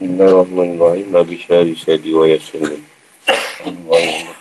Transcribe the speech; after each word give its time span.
Bismillahirrahmanirrahim. 0.00 1.12
Nabi 1.12 1.36
Syari 1.36 1.76
Syadi 1.76 2.16
wa 2.16 2.24
Yasin. 2.24 2.64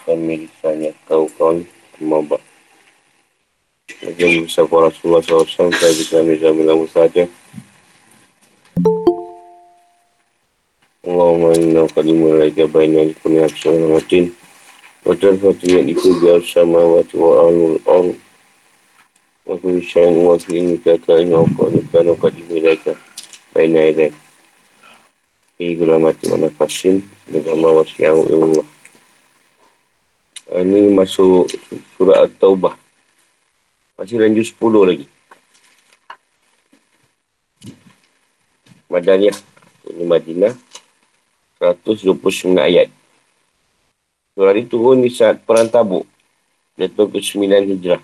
Lisanya 0.07 0.95
Tahu 1.03 1.27
Kawan 1.35 1.67
Mabak. 1.99 2.39
Lagi 3.99 4.23
yang 4.23 4.47
besar 4.47 4.71
para 4.71 4.87
Rasulullah 4.87 5.19
SAW. 5.19 5.67
Saya 5.75 5.91
bisa 5.99 6.23
Nizam 6.23 6.55
Ilamu 6.63 6.87
saja. 6.87 7.27
Allahumma 11.03 11.51
inna 11.59 11.91
qadimu 11.91 12.39
laika 12.39 12.63
baina 12.63 13.11
likuni 13.11 13.43
aksa 13.43 13.67
wa 13.67 13.99
matin. 13.99 14.31
Wa 15.03 15.11
tarfatiyat 15.11 15.91
iku 15.91 16.23
biar 16.23 16.39
sama 16.39 16.79
wa 16.79 17.03
tuwa 17.03 17.51
alul 17.51 17.75
al. 17.83 18.15
Wa 19.43 19.59
kulli 19.59 19.83
syain 19.83 20.23
wa 20.23 20.39
Fi 25.59 25.75
gulamati 25.75 26.31
wa 26.31 26.39
nafasin 26.39 27.03
dengan 27.27 27.59
mawasyahu 27.59 28.31
Allah. 28.31 28.67
Ini 30.55 30.95
masuk 30.95 31.51
surah 31.99 32.23
At-Taubah. 32.23 32.79
Masih 33.99 34.23
lanjut 34.23 34.47
10 34.55 34.87
lagi. 34.87 35.05
Madaniyah. 38.87 39.35
Ini 39.91 40.03
Madinah. 40.07 40.55
129 41.59 42.55
ayat. 42.55 42.87
Surah 44.39 44.55
ini 44.55 44.63
turun 44.63 45.03
di 45.03 45.11
saat 45.11 45.43
Perang 45.43 45.67
Tabuk. 45.67 46.07
Jatuh 46.79 47.11
ke 47.11 47.19
9 47.19 47.67
Hijrah. 47.67 47.99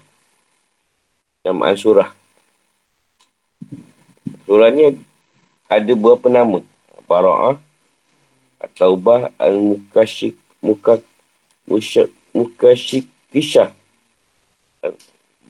Namaan 1.48 1.80
surah. 1.80 2.12
Surah 4.44 4.68
ini 4.76 5.00
ada 5.72 5.92
beberapa 5.96 6.28
nama. 6.28 6.75
Bara'ah, 7.06 7.58
At-Taubah, 8.62 9.30
Al-Mukashik, 9.38 10.36
Mukak, 10.62 11.06
Musyak, 11.70 12.10
Mukashik, 12.34 13.06
Kisah. 13.30 13.74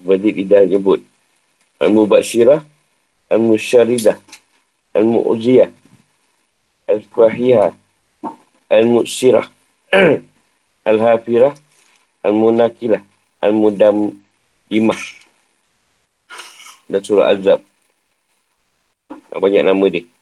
Berarti 0.04 0.30
tidak 0.44 0.68
nyebut. 0.68 1.00
Al-Mubashirah, 1.80 2.64
Al-Musyaridah, 3.32 4.18
Al-Mu'ziyah, 4.96 5.72
Al-Qahiyah, 6.88 7.72
Al-Mu'sirah, 8.72 9.48
Al-Hafirah, 10.90 11.54
Al-Munakilah, 12.26 13.02
Al-Mudamimah. 13.44 15.02
Dan 16.86 17.02
surah 17.02 17.34
Al-Zab. 17.34 17.62
Banyak 19.36 19.64
nama 19.68 19.86
dia. 19.92 20.15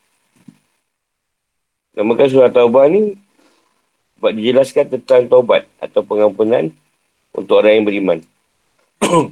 Namakan 1.94 2.25
surah 2.25 2.49
Taubah 2.49 2.89
ni 2.89 3.13
sebab 4.17 4.31
dijelaskan 4.33 4.86
tentang 4.97 5.30
taubat 5.30 5.69
atau 5.77 6.02
pengampunan 6.02 6.73
untuk 7.38 7.61
orang 7.61 7.77
yang 7.77 7.85
beriman. 7.85 8.19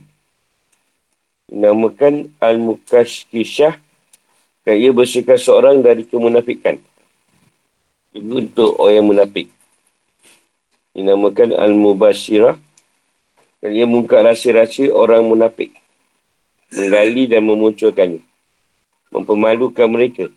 Namakan 1.64 2.30
Al-Mukashkishah 2.38 3.82
dan 4.62 4.76
ia 4.78 4.94
bersihkan 4.94 5.42
seorang 5.42 5.82
dari 5.82 6.06
kemunafikan. 6.06 6.78
Itu 8.14 8.46
untuk 8.46 8.78
orang 8.78 8.96
yang 9.00 9.08
munafik. 9.10 9.48
Dinamakan 10.94 11.56
Al-Mubashirah 11.56 12.60
dan 13.64 13.72
ia 13.74 13.90
mengungkap 13.90 14.22
rahsia-rahsia 14.22 14.94
orang 14.94 15.26
munafik. 15.26 15.74
Menggali 16.78 17.26
dan 17.26 17.42
memunculkannya. 17.48 18.22
Mempermalukan 19.10 19.88
mereka 19.90 20.28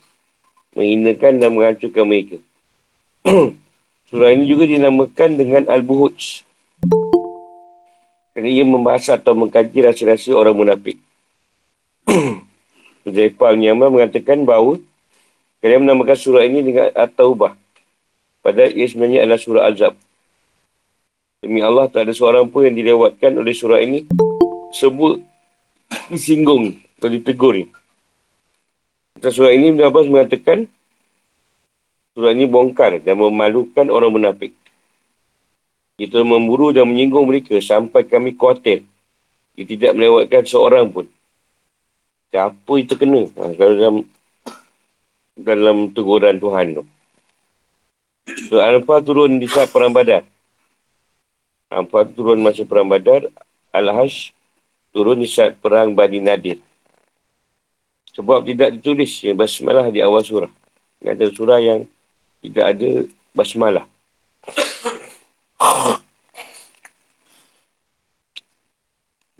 menghinakan 0.74 1.40
dan 1.40 1.50
menghancurkan 1.54 2.04
mereka. 2.06 2.38
Surah 4.10 4.30
ini 4.30 4.44
juga 4.46 4.68
dinamakan 4.68 5.30
dengan 5.34 5.62
Al-Buhuj. 5.66 6.46
Kerana 8.34 8.50
ia 8.50 8.66
membahas 8.66 9.14
atau 9.14 9.32
mengkaji 9.38 9.86
rahsia-rahsia 9.86 10.34
orang 10.34 10.54
munafik. 10.54 10.98
Zaifah 13.06 13.54
Al-Nyaman 13.54 13.90
mengatakan 13.94 14.42
bahawa 14.42 14.82
kalian 15.64 15.88
menamakan 15.88 16.18
surah 16.18 16.44
ini 16.44 16.60
dengan 16.60 16.92
At-Taubah. 16.92 17.56
Padahal 18.44 18.76
ia 18.76 18.84
sebenarnya 18.84 19.24
adalah 19.24 19.40
surah 19.40 19.64
Azab. 19.72 19.94
Demi 21.40 21.60
Allah, 21.60 21.88
tak 21.88 22.08
ada 22.08 22.12
seorang 22.12 22.48
pun 22.48 22.68
yang 22.68 22.76
dilewatkan 22.76 23.36
oleh 23.36 23.52
surah 23.52 23.80
ini 23.80 24.08
sebut 24.72 25.20
disinggung 26.08 26.76
atau 27.00 27.08
ditegur. 27.08 27.64
Surah 29.24 29.52
ini, 29.56 29.72
Ibn 29.72 29.88
Abbas 29.88 30.08
mengatakan, 30.08 30.68
surah 32.14 32.30
ini 32.30 32.46
bongkar 32.46 33.02
dan 33.02 33.18
memalukan 33.18 33.90
orang 33.90 34.14
munafik. 34.14 34.54
Kita 35.98 36.22
memburu 36.22 36.70
dan 36.70 36.90
menyinggung 36.90 37.26
mereka 37.26 37.58
sampai 37.58 38.06
kami 38.06 38.34
khawatir. 38.34 38.86
Dia 39.54 39.66
tidak 39.66 39.92
melewatkan 39.94 40.42
seorang 40.42 40.90
pun. 40.90 41.06
Siapa 42.34 42.72
itu 42.82 42.98
kena 42.98 43.30
ha, 43.38 43.54
kalau 43.54 43.74
dalam, 43.78 43.96
dalam 45.38 45.76
teguran 45.94 46.38
Tuhan 46.42 46.82
tu. 46.82 46.84
Surah 48.50 48.74
Al-Fah 48.74 48.98
turun 49.06 49.38
di 49.38 49.46
saat 49.46 49.70
perang 49.70 49.94
badar. 49.94 50.26
Al-Fah 51.70 52.10
turun 52.10 52.42
masa 52.42 52.66
perang 52.66 52.90
badar. 52.90 53.30
Al-Hash 53.70 54.34
turun 54.90 55.22
di 55.22 55.30
saat 55.30 55.58
perang 55.62 55.94
Bani 55.94 56.18
Nadir. 56.18 56.58
Sebab 58.14 58.46
tidak 58.46 58.78
ditulis 58.78 59.10
ya, 59.22 59.34
basmalah 59.34 59.90
di 59.90 59.98
awal 60.02 60.22
surah. 60.22 60.50
Ada 61.02 61.30
surah 61.34 61.58
yang 61.58 61.86
tidak 62.44 62.76
ada 62.76 62.90
basmalah. 63.32 63.88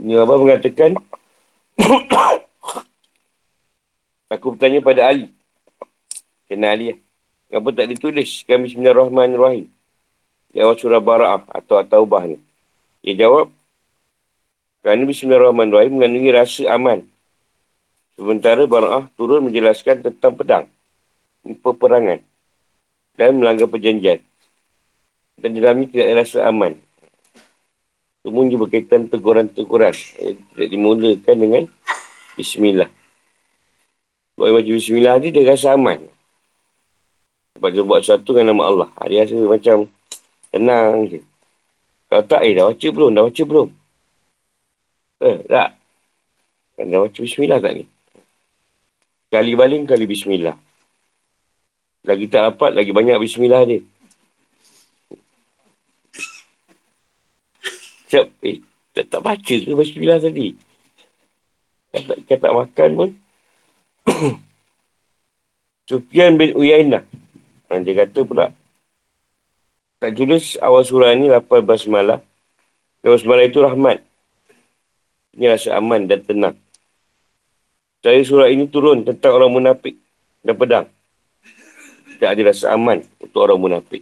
Ini 0.01 0.17
Abah 0.17 0.41
mengatakan 0.41 0.97
Aku 4.33 4.57
bertanya 4.57 4.81
pada 4.81 5.05
Ali. 5.13 5.29
Kena 6.49 6.73
Ali 6.73 6.91
ya. 6.91 6.97
Kenapa 7.53 7.69
tak 7.77 7.93
ditulis? 7.93 8.43
Kami 8.49 8.73
Bismillahirrahmanirrahim. 8.73 9.69
Di 10.51 10.59
awal 10.65 10.75
surah 10.81 10.99
Bara'ah 10.99 11.45
atau 11.55 11.79
At-Taubah 11.79 12.25
ni. 12.27 12.41
Dia 13.05 13.29
jawab. 13.29 13.53
Kerana 14.81 15.07
Bismillahirrahmanirrahim 15.07 15.93
mengandungi 16.01 16.31
rasa 16.35 16.67
aman 16.73 17.05
Sementara 18.19 18.65
Bara'ah 18.67 19.07
turun 19.15 19.51
menjelaskan 19.51 20.03
tentang 20.07 20.39
pedang, 20.39 20.67
peperangan 21.43 22.23
dan 23.15 23.39
melanggar 23.39 23.71
perjanjian. 23.71 24.23
Dan 25.39 25.59
dalam 25.59 25.83
ini 25.83 25.91
tidak 25.91 26.25
rasa 26.25 26.47
aman. 26.47 26.79
Semua 28.25 28.49
juga 28.49 28.67
berkaitan 28.67 29.11
teguran-teguran. 29.11 29.93
Eh, 30.23 30.39
tidak 30.55 30.69
dimulakan 30.71 31.37
dengan 31.37 31.63
Bismillah. 32.35 32.91
Yang 34.35 34.55
baca 34.57 34.71
Bismillah 34.81 35.15
ni 35.21 35.29
dia 35.31 35.45
rasa 35.45 35.77
aman. 35.77 36.01
Sebab 37.55 37.69
dia 37.71 37.85
buat 37.87 38.01
sesuatu 38.03 38.35
dengan 38.35 38.57
nama 38.57 38.63
Allah. 38.71 38.89
Dia 39.07 39.29
rasa 39.29 39.37
macam 39.45 39.77
tenang 40.51 40.95
je. 41.11 41.21
Kalau 42.09 42.25
tak, 42.25 42.41
eh 42.47 42.55
dah 42.55 42.71
baca 42.71 42.89
belum? 42.91 43.11
Dah 43.13 43.23
baca 43.27 43.43
belum? 43.43 43.69
Eh, 45.23 45.39
tak. 45.47 45.69
Dah 46.79 47.01
baca 47.05 47.19
Bismillah 47.21 47.59
tak 47.61 47.73
ni? 47.79 47.85
Kali 49.35 49.53
baling, 49.59 49.83
kali 49.83 50.07
bismillah. 50.07 50.55
Lagi 52.05 52.29
tak 52.29 52.53
dapat, 52.53 52.77
lagi 52.77 52.93
banyak 52.93 53.17
bismillah 53.17 53.65
dia. 53.65 53.81
Siap, 58.13 58.27
eh, 58.45 58.61
tak, 58.93 59.09
tak 59.09 59.21
baca 59.25 59.55
ke 59.57 59.73
bismillah 59.73 60.21
tadi? 60.21 60.53
Kata, 61.97 62.13
kata 62.29 62.49
makan 62.53 62.91
pun. 62.93 63.11
Sufyan 65.89 66.37
bin 66.37 66.53
Uyainah. 66.53 67.09
Dia 67.73 67.95
kata 68.07 68.21
pula. 68.23 68.53
Tak 69.99 70.13
tulis 70.15 70.61
awal 70.61 70.85
surah 70.85 71.17
ni 71.17 71.33
8 71.33 71.65
basmalah. 71.65 72.21
Basmalah 73.01 73.49
itu 73.49 73.65
rahmat. 73.65 74.05
Ini 75.35 75.57
rasa 75.57 75.81
aman 75.81 76.05
dan 76.05 76.21
tenang. 76.23 76.57
Saya 78.05 78.21
surah 78.21 78.53
ini 78.53 78.69
turun 78.69 79.03
tentang 79.03 79.41
orang 79.41 79.51
munafik 79.51 79.97
dan 80.45 80.55
pedang. 80.55 80.87
Tak 82.25 82.41
ada 82.41 82.57
rasa 82.57 82.73
aman 82.73 83.05
untuk 83.21 83.37
orang 83.37 83.61
munafik. 83.61 84.01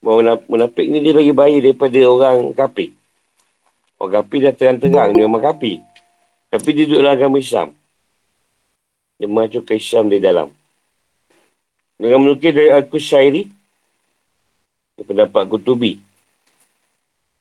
Orang 0.00 0.40
munafik 0.48 0.88
ni 0.88 1.04
dia 1.04 1.12
lagi 1.12 1.28
baik 1.36 1.60
daripada 1.60 2.00
orang 2.08 2.56
kafir. 2.56 2.96
Orang 4.00 4.24
kafir 4.24 4.48
dah 4.48 4.54
terang-terang 4.56 5.12
dia 5.12 5.28
memang 5.28 5.44
kafir. 5.44 5.84
Tapi 6.48 6.68
dia 6.72 6.88
duduk 6.88 7.04
dalam 7.04 7.20
agama 7.20 7.36
Islam. 7.36 7.76
Dia 9.20 9.28
masuk 9.28 9.68
ke 9.68 9.76
Islam 9.76 10.08
di 10.08 10.16
dalam. 10.16 10.48
Dengan 12.00 12.24
menukir 12.24 12.56
dari 12.56 12.72
Al-Qushairi, 12.72 13.44
pendapat 15.04 15.52
Kutubi, 15.52 16.00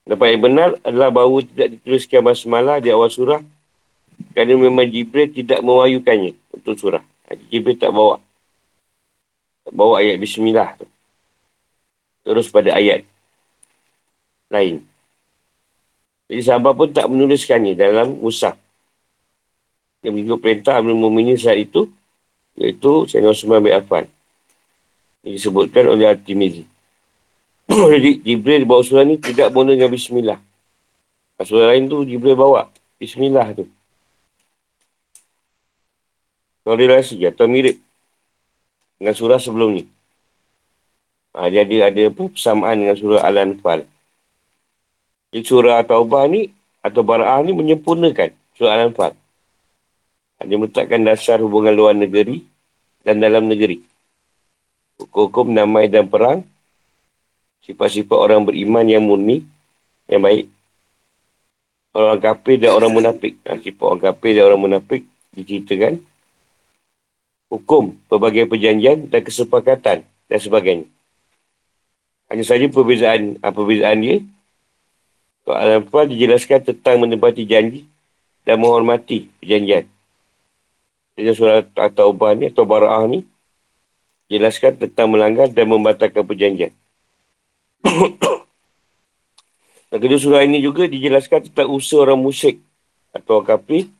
Dapat 0.04 0.36
yang 0.36 0.44
benar 0.52 0.70
adalah 0.84 1.16
bahawa 1.16 1.48
tidak 1.48 1.80
dituliskan 1.80 2.20
basmalah 2.28 2.84
di 2.84 2.92
awal 2.92 3.08
surah 3.08 3.40
Kerana 4.32 4.54
memang 4.58 4.88
Jibril 4.88 5.30
tidak 5.34 5.60
mewahyukannya 5.66 6.38
untuk 6.54 6.78
surah. 6.78 7.04
Jibril 7.50 7.78
tak 7.80 7.92
bawa. 7.92 8.22
Tak 9.66 9.74
bawa 9.74 10.02
ayat 10.02 10.22
Bismillah 10.22 10.78
tu. 10.78 10.86
Terus 12.22 12.48
pada 12.54 12.78
ayat 12.78 13.02
lain. 14.52 14.86
Jadi 16.32 16.42
sahabat 16.48 16.74
pun 16.76 16.90
tak 16.92 17.08
menuliskannya 17.12 17.76
dalam 17.76 18.20
musaf. 18.20 18.56
Yang 20.02 20.14
mengikut 20.16 20.40
perintah 20.40 20.80
Amir 20.80 20.96
Mu'minin 20.96 21.38
saat 21.38 21.60
itu, 21.60 21.92
iaitu 22.58 23.06
Sayyidina 23.08 23.36
Osman 23.36 23.60
bin 23.62 23.74
Affan. 23.76 24.06
Yang 25.22 25.34
disebutkan 25.44 25.92
oleh 25.92 26.08
Al-Timizi. 26.10 26.64
Jadi 27.94 28.24
Jibril 28.24 28.64
bawa 28.64 28.82
surah 28.82 29.06
ni 29.06 29.20
tidak 29.20 29.52
mula 29.54 29.76
dengan 29.76 29.92
Bismillah. 29.92 30.40
Surah 31.42 31.74
lain 31.74 31.90
tu 31.90 32.04
Jibril 32.08 32.38
bawa. 32.38 32.70
Bismillah 33.02 33.52
tu. 33.58 33.66
Korelasi 36.62 37.18
atau 37.26 37.50
mirip 37.50 37.82
dengan 39.02 39.18
surah 39.18 39.42
sebelum 39.42 39.82
ni. 39.82 39.84
Ha, 41.34 41.50
dia 41.50 41.66
ada, 41.66 41.90
ada 41.90 42.04
persamaan 42.14 42.78
dengan 42.78 42.94
surah 42.94 43.24
Al-Anfal. 43.26 43.88
Jadi 45.32 45.42
surah 45.48 45.82
Taubah 45.88 46.28
ni 46.30 46.54
atau 46.86 47.02
Bara'ah 47.02 47.42
ni 47.42 47.56
menyempurnakan 47.56 48.30
surah 48.60 48.78
Al-Anfal. 48.78 49.18
Dia 50.42 50.58
meletakkan 50.58 51.02
dasar 51.02 51.38
hubungan 51.42 51.74
luar 51.74 51.94
negeri 51.98 52.46
dan 53.02 53.22
dalam 53.22 53.50
negeri. 53.50 53.82
Hukum-hukum 55.02 55.54
damai 55.54 55.90
dan 55.90 56.06
perang. 56.06 56.46
Sifat-sifat 57.66 58.18
orang 58.18 58.46
beriman 58.46 58.86
yang 58.86 59.06
murni, 59.06 59.46
yang 60.10 60.22
baik. 60.22 60.50
Orang 61.94 62.22
kafir 62.22 62.58
dan 62.58 62.74
orang 62.74 62.94
munafik. 62.94 63.38
Ha, 63.50 63.58
sifat 63.58 63.86
orang 63.86 64.02
kafir 64.02 64.32
dan 64.38 64.44
orang 64.46 64.62
munafik 64.62 65.02
diceritakan. 65.34 66.02
Hukum, 67.52 68.00
pelbagai 68.08 68.48
perjanjian 68.48 69.12
dan 69.12 69.22
kesepakatan 69.28 70.08
dan 70.08 70.40
sebagainya. 70.40 70.88
Hanya 72.32 72.48
saja 72.48 72.64
perbezaan, 72.72 73.44
apa 73.44 73.52
perbezaan 73.52 74.00
dia 74.00 74.24
Al-Anfal 75.44 76.08
dijelaskan 76.08 76.64
tentang 76.64 77.04
menepati 77.04 77.44
janji 77.44 77.90
dan 78.48 78.62
menghormati 78.62 79.28
perjanjian. 79.42 79.90
Jadi 81.18 81.28
surah 81.36 81.68
At-Taubah 81.76 82.40
ni 82.40 82.48
atau 82.48 82.64
Bara'ah 82.64 83.04
ni 83.10 83.28
jelaskan 84.32 84.80
tentang 84.80 85.12
melanggar 85.12 85.52
dan 85.52 85.68
membatalkan 85.68 86.24
perjanjian. 86.24 86.72
dan 89.92 89.98
kedua 90.00 90.20
surah 90.22 90.48
ini 90.48 90.64
juga 90.64 90.88
dijelaskan 90.88 91.52
tentang 91.52 91.68
usaha 91.68 92.08
orang 92.08 92.22
musyrik 92.22 92.64
atau 93.12 93.44
kafir 93.44 93.92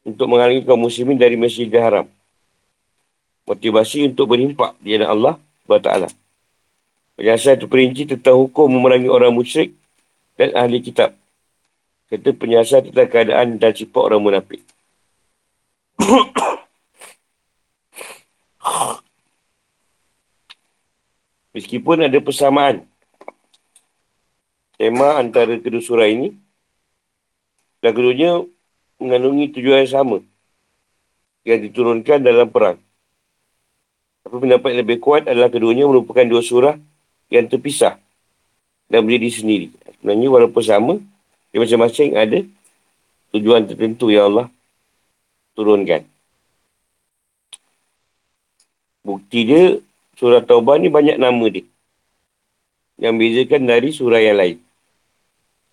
untuk 0.00 0.32
menghalangi 0.32 0.64
kaum 0.64 0.80
muslimin 0.80 1.20
dari 1.20 1.36
Masjidil 1.36 1.76
Haram. 1.76 2.08
Motivasi 3.48 4.12
untuk 4.12 4.28
berimpak 4.28 4.76
di 4.84 4.92
hadapan 4.92 5.12
Allah 5.16 5.40
SWT. 5.64 6.12
Penjelasan 7.16 7.56
itu 7.56 7.66
perinci 7.66 8.04
tentang 8.04 8.36
hukum 8.36 8.68
memerangi 8.68 9.08
orang 9.08 9.32
musyrik 9.32 9.72
dan 10.36 10.52
ahli 10.52 10.84
kitab. 10.84 11.16
Kata 12.12 12.30
penyiasat 12.36 12.92
tentang 12.92 13.08
keadaan 13.08 13.56
dan 13.56 13.72
sifat 13.72 14.02
orang 14.12 14.20
munafik. 14.20 14.60
Meskipun 21.58 22.06
ada 22.06 22.20
persamaan 22.22 22.86
tema 24.78 25.18
antara 25.18 25.58
kedua 25.58 25.82
surah 25.82 26.06
ini 26.06 26.30
dan 27.82 27.90
keduanya 27.96 28.46
mengandungi 29.02 29.50
tujuan 29.58 29.82
yang 29.82 29.90
sama 29.90 30.22
yang 31.42 31.58
diturunkan 31.66 32.22
dalam 32.22 32.46
perang. 32.46 32.78
Tapi 34.28 34.44
pendapat 34.44 34.76
yang 34.76 34.80
lebih 34.84 35.00
kuat 35.00 35.24
adalah 35.24 35.48
keduanya 35.48 35.88
merupakan 35.88 36.20
dua 36.20 36.44
surah 36.44 36.76
yang 37.32 37.48
terpisah 37.48 37.96
dan 38.92 39.00
berdiri 39.08 39.32
sendiri. 39.32 39.66
Sebenarnya 39.96 40.28
walaupun 40.28 40.60
sama, 40.60 40.94
dia 41.48 41.64
masing-masing 41.64 42.12
ada 42.12 42.44
tujuan 43.32 43.64
tertentu 43.64 44.12
yang 44.12 44.28
Allah 44.28 44.52
turunkan. 45.56 46.04
Bukti 49.00 49.48
dia, 49.48 49.80
surah 50.20 50.44
Taubah 50.44 50.76
ni 50.76 50.92
banyak 50.92 51.16
nama 51.16 51.44
dia. 51.48 51.64
Yang 53.00 53.14
bezakan 53.16 53.64
dari 53.64 53.88
surah 53.96 54.20
yang 54.20 54.36
lain. 54.36 54.60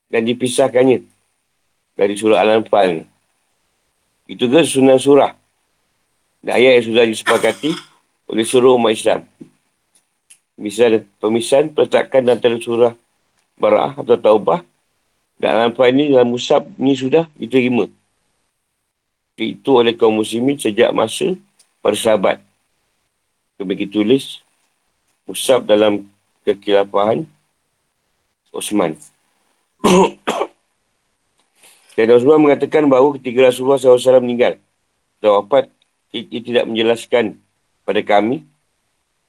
Dan 0.08 0.24
dipisahkannya 0.32 1.04
dari 2.00 2.16
surah 2.16 2.40
Al-Anfal 2.40 3.04
ni. 3.04 3.06
Itu 4.32 4.48
ke 4.48 4.64
sunnah 4.64 4.96
surah. 4.96 5.36
Dan 6.40 6.56
ayat 6.56 6.80
yang 6.80 6.86
sudah 6.96 7.04
disepakati 7.04 7.95
oleh 8.30 8.46
seluruh 8.46 8.78
umat 8.78 8.94
Islam. 8.94 9.26
Misal 10.56 11.04
pemisahan 11.20 11.72
peletakan 11.72 12.32
antara 12.32 12.56
surah 12.58 12.94
bara'ah 13.60 14.00
atau 14.00 14.16
taubah 14.16 14.64
dan 15.36 15.72
apa 15.72 15.92
ini 15.92 16.16
dalam 16.16 16.32
musab 16.32 16.64
ni 16.80 16.96
sudah 16.96 17.28
diterima. 17.36 17.92
Itu 19.36 19.84
oleh 19.84 20.00
kaum 20.00 20.16
muslimin 20.16 20.56
sejak 20.56 20.96
masa 20.96 21.36
para 21.84 21.96
sahabat. 21.96 22.40
Kebagi 23.60 23.88
tulis 23.92 24.40
musab 25.28 25.68
dalam 25.68 26.08
kekilafahan 26.48 27.28
Osman. 28.56 28.96
Dan 31.96 32.12
Osman 32.12 32.40
mengatakan 32.40 32.88
bahawa 32.88 33.16
ketika 33.20 33.52
Rasulullah 33.52 33.80
SAW 33.80 34.24
meninggal, 34.24 34.60
dan 35.24 35.32
wafat, 35.40 35.72
ia 36.12 36.40
tidak 36.44 36.68
menjelaskan 36.68 37.40
pada 37.86 38.02
kami 38.02 38.42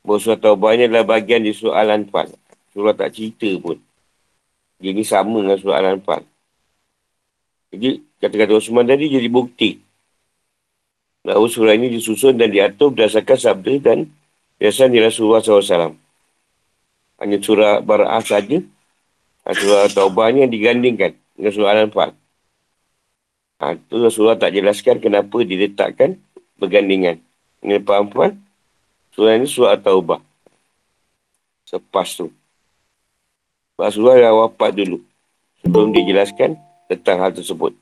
bahawa 0.00 0.19
surah 0.23 0.41
Taubah 0.41 0.73
ini 0.73 0.88
adalah 0.88 1.05
bagian 1.05 1.44
di 1.44 1.53
surah 1.53 1.82
Al-Anfal. 1.85 2.32
Surah 2.73 2.94
tak 2.97 3.12
cerita 3.12 3.50
pun. 3.61 3.76
Dia 4.81 4.97
ni 4.97 5.05
sama 5.05 5.44
dengan 5.44 5.58
surah 5.61 5.79
Al-Anfal. 5.82 6.23
Jadi, 7.75 8.00
kata-kata 8.23 8.56
Osman 8.56 8.88
tadi 8.88 9.12
jadi 9.12 9.29
bukti. 9.29 9.82
Bahawa 11.26 11.47
surah 11.50 11.75
ini 11.75 11.91
disusun 11.91 12.38
dan 12.38 12.55
diatur 12.55 12.94
berdasarkan 12.94 13.37
sabda 13.37 13.75
dan 13.82 13.99
biasan 14.56 14.94
di 14.94 15.02
Rasulullah 15.02 15.43
SAW. 15.43 15.99
Hanya 17.19 17.37
surah 17.43 17.82
Bara'ah 17.82 18.23
saja. 18.23 18.62
Surah 19.47 19.91
Taubah 19.91 20.31
ni 20.31 20.47
yang 20.47 20.50
digandingkan 20.55 21.19
dengan 21.35 21.52
surah 21.52 21.70
Al-Anfal. 21.75 22.11
Ha, 23.56 23.75
itu 23.75 23.94
Rasulullah 23.99 24.38
tak 24.38 24.55
jelaskan 24.55 25.02
kenapa 25.02 25.43
diletakkan 25.43 26.20
bergandingan. 26.62 27.19
Dengan 27.59 27.83
Al-Anfal, 27.83 28.38
surah 29.16 29.40
ini 29.40 29.49
surah 29.49 29.80
Taubah. 29.80 30.20
Sepas 31.64 32.12
tu. 32.20 32.28
Rasulullah 33.80 34.20
dah 34.20 34.32
wafat 34.44 34.76
dulu. 34.76 35.00
Sebelum 35.64 35.96
dijelaskan 35.96 36.61
tentang 36.92 37.25
hal 37.25 37.32
tersebut. 37.32 37.73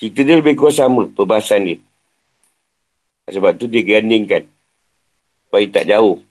Cerita 0.00 0.20
dia 0.24 0.40
lebih 0.40 0.56
kurang 0.56 0.76
sama 0.76 1.02
perbahasan 1.12 1.68
dia. 1.68 1.78
Sebab 3.28 3.60
tu 3.60 3.68
dia 3.68 3.84
gandingkan. 3.84 4.48
Supaya 5.46 5.68
tak 5.68 5.84
jauh. 5.92 6.24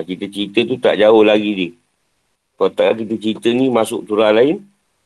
Kita 0.00 0.26
cerita 0.30 0.60
tu 0.64 0.76
tak 0.78 0.96
jauh 1.02 1.22
lagi 1.26 1.50
dia. 1.52 1.70
Kalau 2.56 2.70
tak 2.72 3.02
kita 3.02 3.14
cerita 3.18 3.48
ni 3.50 3.68
masuk 3.68 4.06
surah 4.06 4.32
lain, 4.32 4.62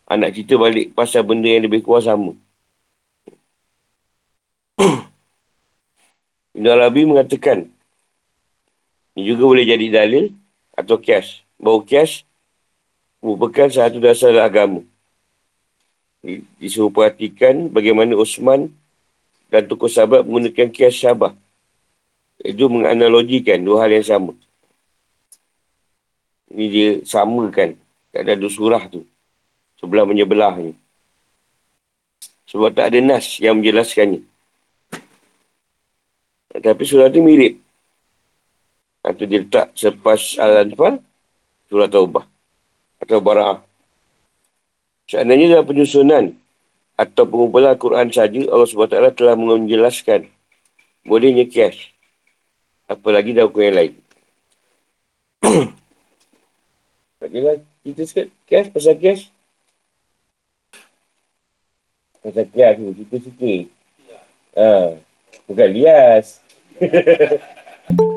anak 0.06 0.36
cerita 0.36 0.60
balik 0.60 0.92
pasal 0.92 1.24
benda 1.24 1.48
yang 1.48 1.64
lebih 1.66 1.80
kurang 1.82 2.04
sama. 2.04 2.32
Ibn 6.54 6.66
Arabi 6.70 7.02
mengatakan, 7.02 7.66
ini 9.18 9.22
juga 9.26 9.42
boleh 9.46 9.66
jadi 9.66 9.86
dalil 9.90 10.30
atau 10.74 10.98
kias 10.98 11.42
bahawa 11.58 11.82
kias 11.86 12.22
merupakan 13.22 13.66
satu 13.70 13.98
dasar 13.98 14.34
agama. 14.38 14.82
Disuruh 16.58 16.94
perhatikan 16.94 17.68
bagaimana 17.70 18.14
Osman 18.14 18.70
dan 19.50 19.66
tokoh 19.70 19.90
sahabat 19.90 20.26
menggunakan 20.26 20.70
kias 20.70 20.94
syabah. 20.98 21.34
Itu 22.42 22.66
menganalogikan 22.66 23.62
dua 23.62 23.86
hal 23.86 23.94
yang 23.94 24.06
sama. 24.06 24.32
Ini 26.50 26.64
dia 26.70 26.88
samakan. 27.06 27.78
Tak 28.14 28.20
ada 28.26 28.34
dua 28.38 28.50
surah 28.50 28.82
tu. 28.90 29.02
Sebelah 29.78 30.06
menyebelah 30.06 30.54
ni. 30.58 30.74
Sebab 32.50 32.70
tak 32.74 32.94
ada 32.94 32.98
nas 33.02 33.38
yang 33.42 33.58
menjelaskannya. 33.58 34.33
Tapi 36.54 36.82
surah 36.86 37.10
tu 37.10 37.18
mirip. 37.18 37.58
Atau 39.04 39.26
dia 39.26 39.42
letak 39.42 39.74
selepas 39.74 40.38
Al-Anfal, 40.38 41.02
surah 41.68 41.90
Taubah 41.90 42.24
atau 43.04 43.20
Bara'ah. 43.20 43.60
Seandainya 45.04 45.60
dalam 45.60 45.68
penyusunan 45.68 46.32
atau 46.96 47.28
pengumpulan 47.28 47.76
Al-Quran 47.76 48.08
saja, 48.08 48.40
Allah 48.48 48.64
SWT 48.64 49.18
telah 49.18 49.36
menjelaskan 49.36 50.30
bolehnya 51.04 51.44
kias. 51.44 51.92
Apalagi 52.88 53.36
dalam 53.36 53.52
hukum 53.52 53.60
yang 53.60 53.76
lain. 53.76 53.92
Kira 57.34 57.56
kita 57.82 58.02
sikit 58.06 58.26
kias 58.48 58.70
pasal 58.72 58.94
kias. 58.96 59.28
Pasal 62.24 62.46
kias 62.48 62.74
tu, 62.80 62.92
kita 63.04 63.16
sikit. 63.20 63.64
Ha. 64.56 64.96
Bukan 65.44 65.68
lias. 65.74 66.43
Yeah. 66.80 67.36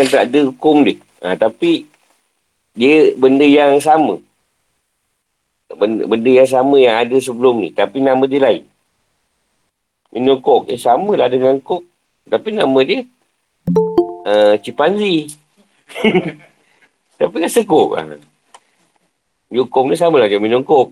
yang 0.00 0.08
tak 0.08 0.32
ada 0.32 0.40
hukum 0.48 0.82
dia. 0.82 0.96
Ha, 1.20 1.36
tapi, 1.36 1.84
dia 2.72 3.12
benda 3.14 3.44
yang 3.44 3.76
sama. 3.78 4.16
Benda, 5.70 6.08
benda 6.08 6.30
yang 6.32 6.48
sama 6.48 6.80
yang 6.80 6.96
ada 6.96 7.16
sebelum 7.20 7.60
ni. 7.60 7.70
Tapi 7.70 8.00
nama 8.00 8.24
dia 8.24 8.40
lain. 8.40 8.64
Minum 10.10 10.40
kok. 10.40 10.66
Eh, 10.72 10.80
sama 10.80 11.12
lah 11.14 11.28
dengan 11.28 11.60
kok. 11.60 11.84
Tapi 12.26 12.56
nama 12.56 12.80
dia 12.82 13.04
uh, 14.26 14.54
Cipanzi. 14.58 15.30
tapi 17.20 17.34
rasa 17.38 17.62
kok. 17.62 17.88
Ha. 17.94 18.16
Yukong 19.50 19.90
ni 19.92 19.96
sama 19.98 20.18
lah 20.18 20.26
macam 20.26 20.42
minum 20.42 20.62
kok. 20.64 20.90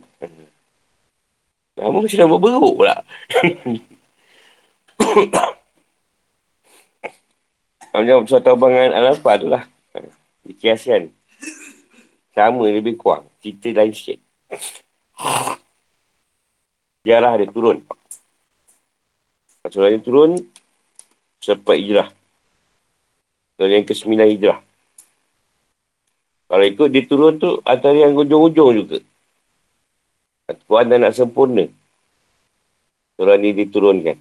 Nama 1.79 1.95
macam 1.95 2.19
nama 2.19 2.37
beruk 2.37 2.75
pula. 2.75 2.97
Macam 7.99 8.31
suatu 8.31 8.55
abangan 8.55 8.95
Al-Alfa 8.95 9.43
tu 9.43 9.51
lah. 9.51 9.67
Dikiaskan. 10.47 11.11
Sama 12.31 12.71
lebih 12.71 12.95
kurang. 12.95 13.27
Cerita 13.43 13.75
lain 13.75 13.91
sikit. 13.91 14.23
Jarah 17.03 17.35
dia 17.43 17.51
turun. 17.51 17.83
Dia 19.67 19.99
turun. 19.99 20.39
Selepas 21.43 21.75
hijrah. 21.75 22.09
Surah 23.59 23.75
yang 23.75 23.83
ke-9 23.83 24.15
hijrah. 24.15 24.63
Kalau 26.47 26.65
ikut 26.65 26.89
dia 26.95 27.03
turun 27.03 27.43
tu 27.43 27.59
antara 27.67 27.99
yang 27.99 28.15
ujung-ujung 28.15 28.71
juga. 28.79 28.99
Quran 30.71 30.87
dah 30.87 30.99
nak 31.03 31.19
sempurna. 31.19 31.67
Surah 33.19 33.35
ni 33.35 33.51
diturunkan. 33.51 34.15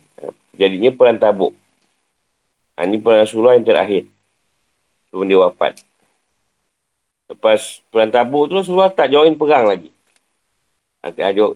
Jadinya 0.57 0.89
perang 0.89 1.21
tabuk. 1.21 1.53
Ha, 2.77 2.85
ini 2.85 3.01
perang 3.01 3.25
Rasulullah 3.25 3.57
yang 3.57 3.65
terakhir. 3.65 4.05
Sebelum 5.09 5.25
dia 5.25 5.41
wafat. 5.41 5.81
Lepas 7.27 7.81
perang 7.89 8.13
tabuk 8.13 8.47
tu 8.47 8.53
Rasulullah 8.61 8.93
tak 8.93 9.09
join 9.09 9.33
perang 9.33 9.65
lagi. 9.65 9.89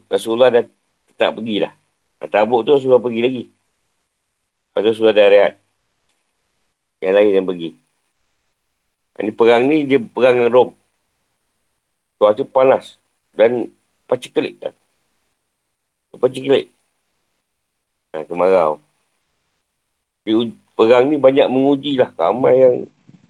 Rasulullah 0.10 0.50
dah 0.50 0.66
tak 1.13 1.38
pergilah. 1.38 1.72
Perang 2.18 2.34
tabuk 2.34 2.66
tu 2.66 2.74
Rasulullah 2.74 3.00
pergi 3.00 3.22
lagi. 3.22 3.44
Lepas 3.46 4.80
tu 4.82 4.90
Rasulullah 4.98 5.16
dah 5.16 5.28
rehat. 5.30 5.54
Yang 7.06 7.13
lain 7.13 7.32
yang 7.38 7.48
pergi. 7.48 7.70
Ini 9.22 9.32
perang 9.38 9.63
ni 9.70 9.78
dia 9.86 10.01
perang 10.01 10.42
dengan 10.42 10.50
Rom. 10.50 10.70
Cuaca 12.18 12.44
panas. 12.50 12.98
Dan 13.38 13.70
pacikelik 14.10 14.58
kan. 14.58 14.74
Pacikelik. 16.18 16.74
Ha, 18.12 18.25
kemarau. 18.25 18.82
Di, 20.25 20.34
perang 20.75 21.08
ni 21.08 21.16
banyak 21.20 21.48
menguji 21.48 22.00
lah. 22.00 22.12
Ramai 22.16 22.56
yang 22.58 22.75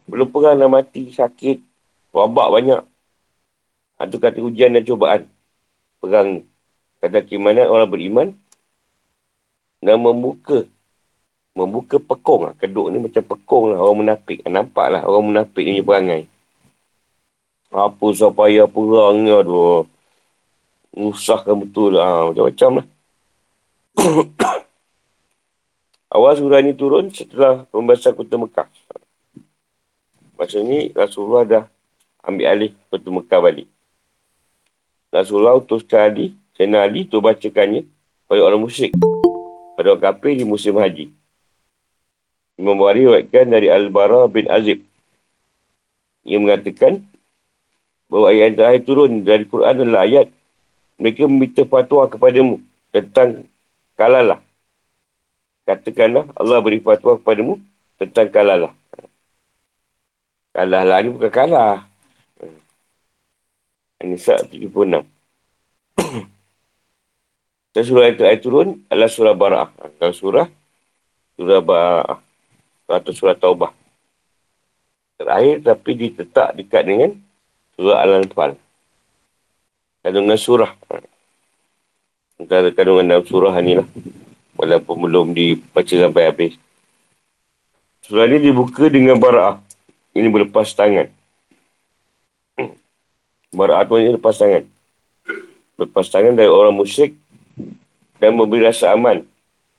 belum 0.08 0.28
perang 0.32 0.60
dah 0.60 0.70
mati, 0.70 1.12
sakit. 1.12 1.58
Wabak 2.12 2.48
banyak. 2.52 2.82
Itu 4.02 4.18
ha, 4.18 4.24
kata 4.28 4.40
ujian 4.42 4.74
dan 4.74 4.84
cobaan. 4.84 5.22
Perang. 6.02 6.44
Kata 7.00 7.22
kimanat 7.24 7.70
orang 7.70 7.90
beriman. 7.90 8.28
Dan 9.80 10.02
membuka. 10.02 10.66
Membuka 11.54 12.02
pekong 12.02 12.52
lah. 12.52 12.54
Keduk 12.58 12.90
ni 12.90 12.98
macam 12.98 13.24
pekong 13.24 13.72
lah. 13.72 13.78
Orang 13.80 14.04
munafik. 14.04 14.44
Nampak 14.44 14.88
lah 14.90 15.02
orang 15.06 15.26
munafik 15.32 15.64
ni 15.64 15.86
perangai. 15.86 16.26
Apa 17.72 18.06
supaya 18.12 18.68
perang 18.68 19.22
ni 19.24 19.32
aduh. 19.32 19.88
Usahkan 20.92 21.56
betul 21.56 21.96
lah. 21.96 22.34
Macam-macam 22.34 22.72
lah. 22.82 22.88
Awal 26.22 26.38
surah 26.38 26.62
ni 26.62 26.78
turun 26.78 27.10
setelah 27.10 27.66
pembahasan 27.74 28.14
kota 28.14 28.38
Mekah. 28.38 28.70
Masa 30.38 30.62
ni 30.62 30.94
Rasulullah 30.94 31.42
dah 31.50 31.64
ambil 32.22 32.46
alih 32.46 32.72
kota 32.94 33.10
Mekah 33.10 33.42
balik. 33.42 33.66
Rasulullah 35.10 35.58
utuskan 35.58 36.14
Ali, 36.14 36.38
Sayyidina 36.54 36.86
Ali 36.86 37.10
tu 37.10 37.18
bacakannya 37.26 37.90
pada 38.30 38.38
orang 38.46 38.62
musyrik. 38.62 38.94
Pada 39.74 39.98
orang 39.98 40.14
kafir 40.14 40.38
di 40.38 40.46
musim 40.46 40.78
haji. 40.78 41.10
Imam 42.62 42.78
Bukhari 42.78 43.10
wakilkan 43.10 43.50
dari 43.50 43.74
Al-Bara 43.74 44.30
bin 44.30 44.46
Azib. 44.46 44.86
Ia 46.22 46.38
mengatakan 46.38 47.02
bahawa 48.14 48.30
ayat 48.30 48.54
yang 48.54 48.56
terakhir 48.62 48.82
turun 48.86 49.12
dari 49.26 49.50
Quran 49.50 49.74
adalah 49.74 50.06
ayat 50.06 50.30
mereka 51.02 51.26
meminta 51.26 51.66
fatwa 51.66 52.06
kepadamu 52.06 52.62
tentang 52.94 53.50
kalalah. 53.98 54.38
Katakanlah 55.72 56.28
Allah 56.36 56.60
beri 56.60 56.84
fatwa 56.84 57.16
kepadamu 57.16 57.56
tentang 57.96 58.28
kalalah. 58.28 58.76
Kalah 60.52 60.84
lah 60.84 61.00
ni 61.00 61.16
bukan 61.16 61.32
kalah. 61.32 61.88
An-Nisa 64.04 64.36
76. 64.52 64.68
Dan 67.72 67.84
surah 67.88 68.12
yang 68.12 68.20
terakhir 68.20 68.44
turun 68.44 68.84
adalah 68.92 69.08
surah 69.08 69.32
Bara'ah. 69.32 69.72
Kalau 69.96 70.12
surah, 70.12 70.52
surah 71.40 71.64
Bara'ah. 71.64 72.20
Atau 72.92 73.16
surah 73.16 73.40
Taubah. 73.40 73.72
Terakhir 75.16 75.64
tapi 75.64 75.96
ditetak 75.96 76.60
dekat 76.60 76.84
dengan 76.84 77.16
surah 77.80 78.04
Al-Anfal 78.04 78.60
kandungan 80.04 80.36
surah. 80.36 80.76
Antara 82.36 82.76
kandungan 82.76 83.08
dalam 83.08 83.24
surah 83.24 83.56
ni 83.64 83.80
lah. 83.80 83.88
Walaupun 84.62 85.10
belum 85.10 85.34
dibaca 85.34 85.90
sampai 85.90 86.30
habis. 86.30 86.54
Surah 88.06 88.30
ni 88.30 88.38
dibuka 88.38 88.86
dengan 88.94 89.18
bara'ah. 89.18 89.58
Ini 90.14 90.30
berlepas 90.30 90.70
tangan. 90.78 91.10
Bara'ah 93.50 93.90
tu 93.90 93.98
ni 93.98 94.14
lepas 94.14 94.38
tangan. 94.38 94.70
Lepas 95.82 96.14
tangan 96.14 96.38
dari 96.38 96.46
orang 96.46 96.78
musyrik 96.78 97.18
dan 98.22 98.38
memberi 98.38 98.62
rasa 98.62 98.94
aman. 98.94 99.26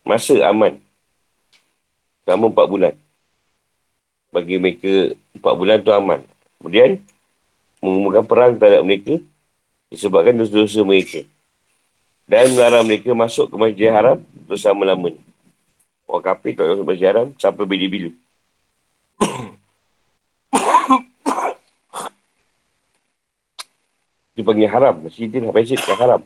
Masa 0.03 0.35
aman. 0.51 0.83
Selama 2.27 2.51
empat 2.51 2.67
bulan. 2.67 2.95
Bagi 4.35 4.59
mereka, 4.59 5.15
empat 5.39 5.55
bulan 5.55 5.79
tu 5.79 5.95
aman. 5.95 6.27
Kemudian, 6.59 6.99
mengumumkan 7.79 8.27
perang 8.27 8.59
terhadap 8.59 8.83
mereka 8.83 9.23
disebabkan 9.95 10.43
dosa-dosa 10.43 10.83
mereka. 10.83 11.23
Dan 12.27 12.51
melarang 12.59 12.83
mereka 12.83 13.15
masuk 13.15 13.47
ke 13.47 13.55
masjid 13.55 13.95
haram 13.95 14.19
untuk 14.53 14.61
selama-lamanya. 14.61 15.17
Orang 16.05 16.29
kafir 16.29 16.53
tak 16.53 16.69
masuk 16.69 16.85
masjid 16.85 17.09
haram 17.09 17.33
sampai 17.41 17.65
bila-bila. 17.65 18.13
Dia 24.37 24.45
panggil 24.45 24.69
haram. 24.69 25.09
Masjid 25.09 25.33
lah 25.41 25.57
masjid 25.57 25.81
yang 25.81 25.97
haram. 25.97 26.21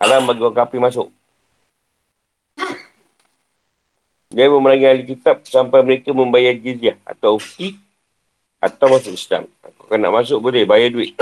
Haram 0.00 0.24
bagi 0.24 0.40
orang 0.40 0.64
kafir 0.64 0.80
masuk. 0.80 1.12
Dia 4.32 4.48
memerangi 4.48 4.88
ahli 4.88 5.04
kitab 5.12 5.44
sampai 5.44 5.84
mereka 5.84 6.08
membayar 6.16 6.56
jizyah 6.56 6.96
atau 7.04 7.36
ufti 7.36 7.76
atau 8.64 8.96
masuk 8.96 9.12
Islam. 9.12 9.44
Kalau 9.60 10.00
nak 10.00 10.24
masuk 10.24 10.40
boleh 10.40 10.64
bayar 10.64 10.88
duit. 10.88 11.12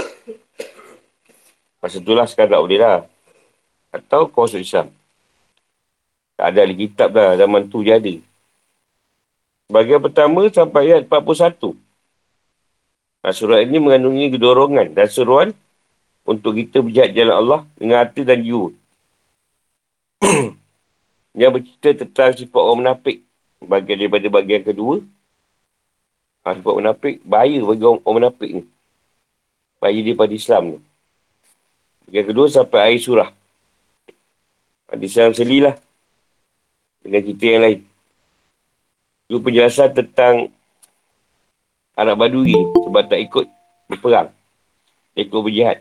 Masa 1.83 1.99
tu 1.99 2.15
lah 2.15 2.31
sekarang 2.31 2.55
tak 2.55 2.63
boleh 2.63 2.79
lah. 2.79 3.03
Atau 3.91 4.31
kau 4.31 4.47
masuk 4.47 4.63
Islam. 4.63 4.95
Ada 6.41 6.65
lagi 6.65 6.89
kitab 6.89 7.13
dah. 7.13 7.37
Zaman 7.37 7.69
tu 7.69 7.85
je 7.85 7.93
ada. 7.93 8.15
Bahagian 9.71 10.03
pertama 10.03 10.49
sampai 10.51 10.91
ayat 10.91 11.07
41. 11.07 11.79
Nah, 13.21 13.33
surat 13.37 13.61
ini 13.69 13.77
mengandungi 13.77 14.33
dorongan 14.41 14.97
dan 14.97 15.07
seruan 15.07 15.53
untuk 16.25 16.57
kita 16.57 16.81
berjihad 16.81 17.13
jalan 17.13 17.37
Allah 17.37 17.61
dengan 17.77 18.01
hati 18.01 18.25
dan 18.25 18.41
jiwa. 18.41 18.73
Yang 21.39 21.51
bercerita 21.61 21.91
tentang 22.03 22.33
sifat 22.35 22.61
orang 22.61 22.81
menafik. 22.81 23.23
Bagian 23.61 23.97
daripada 24.01 24.27
bagian 24.33 24.63
kedua. 24.65 25.05
Ha, 26.49 26.57
sifat 26.57 26.75
menafik, 26.81 27.15
bahaya 27.23 27.61
bagi 27.61 27.85
orang, 27.85 28.01
orang 28.09 28.17
menafik 28.25 28.51
ni. 28.57 28.63
Bahaya 29.77 30.01
daripada 30.01 30.33
Islam 30.33 30.63
ni. 30.65 30.79
Yang 32.11 32.27
kedua 32.33 32.47
sampai 32.49 32.81
akhir 32.91 33.01
surah. 33.05 33.31
Hadis 34.91 35.15
yang 35.15 35.37
selilah. 35.37 35.77
Dengan 37.01 37.21
cerita 37.25 37.47
yang 37.49 37.63
lain. 37.65 37.81
Itu 39.31 39.39
penjelasan 39.41 39.95
tentang 39.95 40.51
anak 41.95 42.17
badui 42.17 42.57
sebab 42.57 43.05
tak 43.07 43.21
ikut 43.21 43.47
berperang. 43.87 44.29
Tak 45.15 45.23
ikut 45.23 45.41
berjihad. 45.41 45.79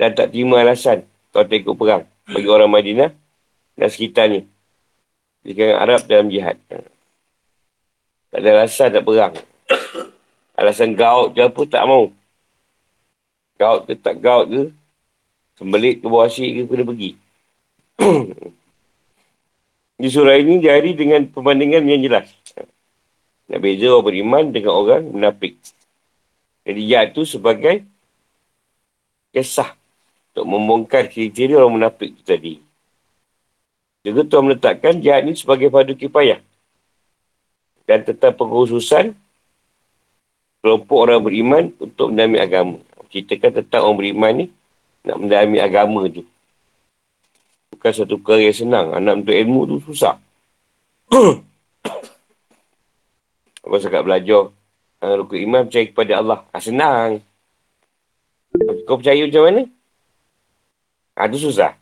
Dan 0.00 0.16
tak 0.16 0.34
terima 0.34 0.64
alasan 0.64 1.04
kalau 1.30 1.44
tak 1.46 1.62
ikut 1.62 1.76
perang 1.76 2.02
bagi 2.26 2.48
orang 2.48 2.70
Madinah 2.72 3.10
dan 3.76 3.88
sekitarnya. 3.88 4.42
Kalangan 5.42 5.78
Arab 5.78 6.00
dalam 6.06 6.26
jihad. 6.30 6.56
Tak 8.30 8.38
ada 8.38 8.48
alasan 8.62 8.88
tak 8.94 9.04
perang. 9.04 9.34
Alasan 10.56 10.94
gaut 10.94 11.34
je 11.34 11.42
apa 11.42 11.62
tak 11.66 11.84
mau. 11.84 12.10
Gaut 13.58 13.86
ke 13.86 13.94
tak 13.98 14.18
gaut 14.18 14.46
ke. 14.48 14.74
Sembelit 15.58 16.00
ke 16.00 16.06
bawah 16.08 16.26
asyik 16.26 16.50
ke 16.50 16.62
kena 16.70 16.84
pergi. 16.86 17.10
Di 20.02 20.10
surah 20.10 20.34
ini 20.34 20.58
diari 20.58 20.98
dengan 20.98 21.22
perbandingan 21.30 21.86
yang 21.86 22.02
jelas. 22.02 22.26
Nak 23.46 23.58
beza 23.62 23.86
orang 23.86 24.02
beriman 24.10 24.44
dengan 24.50 24.74
orang 24.74 25.06
munafik. 25.06 25.54
Jadi 26.66 26.82
ya 26.82 27.06
itu 27.06 27.22
sebagai 27.22 27.86
kisah 29.30 29.78
untuk 30.34 30.50
membongkar 30.50 31.06
ciri-ciri 31.06 31.54
orang 31.54 31.78
munafik 31.78 32.18
itu 32.18 32.22
tadi. 32.26 32.58
Juga 34.02 34.26
Tuhan 34.26 34.50
meletakkan 34.50 34.98
jihad 34.98 35.22
ini 35.22 35.38
sebagai 35.38 35.70
padu 35.70 35.94
kipayah. 35.94 36.42
Dan 37.86 38.02
tetap 38.02 38.34
pengkhususan 38.42 39.14
kelompok 40.66 40.98
orang 40.98 41.22
beriman 41.22 41.70
untuk 41.78 42.10
mendalami 42.10 42.42
agama. 42.42 42.78
Ceritakan 43.06 43.62
tentang 43.62 43.86
orang 43.86 43.98
beriman 44.02 44.32
ni 44.34 44.46
nak 45.06 45.16
mendalami 45.22 45.58
agama 45.62 46.00
tu. 46.10 46.26
Bukan 47.82 47.98
satu 47.98 48.14
perkara 48.22 48.46
yang 48.46 48.54
senang. 48.54 48.94
Anak 48.94 49.26
untuk 49.26 49.34
ilmu 49.34 49.66
tu 49.66 49.76
susah. 49.90 50.14
Apa 53.66 53.74
cakap 53.82 54.06
belajar? 54.06 54.54
Uh, 55.02 55.18
rukun 55.18 55.42
iman 55.50 55.66
percaya 55.66 55.90
kepada 55.90 56.22
Allah. 56.22 56.38
Ha, 56.54 56.62
senang. 56.62 57.18
Kau 58.86 59.02
percaya 59.02 59.26
macam 59.26 59.42
mana? 59.50 59.62
Ha, 61.18 61.26
tu 61.26 61.42
susah. 61.42 61.74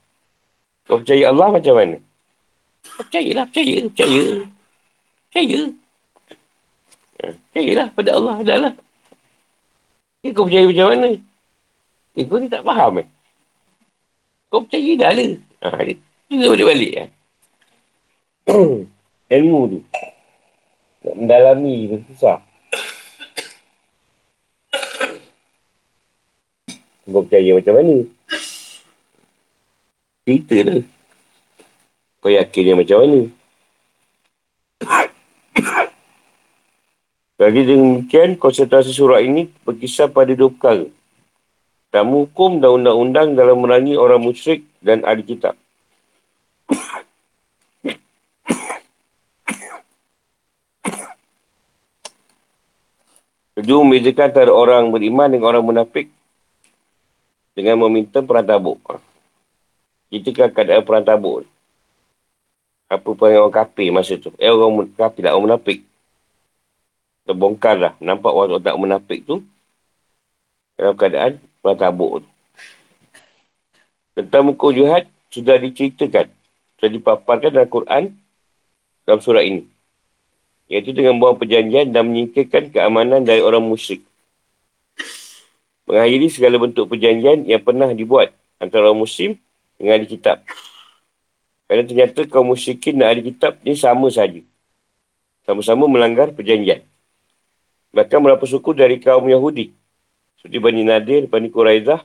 Kau 0.89 1.05
percaya 1.05 1.29
Allah 1.29 1.49
macam 1.53 1.75
mana? 1.77 1.97
Percayalah, 2.81 3.45
percaya, 3.53 3.77
percaya. 3.93 4.25
Percaya. 5.29 5.61
Ha, 7.21 7.25
percayalah 7.29 7.87
pada 7.93 8.11
Allah, 8.17 8.35
adalah. 8.41 8.73
Eh, 10.25 10.33
kau 10.33 10.49
percaya 10.49 10.65
macam 10.65 10.87
mana? 10.97 11.13
Eh, 12.17 12.25
kau 12.25 12.41
ni 12.41 12.49
tak 12.49 12.65
faham 12.65 13.05
eh. 13.05 13.09
Kau 14.49 14.65
percaya 14.65 14.97
dah 14.97 15.13
lah. 15.13 15.50
Ha, 15.61 15.85
dia 15.85 16.49
balik-balik 16.49 16.93
eh. 16.97 17.09
Ilmu 19.37 19.61
tu. 19.69 19.79
Nak 21.05 21.15
mendalami 21.17 21.77
tu 21.89 21.97
susah. 22.13 22.41
Kau 27.11 27.27
percaya 27.27 27.51
macam 27.59 27.75
mana? 27.75 27.97
Cerita 30.23 30.57
lah. 30.63 30.83
Kau 32.23 32.31
yakin 32.31 32.63
dia 32.63 32.77
macam 32.79 32.99
mana? 33.03 33.21
Bagi 37.41 37.65
demikian, 37.65 38.37
konsentrasi 38.37 38.93
surah 38.93 39.25
ini 39.25 39.49
berkisar 39.65 40.13
pada 40.13 40.37
dua 40.37 40.53
perkara. 40.53 40.87
Tamu 41.91 42.31
hukum 42.31 42.63
dan 42.63 42.71
undang-undang 42.81 43.35
dalam 43.35 43.59
merangi 43.59 43.99
orang 43.99 44.23
musyrik 44.23 44.63
dan 44.79 45.03
ahli 45.03 45.27
kitab. 45.27 45.59
Kedua, 53.59 53.83
membezakan 53.83 54.31
antara 54.31 54.53
orang 54.55 54.89
beriman 54.95 55.29
dengan 55.29 55.51
orang 55.53 55.67
munafik 55.67 56.07
dengan 57.53 57.77
meminta 57.83 58.23
perang 58.23 58.47
tabuk. 58.47 58.79
Kita 60.09 60.31
kan 60.33 60.49
keadaan 60.55 60.83
perang 60.87 61.05
tabuk 61.05 61.45
apa 62.91 63.07
pun 63.07 63.31
orang 63.31 63.55
kafir 63.55 63.95
masa 63.95 64.19
tu. 64.19 64.35
Eh 64.35 64.51
orang 64.51 64.91
kafir 64.99 65.23
tak 65.23 65.39
orang 65.39 65.47
munafik. 65.55 65.87
Terbongkar 67.23 67.77
lah. 67.79 67.93
Nampak 68.03 68.35
orang 68.35 68.59
tak 68.59 68.75
munafik 68.75 69.23
tu. 69.23 69.47
Dalam 70.75 70.99
keadaan 70.99 71.39
perang 71.61 71.79
tabuk 71.79 72.25
tu. 72.25 72.29
Tentang 74.17 74.43
muka 74.53 74.69
jihad 74.75 75.05
sudah 75.31 75.57
diceritakan. 75.57 76.29
Sudah 76.77 76.91
dipaparkan 76.91 77.51
dalam 77.53 77.71
Quran 77.71 78.05
dalam 79.05 79.21
surat 79.23 79.47
ini. 79.47 79.69
Iaitu 80.71 80.95
dengan 80.95 81.19
buang 81.19 81.37
perjanjian 81.39 81.91
dan 81.91 82.09
menyingkirkan 82.11 82.71
keamanan 82.71 83.27
dari 83.27 83.43
orang 83.43 83.63
musyrik. 83.63 84.07
Mengakhiri 85.89 86.31
segala 86.31 86.63
bentuk 86.63 86.87
perjanjian 86.87 87.43
yang 87.49 87.59
pernah 87.65 87.91
dibuat 87.91 88.31
antara 88.63 88.87
orang 88.87 89.03
muslim 89.03 89.35
dengan 89.75 89.99
ahli 89.99 90.07
kitab. 90.07 90.45
Kerana 91.67 91.83
ternyata 91.87 92.21
kaum 92.31 92.55
musyrikin 92.55 92.99
dan 93.03 93.11
ahli 93.11 93.35
kitab 93.35 93.59
ni 93.67 93.75
sama 93.75 94.07
saja. 94.15 94.39
Sama-sama 95.43 95.91
melanggar 95.91 96.31
perjanjian. 96.31 96.87
Bahkan 97.91 98.19
berapa 98.23 98.45
suku 98.47 98.71
dari 98.71 99.03
kaum 99.03 99.27
Yahudi. 99.27 99.75
Seperti 100.41 100.57
Bani 100.57 100.89
Nadir, 100.89 101.29
Bani 101.29 101.53
Quraizah 101.53 102.01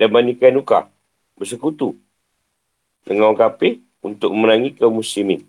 dan 0.00 0.08
Bani 0.08 0.32
Kainuka. 0.32 0.88
Bersekutu 1.36 1.92
dengan 3.04 3.28
orang 3.28 3.36
kafir 3.36 3.84
untuk 4.00 4.32
memerangi 4.32 4.72
kaum 4.80 4.96
muslimin. 4.96 5.44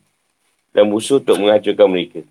Dan 0.76 0.92
musuh 0.92 1.24
untuk 1.24 1.40
menghancurkan 1.40 1.88
mereka. 1.88 2.28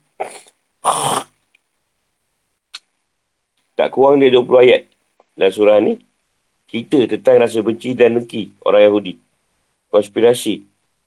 Tak 3.73 3.89
kurang 3.89 4.21
dari 4.21 4.37
20 4.37 4.65
ayat 4.69 4.83
dalam 5.33 5.53
surah 5.57 5.81
ni. 5.81 5.97
Kita 6.69 7.09
tentang 7.09 7.41
rasa 7.41 7.65
benci 7.65 7.97
dan 7.97 8.21
neki 8.21 8.53
orang 8.69 8.85
Yahudi. 8.85 9.17
Konspirasi 9.89 10.61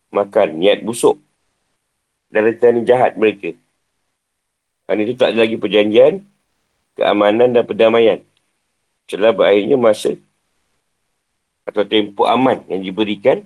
makan 0.10 0.58
niat 0.58 0.82
busuk 0.82 1.22
dan 2.34 2.50
rencana 2.50 2.82
jahat 2.82 3.14
mereka. 3.22 3.54
Kerana 4.90 5.02
itu 5.06 5.14
tak 5.14 5.38
ada 5.38 5.46
lagi 5.46 5.62
perjanjian, 5.62 6.26
keamanan 6.98 7.54
dan 7.54 7.62
perdamaian. 7.70 8.26
Setelah 9.10 9.34
berakhirnya 9.34 9.74
masa 9.74 10.14
atau 11.66 11.82
tempoh 11.82 12.30
aman 12.30 12.62
yang 12.70 12.86
diberikan 12.86 13.42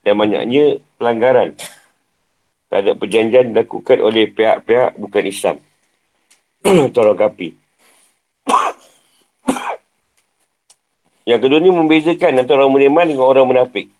dan 0.00 0.16
banyaknya 0.16 0.80
pelanggaran 0.96 1.52
terhadap 2.72 2.96
perjanjian 2.96 3.52
dilakukan 3.52 4.00
oleh 4.00 4.24
pihak-pihak 4.32 4.96
bukan 4.96 5.24
Islam. 5.28 5.56
Tolong 6.96 7.16
kapi. 7.16 7.52
Yang 11.28 11.40
kedua 11.44 11.60
ni 11.60 11.68
membezakan 11.68 12.40
antara 12.40 12.64
orang 12.64 12.76
beriman 12.76 13.04
dengan 13.04 13.28
orang 13.28 13.44
munafik. 13.44 13.92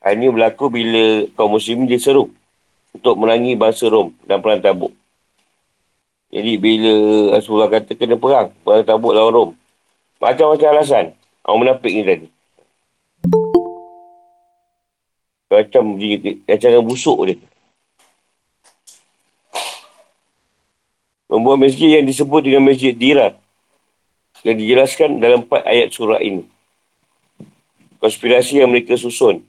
Ini 0.00 0.32
berlaku 0.32 0.72
bila 0.72 1.28
kaum 1.36 1.56
muslimin 1.56 1.84
diseru 1.84 2.32
untuk 2.96 3.20
merangi 3.20 3.52
bangsa 3.52 3.92
Rom 3.92 4.16
dan 4.24 4.40
perang 4.40 4.60
tabuk. 4.60 4.92
Jadi 6.30 6.52
bila 6.62 6.94
Rasulullah 7.34 7.66
kata 7.66 7.98
kena 7.98 8.14
perang, 8.14 8.54
perang 8.62 8.86
tabuk 8.86 9.10
lawan 9.10 9.34
Rom. 9.34 9.50
Macam-macam 10.22 10.68
alasan. 10.78 11.06
Orang 11.42 11.58
menapik 11.66 11.90
ni 11.90 12.02
tadi. 12.06 12.28
Macam 15.50 15.84
cara 16.46 16.78
busuk 16.78 17.18
dia. 17.26 17.36
Membuat 21.26 21.58
masjid 21.62 21.98
yang 21.98 22.06
disebut 22.06 22.40
dengan 22.46 22.62
masjid 22.62 22.94
Dirat. 22.94 23.34
Yang 24.46 24.56
dijelaskan 24.62 25.18
dalam 25.18 25.42
empat 25.42 25.66
ayat 25.66 25.90
surah 25.90 26.22
ini. 26.22 26.46
Konspirasi 27.98 28.62
yang 28.62 28.70
mereka 28.70 28.94
susun 28.94 29.42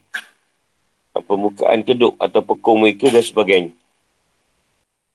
permukaan 1.20 1.84
keduk 1.84 2.16
atau 2.16 2.40
pekung 2.40 2.84
mereka 2.84 3.12
dan 3.12 3.24
sebagainya. 3.24 3.72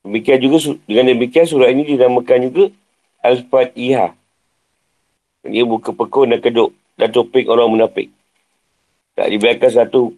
Demikian 0.06 0.38
juga 0.38 0.78
dengan 0.86 1.10
demikian 1.10 1.50
surat 1.50 1.74
ini 1.74 1.82
dinamakan 1.82 2.46
juga 2.46 2.70
Al-Fatihah. 3.26 4.14
Dia 5.42 5.66
buka 5.66 5.90
pekung 5.90 6.30
dan 6.30 6.38
keduk 6.38 6.70
dan 6.94 7.10
topik 7.10 7.50
orang 7.50 7.74
munafik. 7.74 8.14
Tak 9.18 9.26
dibiarkan 9.26 9.70
satu 9.74 10.14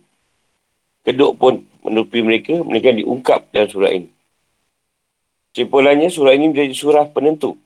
keduk 1.09 1.40
pun 1.40 1.64
menutupi 1.81 2.20
mereka, 2.20 2.61
mereka 2.61 2.92
diungkap 2.92 3.48
dalam 3.48 3.68
surat 3.72 3.96
ini. 3.96 4.12
Simpulannya, 5.57 6.12
surah 6.12 6.37
ini 6.37 6.53
menjadi 6.53 6.74
surah 6.77 7.09
penentu 7.09 7.57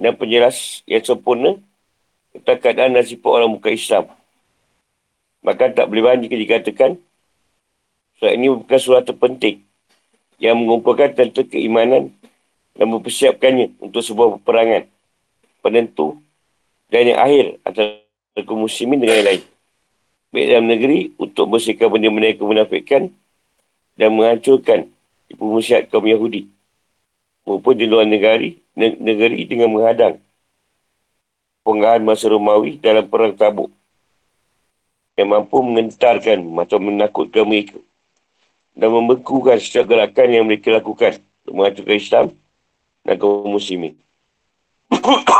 dan 0.00 0.16
penjelas 0.16 0.80
yang 0.88 1.04
sempurna 1.04 1.60
tentang 2.32 2.56
keadaan 2.56 2.96
sifat 3.04 3.28
orang 3.28 3.52
muka 3.52 3.68
Islam. 3.68 4.08
Maka 5.44 5.68
tak 5.76 5.92
boleh 5.92 6.08
banyak 6.08 6.24
jika 6.24 6.36
dikatakan 6.40 6.90
Surat 8.20 8.36
ini 8.36 8.52
bukan 8.52 8.76
surat 8.76 9.00
terpenting 9.08 9.64
yang 10.40 10.56
mengumpulkan 10.56 11.12
tentang 11.12 11.46
keimanan 11.46 12.08
dan 12.72 12.86
mempersiapkannya 12.88 13.76
untuk 13.76 14.00
sebuah 14.00 14.40
peperangan 14.40 14.88
penentu 15.60 16.16
dan 16.88 17.12
yang 17.12 17.20
akhir 17.20 17.44
antara 17.62 18.00
kaum 18.40 18.64
muslimin 18.64 19.04
dengan 19.04 19.20
yang 19.20 19.28
lain. 19.28 19.42
baik 20.32 20.46
dalam 20.48 20.66
negeri 20.70 20.98
untuk 21.20 21.44
bersihkan 21.52 21.92
benda-benda 21.92 22.32
yang 22.32 22.40
kemunafikan 22.40 23.02
dan 24.00 24.08
menghancurkan 24.16 24.88
ibu 25.28 25.44
musyiat 25.44 25.92
kaum 25.92 26.08
Yahudi 26.08 26.48
maupun 27.44 27.76
di 27.76 27.84
luar 27.84 28.08
negeri, 28.08 28.56
negeri 28.78 29.44
dengan 29.44 29.76
menghadang 29.76 30.16
penggahan 31.66 32.00
masa 32.00 32.32
Romawi 32.32 32.80
dalam 32.80 33.04
perang 33.10 33.36
tabuk 33.36 33.68
yang 35.20 35.36
mampu 35.36 35.60
mengentarkan 35.60 36.40
atau 36.64 36.78
menakutkan 36.80 37.44
mereka 37.44 37.76
dan 38.74 38.88
membekukan 38.90 39.58
setiap 39.58 39.90
gerakan 39.90 40.28
yang 40.30 40.44
mereka 40.46 40.70
lakukan 40.70 41.18
untuk 41.44 41.54
menghancurkan 41.58 41.96
Islam 41.98 42.26
dan 43.04 43.14
kaum 43.18 43.50
muslimin. 43.50 43.98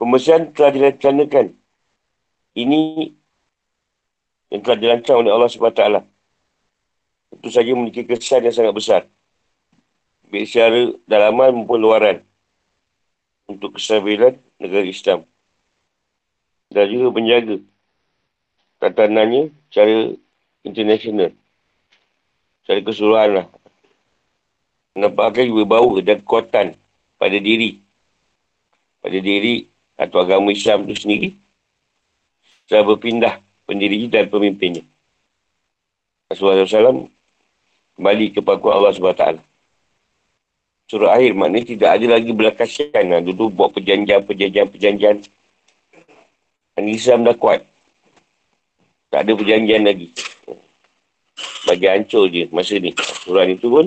Pembersihan 0.00 0.48
telah 0.52 0.72
dilaksanakan. 0.72 1.52
Ini 2.56 3.12
yang 4.50 4.60
telah 4.66 4.78
dirancang 4.80 5.22
oleh 5.22 5.30
Allah 5.30 5.48
SWT. 5.48 5.82
Itu 7.38 7.48
saja 7.52 7.70
memiliki 7.70 8.02
kesan 8.02 8.42
yang 8.42 8.56
sangat 8.56 8.74
besar. 8.74 9.02
Baik 10.26 10.46
secara 10.50 10.94
dalaman 11.06 11.62
maupun 11.62 11.78
luaran. 11.78 12.18
Untuk 13.46 13.78
kesabilan 13.78 14.38
negara 14.58 14.86
Islam. 14.86 15.26
Dan 16.70 16.86
juga 16.90 17.08
menjaga 17.14 17.58
tatanannya 18.78 19.50
secara 19.68 20.14
international. 20.64 21.32
Secara 22.64 22.80
keseluruhan 22.84 23.30
lah. 23.40 23.46
Menampakkan 24.96 25.46
juga 25.46 25.64
bau 25.64 25.96
dan 26.02 26.20
kekuatan 26.20 26.76
pada 27.16 27.38
diri. 27.38 27.78
Pada 29.00 29.16
diri 29.16 29.64
atau 29.96 30.20
agama 30.20 30.52
Islam 30.52 30.88
itu 30.88 30.96
sendiri 30.96 31.28
telah 32.70 32.86
berpindah 32.86 33.34
pendiri 33.66 34.06
dan 34.06 34.30
pemimpinnya. 34.30 34.86
Rasulullah 36.30 36.62
SAW 36.62 37.10
kembali 37.98 38.26
ke 38.30 38.38
pangkuan 38.38 38.78
Allah 38.78 38.94
SWT. 38.94 39.24
Surah 40.90 41.18
akhir 41.18 41.34
maknanya 41.34 41.66
tidak 41.70 41.90
ada 41.98 42.06
lagi 42.18 42.30
berlakasian. 42.30 43.04
Nah, 43.10 43.22
dulu 43.22 43.50
buat 43.50 43.70
perjanjian, 43.74 44.26
perjanjian, 44.26 44.66
perjanjian. 44.70 45.16
Dan 46.74 46.84
Islam 46.86 47.26
dah 47.26 47.34
kuat. 47.34 47.62
Tak 49.10 49.26
ada 49.26 49.32
perjanjian 49.34 49.82
lagi. 49.82 50.14
Bagi 51.66 51.86
hancur 51.90 52.30
je 52.30 52.46
masa 52.54 52.78
ni. 52.78 52.94
Surah 53.26 53.44
ni 53.44 53.58
tu 53.58 53.70
pun 53.70 53.86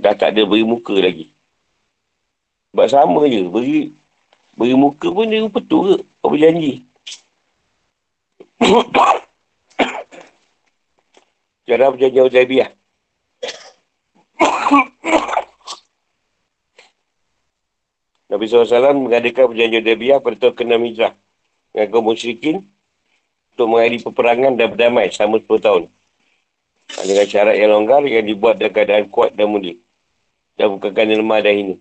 dah 0.00 0.16
tak 0.18 0.34
ada 0.34 0.42
beri 0.42 0.66
muka 0.66 0.98
lagi. 0.98 1.30
Sebab 2.74 2.86
sama 2.90 3.30
je. 3.30 3.46
Beri 3.46 3.94
Beri 4.60 4.76
muka 4.76 5.08
pun 5.08 5.24
dia 5.30 5.40
rupa 5.40 5.60
tu 5.64 5.80
ke? 5.86 5.94
Apa 6.20 6.36
janji? 6.36 6.84
Cara 11.64 11.88
perjanjian 11.94 12.28
Uzaibiyah. 12.28 12.68
Nabi 18.30 18.44
SAW 18.44 19.00
mengadakan 19.00 19.48
perjanjian 19.54 19.80
Uzaibiyah 19.80 20.20
pada 20.20 20.36
tahun 20.36 20.54
ke-6 20.60 20.76
Hijrah. 20.92 21.16
Dengan 21.70 21.86
kaum 21.94 22.10
musyrikin 22.10 22.66
untuk 23.60 23.76
mengakhiri 23.76 24.00
peperangan 24.00 24.56
dan 24.56 24.72
berdamai 24.72 25.12
selama 25.12 25.36
10 25.44 25.60
tahun. 25.60 25.82
Dengan 27.04 27.26
syarat 27.28 27.60
yang 27.60 27.76
longgar 27.76 28.00
yang 28.08 28.24
dibuat 28.24 28.56
dalam 28.56 28.72
keadaan 28.72 29.04
kuat 29.12 29.36
dan 29.36 29.52
mulia. 29.52 29.76
Dan 30.56 30.80
bukan 30.80 30.96
kerana 30.96 31.20
lemah 31.20 31.44
dan 31.44 31.54
ini. 31.60 31.76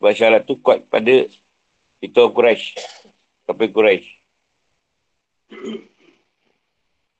Sebab 0.00 0.12
syarat 0.16 0.48
tu 0.48 0.56
kuat 0.56 0.88
pada 0.88 1.28
itu 2.00 2.20
Quraisy. 2.32 2.80
Tapi 3.44 3.64
Quraisy. 3.68 4.08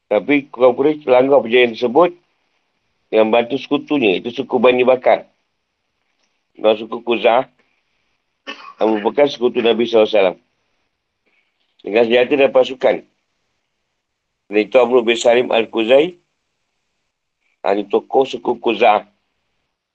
Tapi 0.08 0.48
kaum 0.48 0.72
Quraisy 0.72 1.04
pelanggar 1.04 1.44
perjanjian 1.44 1.76
tersebut 1.76 2.16
yang 3.12 3.28
bantu 3.28 3.60
sekutunya. 3.60 4.16
Itu 4.16 4.32
suku 4.32 4.56
Bani 4.56 4.80
Bakar. 4.80 5.28
Dan 6.56 6.72
suku 6.80 7.04
Kuzah. 7.04 7.52
Yang 8.80 8.88
merupakan 8.96 9.28
sekutu 9.28 9.60
Nabi 9.60 9.84
SAW. 9.84 10.40
Dengan 11.84 12.08
senjata 12.08 12.32
dan 12.32 12.48
pasukan. 12.48 13.09
Dan 14.50 14.66
itu 14.66 14.76
Amrul 14.82 15.06
bin 15.06 15.14
Salim 15.14 15.54
Al-Kuzai. 15.54 16.18
Ini 17.60 17.86
tokoh 17.86 18.26
suku 18.26 18.58
Kuzah 18.58 19.06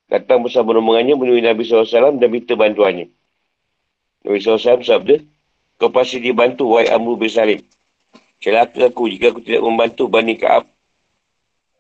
datang 0.08 0.46
bersama 0.46 0.72
rombongannya 0.72 1.18
menemui 1.18 1.44
Nabi 1.44 1.66
SAW 1.66 2.16
dan 2.16 2.30
minta 2.32 2.56
bantuannya. 2.56 3.12
Nabi 4.24 4.38
SAW 4.40 4.80
sabda, 4.80 5.20
kau 5.76 5.92
pasti 5.92 6.24
dibantu, 6.24 6.78
wahai 6.78 6.88
Amru 6.94 7.20
bin 7.20 7.28
Salim. 7.28 7.60
Celaka 8.40 8.94
aku 8.94 9.10
jika 9.10 9.34
aku 9.34 9.42
tidak 9.42 9.66
membantu 9.66 10.06
Bani 10.08 10.38
Ka'ab 10.38 10.70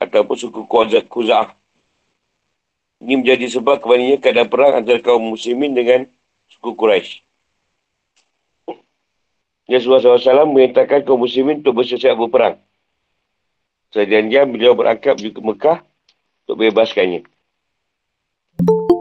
ataupun 0.01 0.35
suku 0.35 0.65
Kuzah. 1.05 1.53
Ini 3.05 3.21
menjadi 3.21 3.45
sebab 3.55 3.85
kebaninya 3.85 4.17
keadaan 4.17 4.49
perang 4.49 4.81
antara 4.81 4.97
kaum 4.99 5.21
muslimin 5.21 5.77
dengan 5.77 6.09
suku 6.49 6.73
Quraisy. 6.73 7.21
Rasulullah 9.69 10.01
SAW 10.01 10.49
menyatakan 10.49 11.05
kaum 11.05 11.21
muslimin 11.21 11.61
untuk 11.61 11.77
bersiap 11.77 12.17
berperang. 12.17 12.64
Sejanjian 13.95 14.51
beliau 14.51 14.75
berangkat 14.75 15.15
ke 15.23 15.39
Mekah 15.39 15.79
untuk 16.43 16.59
bebaskannya. 16.59 17.23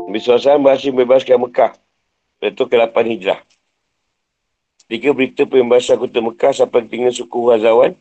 Nabi 0.06 0.18
SAW 0.22 0.62
berhasil 0.62 0.94
membebaskan 0.94 1.42
Mekah 1.42 1.74
pada 2.38 2.50
tahun 2.54 2.68
ke-8 2.70 2.96
Hijrah. 3.10 3.40
Ketika 4.86 5.10
berita 5.10 5.42
pembebasan 5.50 5.98
kota 5.98 6.22
Mekah 6.22 6.52
sampai 6.54 6.86
tinggal 6.86 7.10
suku 7.10 7.50
Hazawan, 7.50 7.98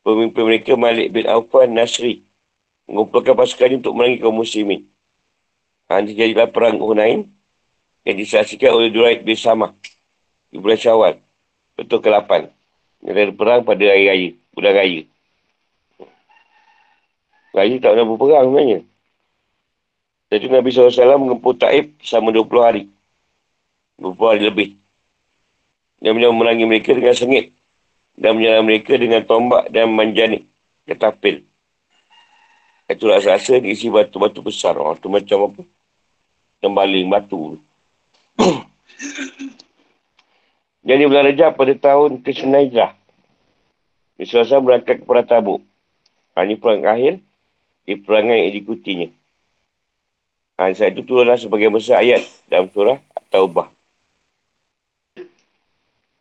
pemimpin 0.00 0.48
mereka 0.48 0.72
Malik 0.80 1.12
bin 1.12 1.28
Aufan 1.28 1.76
Nasri 1.76 2.24
mengumpulkan 2.88 3.36
pasukan 3.36 3.84
untuk 3.84 3.92
merangi 3.92 4.24
kaum 4.24 4.40
muslimin. 4.40 4.88
Ha, 5.92 6.00
ini 6.00 6.16
terjadilah 6.16 6.48
perang 6.48 6.80
Hunain 6.80 7.28
yang 8.08 8.16
disaksikan 8.16 8.72
oleh 8.72 8.88
Duraid 8.88 9.28
bin 9.28 9.36
Samah 9.36 9.76
di 10.48 10.56
bulan 10.56 10.80
Syawal, 10.80 11.20
betul 11.76 12.00
ke-8. 12.00 12.48
Ini 13.04 13.12
ada 13.12 13.32
perang 13.36 13.60
pada 13.60 13.84
hari 13.84 14.08
raya, 14.08 14.30
bulan 14.56 14.72
raya. 14.72 15.04
Raya 17.54 17.78
tak 17.78 17.94
pernah 17.94 18.06
berperang 18.10 18.50
sebenarnya. 18.50 18.80
Jadi 20.34 20.50
Nabi 20.50 20.68
SAW 20.74 21.22
mengempuh 21.22 21.54
Taib 21.54 21.94
selama 22.02 22.34
20 22.34 22.66
hari. 22.66 22.82
20 24.02 24.18
hari 24.18 24.42
lebih. 24.42 24.68
Dan 26.02 26.18
beliau 26.18 26.34
memerangi 26.34 26.66
mereka 26.66 26.90
dengan 26.90 27.14
sengit. 27.14 27.54
Dan 28.18 28.34
menyerang 28.34 28.66
mereka 28.66 28.98
dengan 28.98 29.22
tombak 29.22 29.70
dan 29.70 29.86
manjanik. 29.94 30.42
Ketapil. 30.82 31.46
Itu 32.90 33.06
rasa-rasa 33.06 33.62
diisi 33.62 33.86
batu-batu 33.86 34.42
besar. 34.42 34.74
Oh, 34.74 34.90
itu 34.90 35.06
macam 35.06 35.54
apa? 35.54 35.62
Tembaling 36.58 37.06
batu. 37.06 37.62
Jadi 40.90 41.02
bulan 41.06 41.30
Rejab 41.30 41.54
pada 41.54 41.72
tahun 41.78 42.18
ke-9 42.26 42.50
Hijrah. 42.50 42.92
Nabi 44.18 44.26
SAW 44.26 44.66
berangkat 44.66 45.06
ke 45.06 45.22
Tabuk. 45.22 45.62
Ini 46.34 46.58
perang 46.58 46.82
akhir. 46.82 47.22
Di 47.84 48.00
perangai 48.00 48.48
yang 48.48 48.52
diikutinya. 48.56 49.08
Ha, 50.54 50.70
saat 50.70 50.94
itu 50.94 51.02
turunlah 51.02 51.34
sebagai 51.34 51.68
besar 51.68 52.00
ayat 52.00 52.22
dalam 52.46 52.70
surah 52.70 53.02
Taubah. 53.28 53.66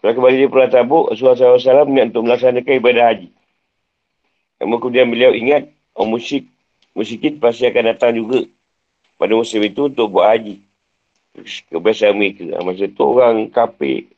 Setelah 0.03 0.13
kembali 0.17 0.35
di 0.35 0.51
Pulau 0.51 0.67
Tabuk, 0.67 1.03
Rasulullah 1.13 1.61
SAW 1.61 1.87
niat 1.87 2.11
untuk 2.11 2.25
melaksanakan 2.27 2.73
ibadah 2.75 3.05
haji. 3.13 3.29
Namun 4.59 4.81
kemudian 4.81 5.07
beliau 5.07 5.31
ingat, 5.31 5.69
orang 5.95 6.17
musyrik, 6.17 6.49
musyrikin 6.91 7.39
pasti 7.39 7.69
akan 7.69 7.93
datang 7.93 8.11
juga 8.17 8.43
pada 9.21 9.37
musim 9.37 9.61
itu 9.61 9.87
untuk 9.87 10.11
buat 10.11 10.33
haji. 10.33 10.59
Kebiasaan 11.69 12.17
mereka. 12.17 12.43
Ha, 12.51 12.65
masa 12.65 12.89
tu 12.89 13.05
orang 13.05 13.47
kafir, 13.53 14.09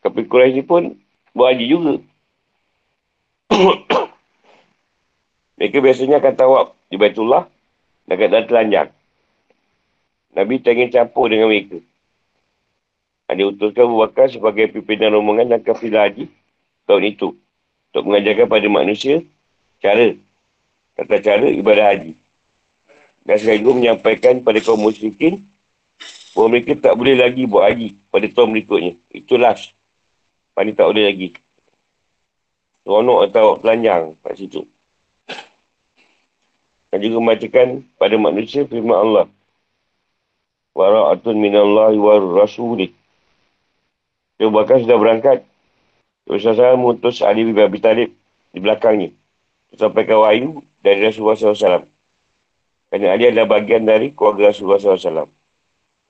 kafir 0.00 0.24
Quraisy 0.24 0.56
ni 0.56 0.64
pun 0.64 0.96
buat 1.36 1.52
haji 1.52 1.64
juga. 1.68 1.94
mereka 5.60 5.76
biasanya 5.84 6.16
akan 6.18 6.34
tawab 6.34 6.66
di 6.90 6.98
Baitullah 6.98 7.46
dan 8.10 8.18
akan 8.18 8.46
telanjang. 8.50 8.90
Nabi 10.34 10.58
tak 10.62 10.74
ingin 10.74 10.90
campur 10.90 11.30
dengan 11.30 11.46
mereka. 11.46 11.78
Dia 13.30 13.46
utuskan 13.46 13.86
Abu 13.86 14.02
Bakar 14.02 14.26
sebagai 14.26 14.74
pimpinan 14.74 15.14
rombongan 15.14 15.54
dan 15.54 15.62
kafilah 15.62 16.10
haji 16.10 16.26
tahun 16.90 17.14
itu. 17.14 17.38
Untuk 17.90 18.02
mengajarkan 18.06 18.46
pada 18.50 18.66
manusia 18.66 19.22
cara, 19.78 20.18
kata 20.98 21.14
cara 21.22 21.46
ibadah 21.46 21.94
haji. 21.94 22.12
Dan 23.22 23.36
sekaligus 23.38 23.74
menyampaikan 23.78 24.42
pada 24.42 24.58
kaum 24.58 24.82
musyrikin 24.82 25.46
bahawa 26.34 26.58
mereka 26.58 26.74
tak 26.78 26.94
boleh 26.98 27.14
lagi 27.14 27.46
buat 27.46 27.70
haji 27.70 27.94
pada 28.10 28.26
tahun 28.34 28.50
berikutnya. 28.54 28.92
Itu 29.14 29.38
last. 29.38 29.70
Pani 30.54 30.74
tak 30.74 30.90
boleh 30.90 31.06
lagi. 31.06 31.28
Ronok 32.82 33.30
atau 33.30 33.58
pelanjang 33.62 34.18
kat 34.26 34.34
situ. 34.34 34.66
Dan 36.90 36.98
juga 37.06 37.16
membacakan 37.22 37.86
pada 37.96 38.14
manusia 38.18 38.66
firman 38.66 38.98
Allah 38.98 39.26
wara'atun 40.74 41.36
minallahi 41.38 41.98
wa 41.98 42.18
rasuli. 42.42 42.90
Dia 44.38 44.48
bahkan 44.48 44.82
sudah 44.82 44.96
berangkat 44.96 45.44
Rasulullah 46.24 46.74
SAW 46.74 46.80
mengutus 46.80 47.20
Ali 47.20 47.46
bin 47.46 47.58
Abi 47.58 47.78
Talib 47.82 48.10
di 48.54 48.58
belakangnya. 48.62 49.10
Sampai 49.74 50.06
ke 50.06 50.14
wahyu 50.14 50.62
dari 50.82 51.04
Rasulullah 51.04 51.38
SAW. 51.38 51.86
Kerana 52.90 53.06
Ali 53.14 53.30
adalah 53.30 53.46
bagian 53.60 53.86
dari 53.86 54.10
keluarga 54.10 54.50
Rasulullah 54.50 54.82
SAW. 54.82 55.30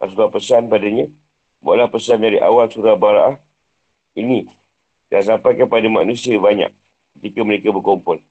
Rasulullah 0.00 0.32
pesan 0.32 0.72
padanya, 0.72 1.12
buatlah 1.60 1.92
pesan 1.92 2.24
dari 2.24 2.40
awal 2.40 2.72
surah 2.72 2.96
Bara'ah 2.96 3.36
ini 4.16 4.48
dan 5.12 5.22
sampai 5.26 5.58
kepada 5.58 5.86
manusia 5.90 6.38
banyak 6.40 6.72
ketika 7.18 7.40
mereka 7.44 7.68
berkumpul. 7.74 8.22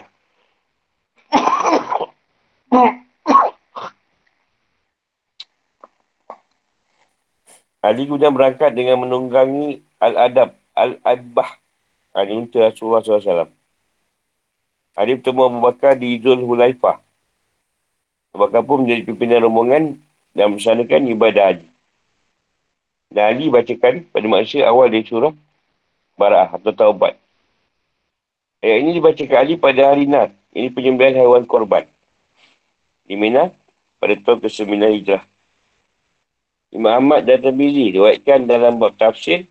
Ali 7.83 8.07
kemudian 8.07 8.31
berangkat 8.31 8.71
dengan 8.71 9.03
menunggangi 9.03 9.83
Al-Adab, 9.99 10.55
Al-Adbah. 10.71 11.59
Ini 12.15 12.47
untuk 12.47 12.63
Rasulullah 12.63 13.03
SAW. 13.03 13.51
Ali 14.95 15.19
bertemu 15.19 15.41
Abu 15.51 15.59
Bakar 15.59 15.99
di 15.99 16.15
Zul 16.23 16.47
Hulaifah. 16.47 17.03
Abu 18.31 18.39
Bakar 18.39 18.63
pun 18.63 18.87
menjadi 18.87 19.03
pimpinan 19.03 19.43
rombongan 19.43 19.83
dan 20.31 20.55
bersanakan 20.55 21.11
ibadah 21.11 21.43
haji. 21.51 21.67
Dan 23.11 23.23
Ali 23.35 23.51
bacakan 23.51 24.07
pada 24.09 24.25
manusia 24.31 24.63
awal 24.63 24.87
dari 24.87 25.03
surah 25.03 25.35
Bara'ah 26.15 26.55
atau 26.55 26.71
Taubat. 26.71 27.19
Ayat 28.63 28.79
ini 28.79 28.95
dibacakan 28.95 29.37
Ali 29.43 29.59
pada 29.59 29.91
hari 29.91 30.07
Nat. 30.07 30.31
Ini 30.55 30.71
penyembelihan 30.71 31.19
haiwan 31.19 31.43
korban. 31.43 31.83
Di 33.03 33.19
Mina 33.19 33.51
pada 33.99 34.15
tahun 34.15 34.39
ke-9 34.39 34.71
Hijrah. 34.71 35.32
Imam 36.73 36.89
Ahmad 36.89 37.21
dan 37.29 37.38
Tabiri 37.38 37.93
diwakilkan 37.93 38.49
dalam 38.49 38.81
bab 38.81 38.97
tafsir 38.97 39.45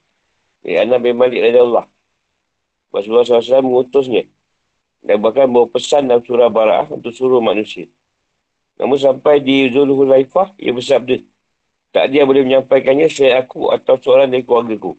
dari 0.59 0.83
Anas 0.83 0.99
bin 0.99 1.15
Malik 1.15 1.39
Raja 1.39 1.63
Allah. 1.63 1.87
Rasulullah 2.91 3.25
SAW 3.25 3.63
mengutusnya 3.63 4.27
dan 5.03 5.23
bahkan 5.23 5.47
bawa 5.47 5.71
pesan 5.71 6.11
dalam 6.11 6.23
surah 6.23 6.51
Bara'ah 6.51 6.91
untuk 6.91 7.15
suruh 7.15 7.39
manusia. 7.39 7.87
Namun 8.79 8.99
sampai 8.99 9.39
di 9.39 9.71
Zulul 9.71 10.03
Hulaifah, 10.03 10.59
ia 10.59 10.75
bersabda, 10.75 11.23
tak 11.95 12.11
dia 12.11 12.27
boleh 12.27 12.43
menyampaikannya 12.43 13.07
saya 13.07 13.43
aku 13.43 13.71
atau 13.71 13.95
seorang 13.99 14.27
dari 14.27 14.43
keluarga 14.43 14.75
ku. 14.79 14.93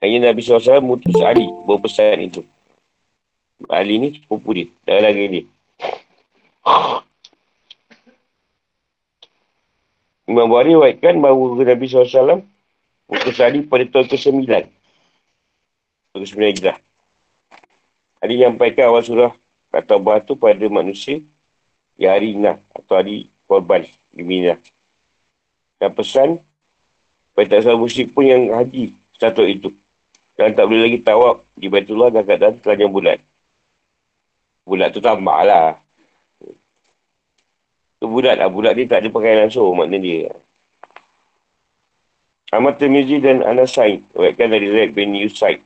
Hanya 0.00 0.30
Nabi 0.30 0.40
SAW 0.40 0.80
mengutus 0.80 1.18
Ali 1.20 1.44
bawa 1.66 1.78
pesan 1.82 2.22
itu. 2.22 2.40
Ali 3.66 3.98
ni 3.98 4.08
sepupu 4.14 4.54
dia, 4.54 4.70
dah 4.86 5.02
lagi 5.02 5.24
dia. 5.26 5.44
Imam 10.28 10.44
Bukhari 10.44 10.76
waitkan 10.76 11.16
bahawa 11.24 11.56
Nabi 11.56 11.88
SAW 11.88 12.44
Mutus 13.08 13.40
Ali 13.40 13.64
pada 13.64 13.88
tahun 13.88 14.12
ke-9 14.12 14.44
Tahun 14.44 16.20
ke-9 16.20 16.36
Hijrah. 16.52 16.76
Ali 18.20 18.36
menyampaikan 18.36 18.92
awal 18.92 19.00
surah 19.00 19.32
Kata 19.72 19.96
Allah 19.96 20.20
tu 20.20 20.36
pada 20.36 20.60
manusia 20.68 21.24
Di 21.96 22.04
hari 22.04 22.36
Inah 22.36 22.60
Atau 22.76 23.00
hari 23.00 23.32
korban 23.48 23.88
Di 24.12 24.20
Mina. 24.20 24.60
Dan 25.80 25.96
pesan 25.96 26.36
Pada 27.32 27.56
tak 27.56 27.64
salah 27.64 27.80
pun 28.12 28.24
yang 28.28 28.52
haji 28.52 28.92
Satu 29.16 29.48
itu. 29.48 29.72
Dan 30.36 30.52
tak 30.52 30.68
boleh 30.68 30.92
lagi 30.92 31.00
tawab 31.00 31.40
Di 31.56 31.72
Baitullah 31.72 32.12
dan 32.12 32.28
keadaan 32.28 32.60
kerajaan 32.60 32.92
bulan. 32.92 33.18
Bulan 34.68 34.92
tu 34.92 35.00
tambah 35.00 35.40
lah 35.48 35.80
Budak 38.08 38.34
lah. 38.40 38.48
Budak 38.48 38.72
dia 38.74 38.88
tak 38.88 39.04
ada 39.04 39.08
pakaian 39.12 39.46
langsung. 39.46 39.76
Maknanya 39.76 40.00
dia. 40.00 40.32
Ahmad 42.48 42.80
Tirmizi 42.80 43.20
dan 43.20 43.44
Anas 43.44 43.76
Said. 43.76 44.00
Wakilkan 44.16 44.48
dari 44.48 44.72
Red 44.72 44.96
bin 44.96 45.12
Yusaid. 45.12 45.60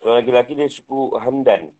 Seorang 0.00 0.24
lelaki 0.24 0.56
dari 0.56 0.72
suku 0.72 1.12
Hamdan. 1.20 1.76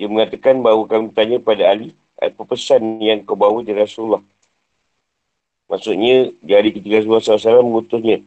Dia 0.00 0.08
mengatakan 0.08 0.64
bahawa 0.64 0.88
kami 0.88 1.12
bertanya 1.12 1.36
pada 1.42 1.68
Ali. 1.68 1.92
Apa 2.18 2.42
pesan 2.48 2.98
yang 2.98 3.22
kau 3.22 3.38
bawa 3.38 3.60
dari 3.62 3.78
Rasulullah? 3.78 4.24
Maksudnya, 5.68 6.32
di 6.40 6.52
hari 6.56 6.72
ketiga 6.72 7.04
Rasulullah 7.04 7.38
SAW 7.38 7.62
mengutusnya 7.62 8.24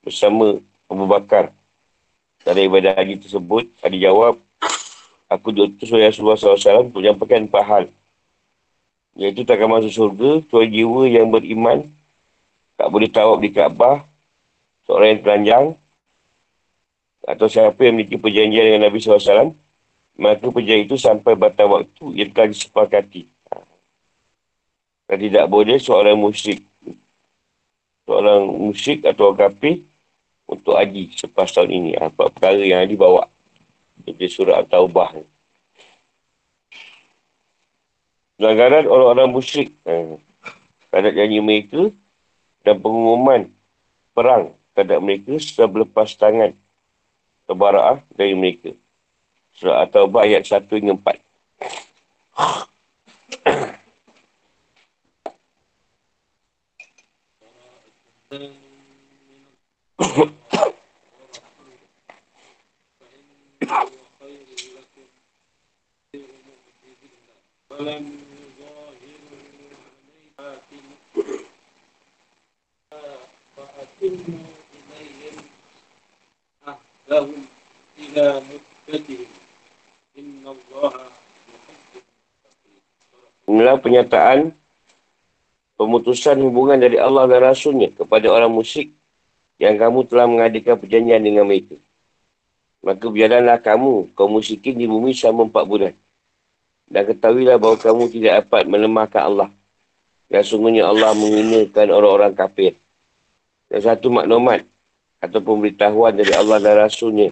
bersama 0.00 0.58
Abu 0.88 1.04
Bakar. 1.04 1.52
Dari 2.40 2.66
ibadah 2.66 2.96
haji 2.96 3.20
tersebut, 3.20 3.68
Ali 3.84 4.00
jawab, 4.00 4.40
aku 5.30 5.54
diutus 5.54 5.86
oleh 5.94 6.10
Rasulullah 6.10 6.34
SAW 6.34 6.90
untuk 6.90 6.98
menyampaikan 6.98 7.46
empat 7.46 7.64
hal. 7.64 7.84
Iaitu 9.14 9.46
takkan 9.46 9.70
masuk 9.70 9.94
surga, 9.94 10.42
tuan 10.50 10.66
jiwa 10.66 11.06
yang 11.06 11.30
beriman, 11.30 11.86
tak 12.74 12.90
boleh 12.90 13.06
tawab 13.06 13.38
di 13.38 13.54
Kaabah, 13.54 14.02
seorang 14.90 15.14
yang 15.14 15.20
telanjang, 15.22 15.64
atau 17.22 17.46
siapa 17.46 17.78
yang 17.86 17.94
memiliki 17.94 18.18
perjanjian 18.18 18.64
dengan 18.66 18.82
Nabi 18.90 18.98
SAW, 18.98 19.54
maka 20.18 20.46
perjanjian 20.50 20.88
itu 20.90 20.96
sampai 20.98 21.38
batas 21.38 21.66
waktu 21.68 22.04
yang 22.18 22.30
telah 22.34 22.50
disepakati. 22.50 23.30
Dan 25.10 25.18
tidak 25.26 25.46
boleh 25.50 25.78
seorang 25.78 26.14
musyrik, 26.14 26.62
seorang 28.06 28.46
musyrik 28.46 29.02
atau 29.06 29.34
kafir 29.34 29.82
untuk 30.46 30.78
haji 30.78 31.10
selepas 31.14 31.50
tahun 31.50 31.70
ini. 31.70 31.90
Apa 31.98 32.30
perkara 32.30 32.62
yang 32.62 32.86
dibawa. 32.86 33.26
Itu 34.06 34.24
surah 34.40 34.64
At-Taubah 34.64 35.20
ni. 35.20 35.24
Pelanggaran 38.40 38.88
orang-orang 38.88 39.28
musyrik. 39.28 39.68
Eh, 39.84 40.16
terhadap 40.90 41.12
janji 41.14 41.38
mereka 41.38 41.92
dan 42.66 42.82
pengumuman 42.82 43.46
perang 44.10 44.52
terhadap 44.74 44.98
mereka 45.00 45.38
setelah 45.38 45.70
berlepas 45.70 46.16
tangan 46.18 46.50
kebaraan 47.46 48.02
dari 48.16 48.34
mereka. 48.34 48.74
Surah 49.54 49.86
At-Taubah 49.86 50.26
ayat 50.26 50.42
1 50.46 50.66
hingga 50.66 50.94
4. 50.96 51.20
Inilah 67.80 67.96
penyataan 83.80 84.52
pemutusan 85.80 86.36
hubungan 86.44 86.76
dari 86.76 87.00
Allah 87.00 87.24
dan 87.32 87.48
Rasulnya 87.48 87.88
kepada 87.96 88.28
orang 88.28 88.52
musyrik 88.52 88.92
yang 89.56 89.80
kamu 89.80 90.04
telah 90.04 90.28
mengadakan 90.28 90.76
perjanjian 90.76 91.24
dengan 91.24 91.48
mereka. 91.48 91.80
Maka 92.84 93.08
biarlah 93.08 93.56
kamu, 93.56 94.12
kaum 94.12 94.36
musyrikin 94.36 94.76
di 94.76 94.84
bumi 94.84 95.16
selama 95.16 95.48
empat 95.48 95.64
bulan. 95.64 95.96
Dan 96.90 97.06
ketahuilah 97.06 97.56
bahawa 97.62 97.78
kamu 97.78 98.10
tidak 98.10 98.32
dapat 98.44 98.66
melemahkan 98.66 99.22
Allah. 99.22 99.48
Dan 100.26 100.42
sungguhnya 100.42 100.90
Allah 100.90 101.14
menghinakan 101.14 101.86
orang-orang 101.94 102.34
kafir. 102.34 102.74
Dan 103.70 103.78
satu 103.78 104.10
maklumat 104.10 104.66
atau 105.22 105.38
pemberitahuan 105.38 106.18
dari 106.18 106.34
Allah 106.34 106.58
dan 106.58 106.74
Rasulnya 106.82 107.30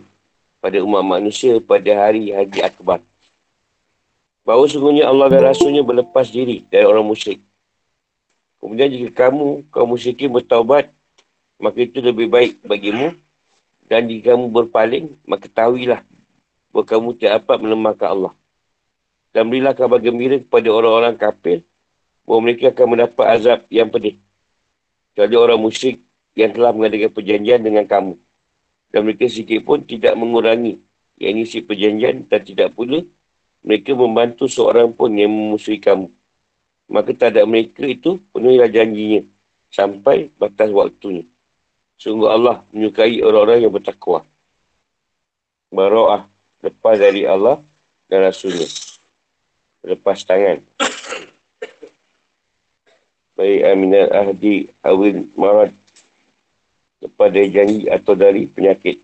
pada 0.62 0.78
umat 0.82 1.02
manusia 1.02 1.58
pada 1.58 1.90
hari 2.06 2.30
Haji 2.30 2.60
Akbar. 2.62 3.02
Bahawa 4.46 4.64
sungguhnya 4.70 5.10
Allah 5.10 5.26
dan 5.26 5.42
Rasulnya 5.42 5.82
berlepas 5.82 6.30
diri 6.30 6.62
dari 6.70 6.86
orang 6.86 7.04
musyrik. 7.04 7.42
Kemudian 8.62 8.90
jika 8.90 9.28
kamu, 9.28 9.66
kaum 9.70 9.90
musyrikin 9.90 10.30
bertaubat, 10.30 10.90
maka 11.58 11.78
itu 11.82 11.98
lebih 11.98 12.30
baik 12.30 12.62
bagimu. 12.62 13.14
Dan 13.90 14.06
jika 14.06 14.34
kamu 14.34 14.46
berpaling, 14.52 15.06
maka 15.26 15.50
tahuilah 15.50 16.04
bahawa 16.70 16.84
kamu 16.86 17.08
tidak 17.16 17.42
dapat 17.42 17.56
melemahkan 17.64 18.08
Allah. 18.12 18.32
Dan 19.32 19.52
berilah 19.52 19.76
kabar 19.76 20.00
gembira 20.00 20.40
kepada 20.40 20.68
orang-orang 20.72 21.14
kafir 21.14 21.60
bahawa 22.24 22.40
mereka 22.44 22.72
akan 22.72 22.86
mendapat 22.96 23.26
azab 23.40 23.60
yang 23.68 23.88
pedih. 23.88 24.16
Kecuali 25.12 25.34
orang 25.36 25.60
musyrik 25.60 26.00
yang 26.36 26.52
telah 26.52 26.70
mengadakan 26.76 27.10
perjanjian 27.12 27.60
dengan 27.60 27.84
kamu. 27.88 28.14
Dan 28.88 29.00
mereka 29.04 29.28
sedikit 29.28 29.68
pun 29.68 29.84
tidak 29.84 30.16
mengurangi 30.16 30.80
yang 31.20 31.36
isi 31.40 31.60
perjanjian 31.60 32.24
dan 32.24 32.40
tidak 32.40 32.72
pula 32.72 33.04
mereka 33.60 33.92
membantu 33.92 34.46
seorang 34.46 34.94
pun 34.94 35.12
yang 35.12 35.28
memusuhi 35.28 35.82
kamu. 35.82 36.08
Maka 36.88 37.12
tak 37.12 37.36
ada 37.36 37.44
mereka 37.44 37.84
itu 37.84 38.16
penuhilah 38.32 38.70
janjinya 38.72 39.20
sampai 39.68 40.32
batas 40.40 40.72
waktunya. 40.72 41.28
Sungguh 42.00 42.30
Allah 42.30 42.64
menyukai 42.72 43.20
orang-orang 43.20 43.66
yang 43.66 43.74
bertakwa. 43.74 44.24
Bara'ah 45.68 46.24
lepas 46.64 46.96
dari 46.96 47.28
Allah 47.28 47.60
dan 48.08 48.24
Rasulnya 48.24 48.87
lepas 49.88 50.20
tangan. 50.20 50.60
Baik 53.32 53.60
aminat 53.64 54.12
ahdi 54.12 54.68
awil 54.84 55.24
marad 55.32 55.72
kepada 57.00 57.40
janji 57.48 57.88
atau 57.88 58.12
dari 58.12 58.44
penyakit. 58.44 59.00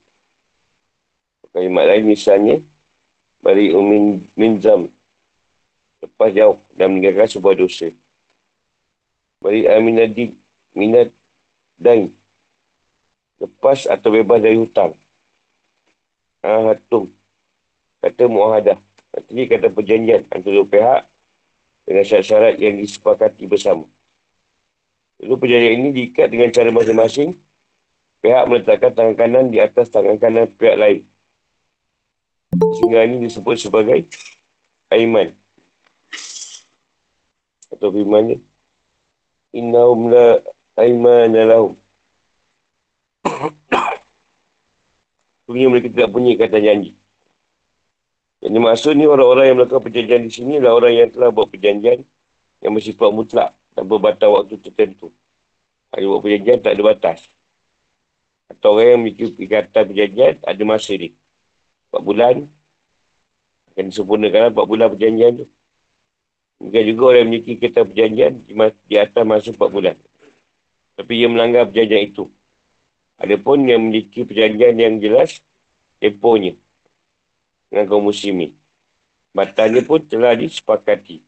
Kalimat 1.54 1.86
lain 1.86 2.10
misalnya, 2.10 2.58
bari 3.38 3.70
umin 3.70 4.26
minzam 4.34 4.90
lepas 6.02 6.34
jauh 6.34 6.58
dan 6.74 6.92
meninggalkan 6.92 7.30
sebuah 7.30 7.54
dosa. 7.54 7.94
Bari 9.38 9.70
aminadi 9.70 10.34
minat 10.74 11.14
dan 11.78 12.10
lepas 13.38 13.86
atau 13.86 14.10
bebas 14.10 14.42
dari 14.42 14.58
hutang. 14.58 14.98
Ahatum. 16.42 17.08
Kata 18.02 18.28
muahadah. 18.28 18.76
Artinya 19.14 19.44
kata 19.46 19.70
perjanjian 19.70 20.26
antara 20.26 20.58
dua 20.58 20.66
pihak 20.66 21.00
dengan 21.86 22.02
syarat-syarat 22.02 22.58
yang 22.58 22.82
disepakati 22.82 23.46
bersama. 23.46 23.86
Lalu 25.22 25.34
perjanjian 25.38 25.74
ini 25.78 25.88
diikat 25.94 26.34
dengan 26.34 26.50
cara 26.50 26.74
masing-masing. 26.74 27.38
Pihak 28.18 28.42
meletakkan 28.50 28.90
tangan 28.90 29.14
kanan 29.14 29.54
di 29.54 29.62
atas 29.62 29.86
tangan 29.92 30.18
kanan 30.18 30.50
pihak 30.50 30.74
lain. 30.74 31.06
Sehingga 32.80 33.06
ini 33.06 33.22
disebut 33.22 33.54
sebagai 33.60 34.08
aiman. 34.90 35.30
Atau 37.70 37.94
firman 37.94 38.34
ni. 38.34 38.36
Innahum 39.54 40.10
la 40.10 40.42
aiman 40.74 41.30
lahum. 41.30 41.78
Punya 45.46 45.70
mereka 45.70 45.92
tidak 45.92 46.10
punya 46.10 46.34
kata 46.34 46.58
janji. 46.58 46.98
Yang 48.44 48.52
dimaksud 48.60 48.92
ni 48.92 49.08
orang-orang 49.08 49.44
yang 49.48 49.56
melakukan 49.56 49.82
perjanjian 49.88 50.20
di 50.28 50.30
sini 50.30 50.52
adalah 50.60 50.84
orang 50.84 50.92
yang 50.92 51.08
telah 51.08 51.32
buat 51.32 51.48
perjanjian 51.48 52.04
yang 52.60 52.72
bersifat 52.76 53.08
mutlak 53.08 53.56
tanpa 53.72 53.94
batas 53.96 54.28
waktu 54.28 54.60
tertentu. 54.60 55.08
Ada 55.88 56.04
buat 56.04 56.20
perjanjian 56.20 56.60
tak 56.60 56.76
ada 56.76 56.82
batas. 56.84 57.24
Atau 58.52 58.76
orang 58.76 58.84
yang 58.84 59.00
memiliki 59.00 59.32
ikatan 59.40 59.84
perjanjian 59.88 60.32
ada 60.44 60.62
masa 60.68 60.92
dia. 60.92 61.16
4 61.88 62.04
bulan. 62.04 62.44
Akan 63.72 63.84
disempurnakan 63.88 64.52
4 64.52 64.68
bulan 64.68 64.88
perjanjian 64.92 65.32
tu. 65.40 65.46
Mungkin 66.60 66.82
juga 66.84 67.02
orang 67.08 67.20
yang 67.24 67.28
memiliki 67.32 67.50
ikatan 67.56 67.84
perjanjian 67.88 68.32
di 68.84 68.96
atas 69.00 69.24
masa 69.24 69.48
4 69.56 69.72
bulan. 69.72 69.96
Tapi 71.00 71.12
ia 71.16 71.32
melanggar 71.32 71.64
perjanjian 71.72 72.12
itu. 72.12 72.28
Adapun 73.16 73.64
yang 73.64 73.88
memiliki 73.88 74.28
perjanjian 74.28 74.76
yang 74.76 75.00
jelas, 75.00 75.40
tempohnya 75.96 76.60
dengan 77.74 77.90
kaum 77.90 78.06
muslimin. 78.06 78.54
Batalnya 79.34 79.82
pun 79.82 79.98
telah 79.98 80.38
disepakati. 80.38 81.18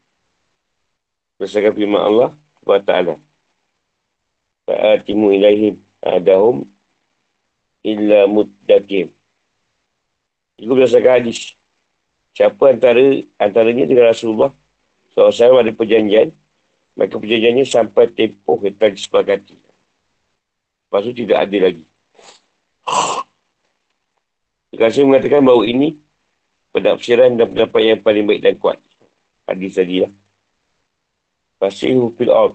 Berdasarkan 1.35 1.75
firman 1.75 1.99
Allah 1.99 2.31
SWT. 2.63 3.19
Fa'atimu 4.71 5.35
ilaihim 5.35 5.83
adahum 5.99 6.63
illa 7.83 8.31
muddakim. 8.31 9.11
Itu 10.55 10.71
berdasarkan 10.71 11.19
hadis. 11.19 11.59
Siapa 12.31 12.71
antara 12.71 13.03
antaranya 13.43 13.83
dengan 13.91 14.07
Rasulullah 14.07 14.55
SAW 15.19 15.67
ada 15.67 15.75
perjanjian, 15.75 16.31
maka 16.95 17.19
perjanjiannya 17.19 17.67
sampai 17.67 18.07
tempoh 18.15 18.63
yang 18.63 18.79
telah 18.79 18.95
disepakati. 18.95 19.59
Lepas 20.87 21.11
tidak 21.11 21.39
ada 21.43 21.59
lagi. 21.59 21.85
Terkasih 24.71 25.03
mengatakan 25.11 25.43
bahawa 25.43 25.67
ini 25.67 26.06
penafsiran 26.77 27.41
dan 27.41 27.49
pendapat 27.49 27.81
yang 27.81 27.99
paling 28.05 28.29
baik 28.29 28.45
dan 28.45 28.55
kuat. 28.61 28.77
Hadis 29.49 29.81
tadi 29.81 30.05
lah. 30.05 30.13
Fasihu 31.57 32.13
fil 32.13 32.29
ard. 32.29 32.53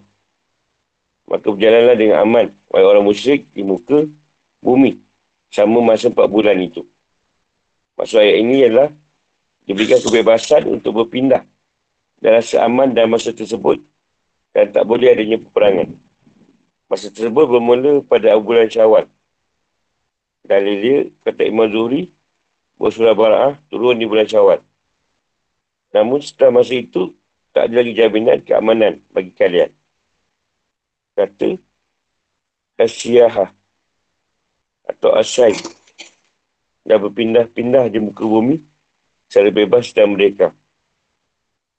Maka 1.25 1.49
berjalanlah 1.49 1.97
dengan 1.97 2.21
aman. 2.21 2.53
Wahai 2.69 2.85
orang 2.85 3.01
musyrik 3.01 3.49
di 3.57 3.65
muka 3.65 4.05
bumi. 4.61 5.01
Sama 5.49 5.81
masa 5.81 6.13
empat 6.13 6.29
bulan 6.29 6.61
itu. 6.61 6.85
Maksud 7.97 8.21
ayat 8.21 8.37
ini 8.45 8.55
ialah 8.61 8.89
diberikan 9.65 9.97
kebebasan 9.97 10.69
untuk 10.69 11.01
berpindah 11.01 11.41
dan 12.21 12.29
rasa 12.37 12.61
aman 12.61 12.93
dalam 12.93 13.17
masa 13.17 13.33
tersebut 13.33 13.81
dan 14.53 14.69
tak 14.69 14.85
boleh 14.85 15.11
adanya 15.11 15.41
peperangan. 15.41 15.97
Masa 16.91 17.09
tersebut 17.09 17.45
bermula 17.47 18.03
pada 18.05 18.35
bulan 18.37 18.67
syawal. 18.67 19.07
Dalil 20.43 20.77
dia, 20.81 20.99
kata 21.23 21.47
Imam 21.47 21.69
Zuhri, 21.71 22.11
buat 22.81 22.97
surah 22.97 23.13
Bara'ah 23.13 23.53
turun 23.69 24.01
di 24.01 24.09
bulan 24.09 24.25
syawal. 24.25 24.57
Namun 25.93 26.17
setelah 26.17 26.57
masa 26.57 26.73
itu, 26.73 27.13
tak 27.53 27.69
ada 27.69 27.85
lagi 27.85 27.93
jaminan 27.93 28.41
keamanan 28.41 29.05
bagi 29.13 29.29
kalian. 29.37 29.69
Kata, 31.13 31.61
Asyiyahah 32.81 33.53
atau 34.89 35.13
Asyai 35.13 35.53
dah 36.81 36.97
berpindah-pindah 36.97 37.85
di 37.93 38.01
muka 38.01 38.25
bumi 38.25 38.57
secara 39.29 39.53
bebas 39.53 39.93
dan 39.93 40.17
mereka. 40.17 40.49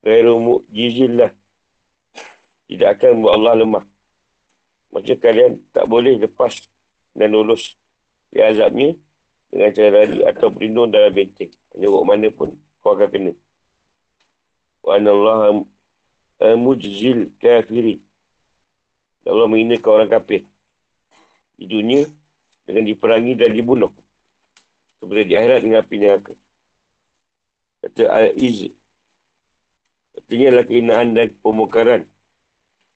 Gairu 0.06 0.38
mu'jizillah 0.38 1.34
tidak 2.70 2.88
akan 2.94 3.10
membuat 3.18 3.34
Allah 3.34 3.54
lemah. 3.58 3.84
Macam 4.94 5.16
kalian 5.18 5.66
tak 5.74 5.90
boleh 5.90 6.14
lepas 6.22 6.62
dan 7.10 7.34
lulus 7.34 7.74
di 8.30 8.38
azabnya 8.38 8.94
dengan 9.52 9.68
cara 9.76 9.90
lari 9.92 10.24
atau 10.24 10.48
berlindung 10.48 10.88
dalam 10.88 11.12
benteng. 11.12 11.52
Menyebut 11.76 12.02
mana 12.08 12.28
pun 12.32 12.56
kau 12.80 12.96
akan 12.96 13.08
kena. 13.12 13.32
Wa 14.80 14.96
anallah 14.96 15.60
mujzil 16.56 17.36
kafirin. 17.36 18.00
Allah 19.28 19.46
menghinakan 19.46 19.92
orang 19.92 20.10
kafir. 20.10 20.48
Di 21.60 21.68
dunia 21.68 22.08
dengan 22.64 22.88
diperangi 22.88 23.36
dan 23.36 23.52
dibunuh. 23.52 23.92
Seperti 24.98 25.30
di 25.30 25.34
akhirat 25.36 25.60
dengan 25.60 25.78
api 25.84 25.96
neraka. 26.00 26.34
Kata 27.84 28.02
Al-Iz. 28.08 28.72
Artinya 30.16 30.46
adalah 30.48 30.66
kehinaan 30.66 31.08
dan 31.12 31.28
pemukaran. 31.38 32.02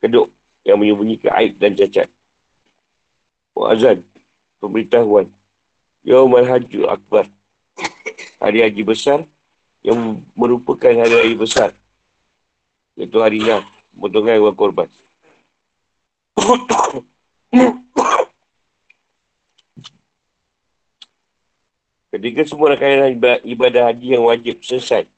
Keduk 0.00 0.32
yang 0.64 0.80
menyembunyikan 0.80 1.30
aib 1.36 1.60
dan 1.60 1.76
cacat. 1.76 2.08
Mu'azan. 3.54 4.02
Pemberitahuan. 4.58 5.30
Yaumal 6.06 6.46
Hajju 6.46 6.86
Akbar. 6.86 7.26
Hari 8.38 8.62
Haji 8.62 8.82
Besar 8.86 9.26
yang 9.82 10.22
merupakan 10.38 10.94
hari 10.94 11.18
Haji 11.18 11.34
Besar. 11.34 11.74
Iaitu 12.94 13.18
hari 13.18 13.42
Nah, 13.42 13.66
potongan 13.98 14.38
uang 14.38 14.54
korban. 14.54 14.86
Ketika 22.14 22.40
semua 22.46 22.78
rakanan 22.78 23.18
ibadah 23.42 23.90
haji 23.90 24.14
yang 24.14 24.24
wajib 24.30 24.62
selesai. 24.62 25.10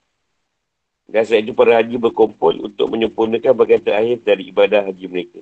Dan 1.04 1.24
saat 1.24 1.44
itu 1.44 1.52
para 1.52 1.76
haji 1.76 2.00
berkumpul 2.00 2.64
untuk 2.64 2.88
menyempurnakan 2.88 3.52
bagian 3.52 3.84
terakhir 3.84 4.24
dari 4.24 4.48
ibadah 4.48 4.88
haji 4.88 5.04
mereka. 5.04 5.40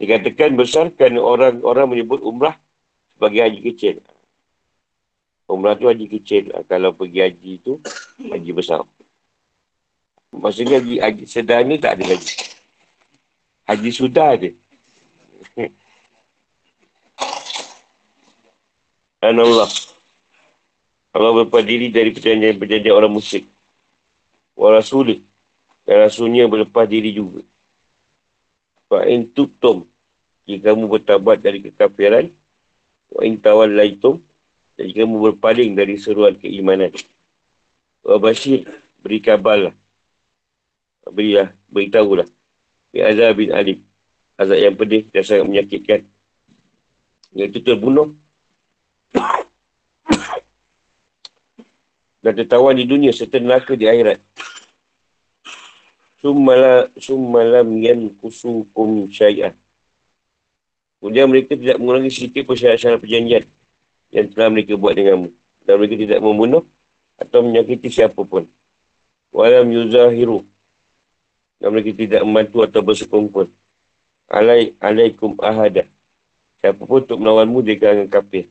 Dikatakan 0.00 0.56
besar 0.56 0.88
kerana 0.96 1.20
orang-orang 1.20 1.86
menyebut 1.92 2.24
umrah 2.24 2.56
sebagai 3.12 3.44
haji 3.44 3.60
kecil. 3.62 3.94
Umrah 5.44 5.76
tu 5.76 5.84
haji 5.84 6.08
kecil. 6.08 6.48
Kalau 6.64 6.96
pergi 6.96 7.20
haji 7.20 7.52
tu, 7.60 7.76
haji 8.16 8.50
besar. 8.56 8.80
Maksudnya 10.32 10.80
haji, 10.80 10.98
haji 10.98 11.24
sedar 11.28 11.62
ni 11.68 11.76
tak 11.76 12.00
ada 12.00 12.16
lagi. 12.16 12.32
Haji 13.68 13.90
sudah 13.92 14.36
ada. 14.36 14.50
Dan 19.24 19.40
Allah. 19.40 19.70
Allah 21.14 21.30
berlepas 21.32 21.64
diri 21.64 21.88
dari 21.88 22.12
perjanjian-perjanjian 22.12 22.92
orang 22.92 23.08
musyrik. 23.08 23.48
Wa 24.52 24.74
rasulih. 24.74 25.22
Dan 25.88 26.04
rasulnya 26.04 26.44
berlepas 26.50 26.84
diri 26.90 27.14
juga. 27.14 27.40
Fa'in 28.90 29.24
tuktum. 29.32 29.88
Jika 30.44 30.76
kamu 30.76 30.88
bertabat 30.98 31.40
dari 31.40 31.64
kekafiran. 31.64 32.28
Wa'in 33.16 33.40
tawal 33.40 33.72
laitum. 33.72 34.20
Dan 34.74 34.90
jika 34.90 35.06
kamu 35.06 35.16
berpaling 35.32 35.70
dari 35.78 35.94
seruan 35.98 36.34
keimanan. 36.34 36.90
Wa 38.02 38.18
basyir, 38.18 38.66
beri 39.00 39.22
kabar 39.22 39.70
lah. 39.70 39.74
Berilah, 41.06 41.54
beritahulah. 41.70 42.26
Bi 42.90 42.98
azab 43.02 43.38
bin 43.38 43.50
alim. 43.54 43.78
Azab 44.34 44.58
yang 44.58 44.74
pedih 44.74 45.06
dan 45.14 45.22
sangat 45.22 45.46
menyakitkan. 45.46 46.00
Yang 47.34 47.48
itu 47.54 47.60
terbunuh. 47.62 48.10
dan 52.24 52.32
tertawan 52.32 52.72
di 52.72 52.88
dunia 52.88 53.12
serta 53.12 53.36
neraka 53.36 53.76
di 53.76 53.84
akhirat. 53.84 54.16
Summala, 56.24 56.88
summalam 56.96 57.68
yan 57.76 58.16
kusukum 58.16 59.12
syai'ah. 59.12 59.52
Kemudian 61.04 61.28
mereka 61.28 61.52
tidak 61.52 61.76
mengurangi 61.76 62.08
sedikit 62.08 62.48
persyarat-syarat 62.48 62.96
perjanjian 62.96 63.44
yang 64.14 64.30
telah 64.30 64.48
mereka 64.54 64.78
buat 64.78 64.94
denganmu. 64.94 65.28
Dan 65.66 65.74
mereka 65.82 65.94
tidak 65.98 66.20
membunuh 66.22 66.62
atau 67.18 67.42
menyakiti 67.42 67.90
siapa 67.90 68.22
pun. 68.22 68.46
Walam 69.34 69.66
yuzahiru. 69.74 70.46
Dan 71.58 71.74
mereka 71.74 71.90
tidak 71.98 72.22
membantu 72.22 72.62
atau 72.62 72.80
bersekongkol. 72.86 73.50
alai, 74.30 74.78
alaikum 74.78 75.34
ahada. 75.42 75.90
Siapa 76.62 76.78
pun 76.86 77.02
untuk 77.02 77.18
melawanmu 77.18 77.58
dia 77.66 77.74
kalangan 77.74 78.08
kafir. 78.08 78.46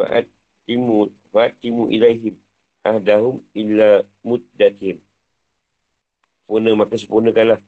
Fa'at 0.00 0.26
timu, 0.64 1.12
fa'at 1.30 1.60
timu 1.60 1.92
ilaihim. 1.92 2.40
Ahdahum 2.80 3.44
illa 3.52 4.06
muddatihim. 4.24 5.02
Sempurna, 6.46 6.70
maka 6.72 6.94
sempurnakanlah. 6.96 7.60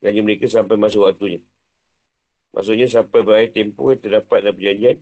Janji 0.00 0.20
mereka 0.24 0.48
sampai 0.48 0.80
masa 0.80 0.96
waktunya. 1.02 1.44
Maksudnya 2.56 2.86
sampai 2.88 3.20
berakhir 3.20 3.50
tempoh 3.52 3.92
yang 3.92 4.00
terdapat 4.00 4.38
dalam 4.42 4.54
perjanjian 4.56 4.96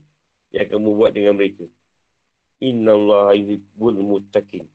yang 0.49 0.67
kamu 0.69 0.89
buat 0.97 1.11
dengan 1.13 1.37
mereka. 1.37 1.69
Inna 2.59 2.97
Allah 2.97 3.39
yuhibbul 3.39 4.01
mutakin. 4.03 4.67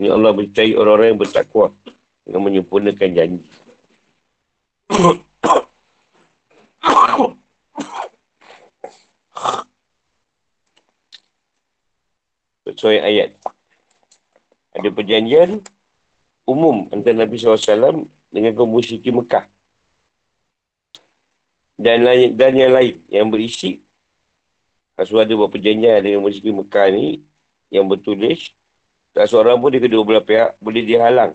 Ini 0.00 0.08
Allah 0.08 0.32
bercaya 0.32 0.72
orang-orang 0.78 1.12
yang 1.12 1.20
bertakwa 1.20 1.66
dengan 2.24 2.40
menyempurnakan 2.46 3.10
janji. 3.12 3.48
Sesuai 12.70 12.98
ayat. 13.02 13.30
Ada 14.70 14.88
perjanjian 14.94 15.60
umum 16.46 16.86
antara 16.94 17.26
Nabi 17.26 17.36
SAW 17.36 18.06
dengan 18.30 18.54
kaum 18.54 18.70
Mekah 18.78 19.50
dan 21.80 22.04
lain 22.04 22.36
dan 22.36 22.52
yang 22.54 22.72
lain 22.76 22.94
yang 23.08 23.26
berisi 23.32 23.80
Rasulullah 25.00 25.24
ada 25.24 25.32
buat 25.32 25.48
perjanjian 25.48 26.04
dengan 26.04 26.20
musyrik 26.20 26.52
Mekah 26.52 26.92
ni 26.92 27.24
yang 27.72 27.88
bertulis 27.88 28.52
tak 29.16 29.32
seorang 29.32 29.56
pun 29.56 29.72
di 29.72 29.80
kedua 29.80 30.04
belah 30.04 30.20
pihak 30.20 30.60
boleh 30.60 30.84
dihalang 30.84 31.32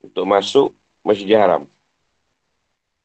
untuk 0.00 0.24
masuk 0.24 0.72
Masjidil 1.04 1.36
Haram. 1.36 1.62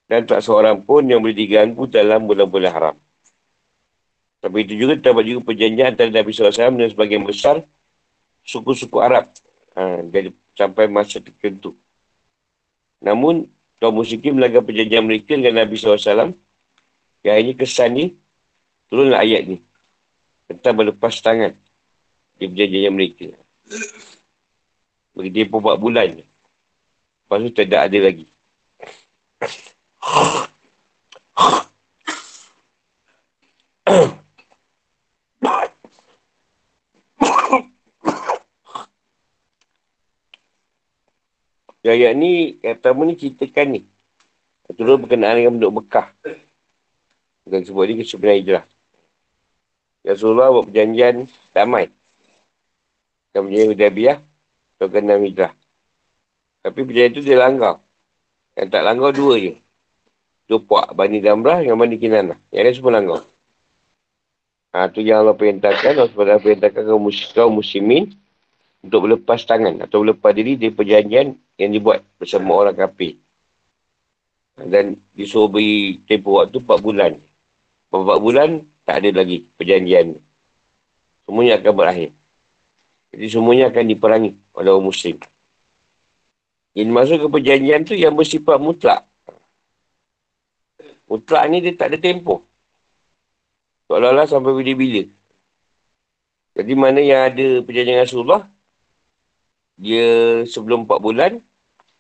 Dan 0.10 0.26
tak 0.26 0.42
seorang 0.42 0.80
pun 0.80 1.04
yang 1.06 1.20
boleh 1.22 1.38
diganggu 1.38 1.86
dalam 1.86 2.26
bulan-bulan 2.26 2.72
haram. 2.74 2.96
Tapi 4.42 4.66
itu 4.66 4.74
juga 4.74 4.98
terdapat 4.98 5.22
juga 5.22 5.40
perjanjian 5.46 5.94
antara 5.94 6.10
Nabi 6.10 6.34
SAW 6.34 6.50
dan 6.80 6.90
sebagian 6.90 7.22
besar 7.22 7.62
suku-suku 8.42 8.98
Arab. 8.98 9.30
Ha, 9.78 10.02
jadi 10.10 10.34
sampai 10.58 10.90
masa 10.90 11.22
tertentu. 11.22 11.78
Namun 13.04 13.46
kaum 13.78 14.02
musyrikin 14.02 14.34
melanggar 14.34 14.66
perjanjian 14.66 15.06
mereka 15.06 15.38
dengan 15.38 15.62
Nabi 15.62 15.78
SAW. 15.78 16.34
Yang 17.22 17.38
ini 17.38 17.52
kesan 17.54 17.90
ni, 17.94 18.06
turunlah 18.90 19.22
ayat 19.22 19.46
ni. 19.46 19.58
Tentang 20.50 20.74
berlepas 20.74 21.14
tangan 21.22 21.54
di 22.42 22.50
perjanjian 22.50 22.90
mereka. 22.90 23.30
Bagi 25.14 25.30
dia 25.30 25.46
pun 25.46 25.62
buat 25.62 25.78
bulan. 25.78 26.26
Lepas 26.26 27.38
tu 27.46 27.52
tidak 27.54 27.86
ada 27.86 28.00
lagi. 28.02 28.26
Ayat 41.90 42.14
ni, 42.14 42.62
yang 42.62 42.78
pertama 42.78 43.02
ni 43.02 43.18
ceritakan 43.18 43.68
ni. 43.74 43.82
Turun 44.78 45.02
berkenaan 45.02 45.42
dengan 45.42 45.58
penduduk 45.58 45.82
Mekah. 45.82 46.08
Bukan 47.50 47.66
sebut 47.66 47.86
ni 47.90 48.06
kesebenarnya 48.06 48.38
hijrah. 48.38 48.66
Rasulullah 50.04 50.50
buat 50.54 50.72
perjanjian 50.72 51.28
damai. 51.52 51.92
Dan 53.36 53.46
perjanjian 53.46 53.72
Hudabiah, 53.76 54.18
atau 54.80 54.88
kenam 54.88 55.20
hijrah. 55.28 55.52
Tapi 56.64 56.80
perjanjian 56.88 57.16
tu 57.16 57.22
dia 57.24 57.36
langgar. 57.36 57.84
Yang 58.56 58.68
tak 58.72 58.84
langgar 58.88 59.12
dua 59.12 59.36
je. 59.36 59.54
Dua 60.48 60.60
puak, 60.64 60.96
Bani 60.96 61.20
Damrah 61.20 61.60
dengan 61.62 61.78
Bani 61.78 61.96
Kinanah. 62.00 62.40
Yang 62.50 62.64
lain 62.64 62.76
semua 62.76 62.94
langgar. 62.96 63.22
Ha, 64.72 64.88
tu 64.88 65.04
yang 65.04 65.26
Allah 65.26 65.36
perintahkan. 65.36 65.94
Allah 66.00 66.40
perintahkan 66.40 66.84
kaum, 66.88 67.12
kaum 67.12 67.54
muslimin 67.60 68.16
untuk 68.80 69.06
berlepas 69.08 69.44
tangan 69.44 69.84
atau 69.84 70.02
berlepas 70.04 70.32
diri 70.32 70.56
dari 70.56 70.72
perjanjian 70.72 71.36
yang 71.60 71.70
dibuat 71.76 72.00
bersama 72.16 72.56
orang 72.56 72.76
kafir. 72.78 73.20
Dan 74.60 75.00
disuruh 75.16 75.48
beri 75.48 76.04
tempoh 76.08 76.40
waktu 76.40 76.60
4 76.60 76.80
bulan. 76.80 77.12
4 77.92 78.24
bulan, 78.24 78.64
tak 78.90 79.06
ada 79.06 79.22
lagi 79.22 79.46
perjanjian. 79.54 80.18
Semuanya 81.22 81.62
akan 81.62 81.74
berakhir. 81.78 82.10
Jadi 83.14 83.26
semuanya 83.30 83.70
akan 83.70 83.86
diperangi 83.86 84.34
oleh 84.58 84.70
orang 84.74 84.90
muslim. 84.90 85.22
Ini 86.74 86.90
masuk 86.90 87.22
ke 87.22 87.28
perjanjian 87.30 87.86
tu 87.86 87.94
yang 87.94 88.18
bersifat 88.18 88.58
mutlak. 88.58 89.06
Mutlak 91.06 91.44
ni 91.54 91.62
dia 91.62 91.78
tak 91.78 91.94
ada 91.94 92.02
tempoh. 92.02 92.42
Seolah-olah 93.86 94.26
sampai 94.26 94.58
bila-bila. 94.58 95.06
Jadi 96.58 96.74
mana 96.74 96.98
yang 96.98 97.30
ada 97.30 97.62
perjanjian 97.62 98.02
Rasulullah, 98.02 98.50
dia 99.78 100.42
sebelum 100.50 100.90
4 100.90 100.98
bulan, 100.98 101.32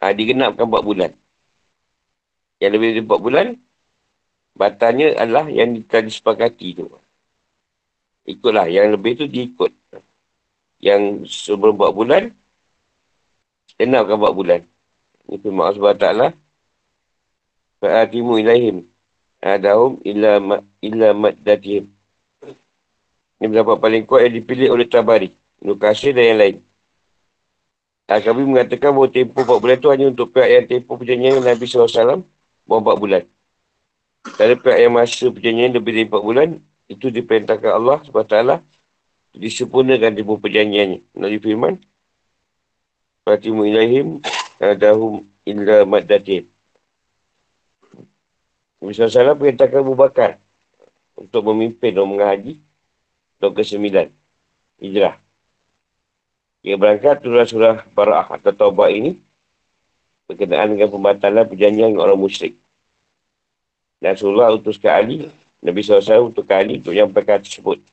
ha, 0.02 0.10
digenapkan 0.10 0.66
4 0.66 0.82
bulan. 0.82 1.14
Yang 2.58 2.72
lebih 2.74 2.88
dari 2.98 3.02
4 3.06 3.22
bulan, 3.22 3.48
batalnya 4.60 5.16
adalah 5.16 5.48
yang 5.48 5.80
telah 5.88 6.12
disepakati 6.12 6.84
tu. 6.84 6.92
Ikutlah, 8.28 8.68
yang 8.68 8.92
lebih 8.92 9.16
tu 9.16 9.26
diikut. 9.26 9.72
Yang 10.84 11.32
sebelum 11.32 11.80
4 11.80 11.96
bulan, 11.96 12.24
genapkan 13.80 14.20
4 14.20 14.36
bulan. 14.36 14.60
Ini 15.32 15.36
firman 15.40 15.64
Allah 15.64 15.80
SWT. 15.80 16.08
Fa'atimu 17.80 18.36
ilaihim. 18.44 18.84
Adahum 19.40 20.04
illa, 20.04 20.44
ma, 20.44 20.60
illa 20.84 21.16
maddatihim. 21.16 21.88
Ini 23.40 23.46
pendapat 23.48 23.80
paling 23.80 24.04
kuat 24.04 24.28
yang 24.28 24.36
dipilih 24.44 24.76
oleh 24.76 24.84
Tabari. 24.84 25.32
Nukasir 25.64 26.12
dan 26.12 26.36
yang 26.36 26.40
lain. 26.44 26.58
Kami 28.10 28.42
mengatakan 28.42 28.92
bahawa 28.92 29.08
tempoh 29.08 29.44
4 29.48 29.62
bulan 29.64 29.78
itu 29.80 29.90
hanya 29.94 30.06
untuk 30.12 30.28
pihak 30.36 30.50
yang 30.50 30.66
tempoh 30.68 31.00
perjanjian 31.00 31.40
Nabi 31.40 31.64
SAW 31.64 32.24
bahawa 32.68 32.96
4 32.96 33.04
bulan. 33.04 33.24
Dari 34.20 34.56
pihak 34.60 34.78
yang 34.84 34.94
masa 34.96 35.32
perjanjian 35.32 35.72
lebih 35.72 35.92
dari 35.96 36.06
4 36.08 36.20
bulan, 36.20 36.50
itu 36.92 37.08
diperintahkan 37.08 37.72
Allah 37.72 38.04
SWT 38.04 38.36
disempurnakan 39.38 40.12
tempoh 40.18 40.42
perjanjiannya. 40.42 41.00
Nabi 41.16 41.38
firman, 41.40 41.78
Fatimu 43.24 43.64
ilahim, 43.64 44.20
adahum 44.58 45.24
illa 45.46 45.86
maddatim. 45.86 46.50
Nabi 48.82 48.92
SAW 48.96 49.38
perintahkan 49.38 49.80
Abu 49.86 49.94
Bakar 49.94 50.42
untuk 51.16 51.52
memimpin 51.52 51.94
dan 51.94 52.08
mengahaji 52.08 52.60
tahun 53.40 53.54
ke-9. 53.56 54.12
Hijrah. 54.80 55.16
Ia 56.64 56.76
berangkat 56.76 57.24
turun 57.24 57.48
surah 57.48 57.88
Bara'ah 57.96 58.36
atau 58.36 58.52
Taubah 58.52 58.92
ini 58.92 59.16
berkenaan 60.28 60.76
dengan 60.76 60.92
pembatalan 60.92 61.48
perjanjian 61.48 61.96
orang 61.96 62.20
musyrik. 62.20 62.56
Dan 64.00 64.16
Rasulullah 64.16 64.56
utuskan 64.56 64.92
Ali, 64.96 65.18
Nabi 65.60 65.84
SAW 65.84 66.32
untuk 66.32 66.48
Ali 66.56 66.80
untuk 66.80 66.96
menyampaikan 66.96 67.44
tersebut 67.44 67.84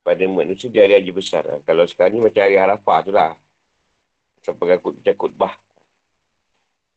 pada 0.00 0.24
manusia 0.28 0.72
di 0.72 0.80
hari 0.80 0.96
haji 0.96 1.12
besar. 1.12 1.44
Kalau 1.64 1.84
sekarang 1.84 2.16
ni 2.16 2.20
macam 2.24 2.40
hari 2.40 2.56
Arafah 2.56 2.98
tu 3.04 3.12
lah. 3.12 3.36
Sampai 4.40 4.76
aku 4.76 4.96
baca 4.96 5.12
khutbah. 5.12 5.54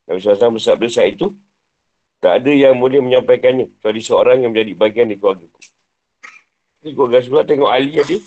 Nabi 0.08 0.24
SAW 0.24 0.55
bersabda 0.55 0.88
saat 0.88 1.20
itu, 1.20 1.36
tak 2.24 2.43
ada 2.43 2.51
yang 2.51 2.80
boleh 2.80 3.03
menyampaikannya 3.03 3.76
kecuali 3.76 4.01
seorang 4.01 4.38
yang 4.43 4.55
menjadi 4.55 4.72
bagian 4.76 5.08
dari 5.12 5.20
keluarga. 5.20 5.47
Jadi 6.80 6.91
keluarga 6.95 7.18
Rasulullah 7.20 7.47
tengok 7.47 7.70
Ali 7.72 7.91
ada, 7.99 8.18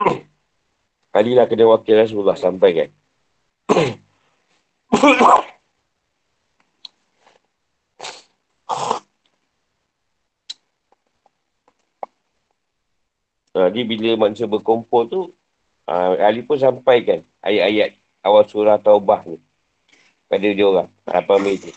Ali 1.20 1.32
lah 1.36 1.44
kena 1.44 1.68
wakil 1.68 1.94
Rasulullah 2.00 2.36
sampai 2.40 2.88
Jadi 13.50 13.80
bila 13.82 14.26
manusia 14.26 14.46
berkumpul 14.46 15.02
tu, 15.10 15.20
uh, 15.90 16.14
Ali 16.22 16.46
pun 16.46 16.54
sampaikan 16.54 17.26
ayat-ayat 17.42 17.98
awal 18.22 18.46
surah 18.46 18.78
Taubah 18.78 19.26
ni 19.26 19.42
pada 20.30 20.46
dia 20.46 20.62
orang, 20.62 20.86
apa 21.10 21.34
meja. 21.42 21.74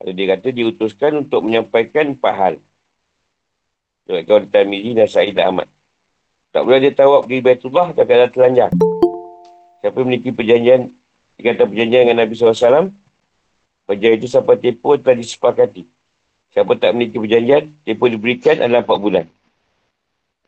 Lalu 0.00 0.12
dia 0.14 0.26
kata 0.32 0.48
diutuskan 0.54 1.12
untuk 1.26 1.42
menyampaikan 1.42 2.14
empat 2.14 2.34
hal. 2.38 2.54
Sebab 4.06 4.20
kau 4.30 4.38
Tamizi 4.46 4.94
dan 4.94 5.10
Sa'id 5.10 5.34
Ahmad. 5.36 5.66
Tak 6.54 6.62
boleh 6.62 6.78
dia 6.78 6.94
tawab 6.94 7.26
di 7.26 7.42
Baitullah 7.42 7.90
dan 7.90 8.06
keadaan 8.06 8.30
telanjang. 8.30 8.72
Siapa 9.82 9.98
memiliki 10.02 10.30
perjanjian, 10.30 10.90
dikata 11.34 11.66
perjanjian 11.66 12.02
dengan 12.06 12.18
Nabi 12.22 12.32
SAW, 12.34 12.90
perjanjian 13.86 14.18
itu 14.22 14.28
sampai 14.30 14.56
tempoh 14.62 14.94
telah 14.98 15.18
disepakati. 15.18 15.82
Siapa 16.54 16.74
tak 16.78 16.94
memiliki 16.94 17.18
perjanjian, 17.18 17.70
tempoh 17.82 18.08
diberikan 18.10 18.56
adalah 18.62 18.86
4 18.86 18.98
bulan. 18.98 19.26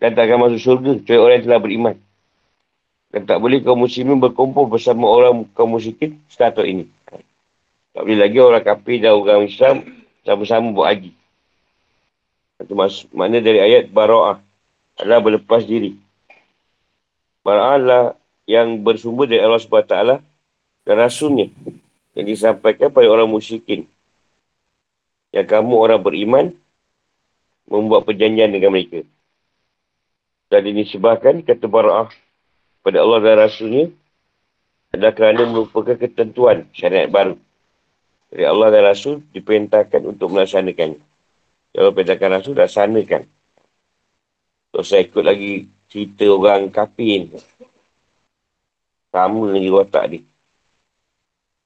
Dan 0.02 0.18
tak 0.18 0.26
akan 0.26 0.50
masuk 0.50 0.58
syurga, 0.58 0.98
kecuali 0.98 1.20
orang 1.22 1.34
yang 1.38 1.46
telah 1.46 1.60
beriman. 1.62 1.96
Dan 3.14 3.22
tak 3.22 3.38
boleh 3.38 3.62
kaum 3.62 3.78
muslimin 3.78 4.18
berkumpul 4.18 4.66
bersama 4.66 5.06
orang 5.06 5.46
kaum 5.54 5.70
musyrikin 5.70 6.18
setatuk 6.26 6.66
ini. 6.66 6.90
Tak 7.94 8.02
boleh 8.02 8.18
lagi 8.18 8.42
orang 8.42 8.66
kafir 8.66 8.98
dan 8.98 9.14
orang 9.14 9.46
Islam 9.46 9.86
sama-sama 10.26 10.74
buat 10.74 10.90
haji. 10.90 11.14
Itu 12.58 12.74
makna 13.14 13.38
dari 13.38 13.62
ayat 13.62 13.94
bara'ah 13.94 14.42
adalah 14.98 15.20
berlepas 15.22 15.62
diri. 15.62 15.94
Bara'ah 17.46 17.74
adalah 17.78 18.02
yang 18.50 18.82
bersumber 18.82 19.30
dari 19.30 19.38
Allah 19.38 19.62
SWT 19.62 20.18
dan 20.82 20.94
Rasulnya 20.98 21.46
yang 22.18 22.26
disampaikan 22.26 22.90
pada 22.90 23.06
orang 23.06 23.30
musyrikin. 23.30 23.86
Yang 25.30 25.46
kamu 25.46 25.74
orang 25.78 26.00
beriman 26.02 26.46
membuat 27.70 28.02
perjanjian 28.02 28.50
dengan 28.50 28.74
mereka. 28.74 29.06
Dan 30.52 30.68
dinisbahkan 30.68 31.40
kata 31.48 31.64
bara'ah 31.64 32.12
pada 32.84 33.00
Allah 33.00 33.24
dan 33.24 33.40
Rasulnya 33.40 33.88
adalah 34.92 35.16
kerana 35.16 35.48
merupakan 35.48 35.96
ketentuan 35.96 36.68
syariat 36.76 37.08
baru. 37.08 37.40
Dari 38.28 38.44
Allah 38.44 38.68
dan 38.68 38.84
Rasul 38.84 39.24
diperintahkan 39.32 40.04
untuk 40.04 40.28
melaksanakannya. 40.28 41.00
Kalau 41.72 41.90
perintahkan 41.96 42.30
Rasul, 42.36 42.52
dah 42.52 42.68
sanakan. 42.68 43.24
Terus 44.72 44.86
saya 44.88 45.08
ikut 45.08 45.24
lagi 45.24 45.68
cerita 45.88 46.28
orang 46.28 46.68
kafir 46.68 47.28
Sama 49.08 49.52
lagi 49.52 49.68
watak 49.72 50.04
dia. 50.12 50.22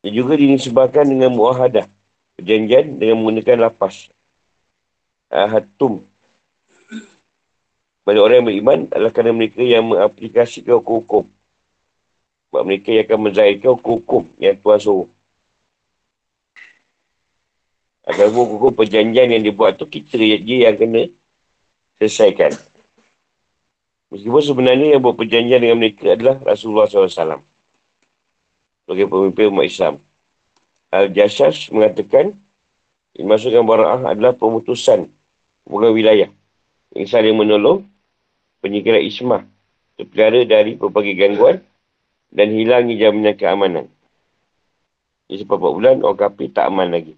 Dia 0.06 0.10
juga 0.14 0.38
dinisbahkan 0.38 1.06
dengan 1.06 1.34
muahadah. 1.34 1.90
Perjanjian 2.38 3.02
dengan 3.02 3.18
menggunakan 3.18 3.66
lapas. 3.66 4.10
Ahatum. 5.26 6.06
Pada 8.06 8.22
orang 8.22 8.38
yang 8.38 8.46
beriman 8.46 8.78
adalah 8.94 9.10
kerana 9.10 9.34
mereka 9.34 9.66
yang 9.66 9.90
mengaplikasikan 9.90 10.78
hukum-hukum. 10.78 11.26
Sebab 12.46 12.62
mereka 12.62 12.94
yang 12.94 13.02
akan 13.10 13.18
menzahirkan 13.18 13.70
hukum-hukum 13.74 14.22
yang 14.38 14.54
Tuhan 14.62 14.78
suruh. 14.78 15.10
Agar 18.06 18.30
hukum-hukum 18.30 18.78
perjanjian 18.78 19.34
yang 19.34 19.42
dibuat 19.42 19.74
tu 19.74 19.90
kita 19.90 20.22
je 20.22 20.62
yang 20.62 20.78
kena 20.78 21.10
selesaikan. 21.98 22.54
Meskipun 24.14 24.38
sebenarnya 24.38 24.94
yang 24.94 25.02
buat 25.02 25.18
perjanjian 25.18 25.58
dengan 25.58 25.82
mereka 25.82 26.14
adalah 26.14 26.38
Rasulullah 26.46 26.86
SAW. 26.86 27.42
Sebagai 28.86 29.10
pemimpin 29.10 29.50
umat 29.50 29.66
Islam. 29.66 29.98
Al-Jasas 30.94 31.74
mengatakan, 31.74 32.38
dimasukkan 33.18 33.66
bara'ah 33.66 34.14
adalah 34.14 34.30
pemutusan 34.38 35.10
bukan 35.66 35.90
wilayah. 35.90 36.30
Yang 36.94 37.10
saling 37.10 37.34
menolong, 37.34 37.82
penyikiran 38.66 38.98
ismah, 39.06 39.42
terpelihara 39.94 40.42
dari 40.42 40.74
berbagai 40.74 41.14
gangguan 41.14 41.62
dan 42.34 42.50
hilangnya 42.50 42.98
jaminan 42.98 43.38
keamanan. 43.38 43.86
Jadi 45.30 45.46
sebab 45.46 45.58
4 45.62 45.76
bulan, 45.78 45.96
orang 46.02 46.18
kafir 46.18 46.50
tak 46.50 46.66
aman 46.66 46.90
lagi. 46.90 47.14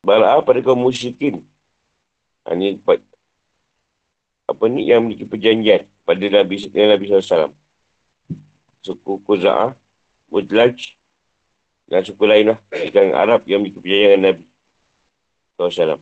Bara'ah 0.00 0.40
pada 0.40 0.64
kaum 0.64 0.80
musyrikin. 0.80 1.44
Ha, 2.48 2.56
ini 2.56 2.80
apa 4.48 4.64
ni 4.72 4.88
yang 4.88 5.04
memiliki 5.04 5.28
perjanjian 5.28 5.84
pada 6.08 6.24
Nabi 6.24 6.56
Nabi 6.72 7.04
SAW. 7.12 7.52
Suku 8.80 9.20
Kuza'ah, 9.28 9.76
Mudlaj 10.32 10.96
dan 11.84 12.00
suku 12.00 12.24
lain 12.24 12.56
lah. 12.56 12.58
Ikan 12.72 13.12
Arab 13.12 13.44
yang 13.44 13.60
memiliki 13.60 13.84
perjanjian 13.84 14.10
dengan 14.16 14.24
Nabi 14.32 14.44
SAW. 15.60 16.00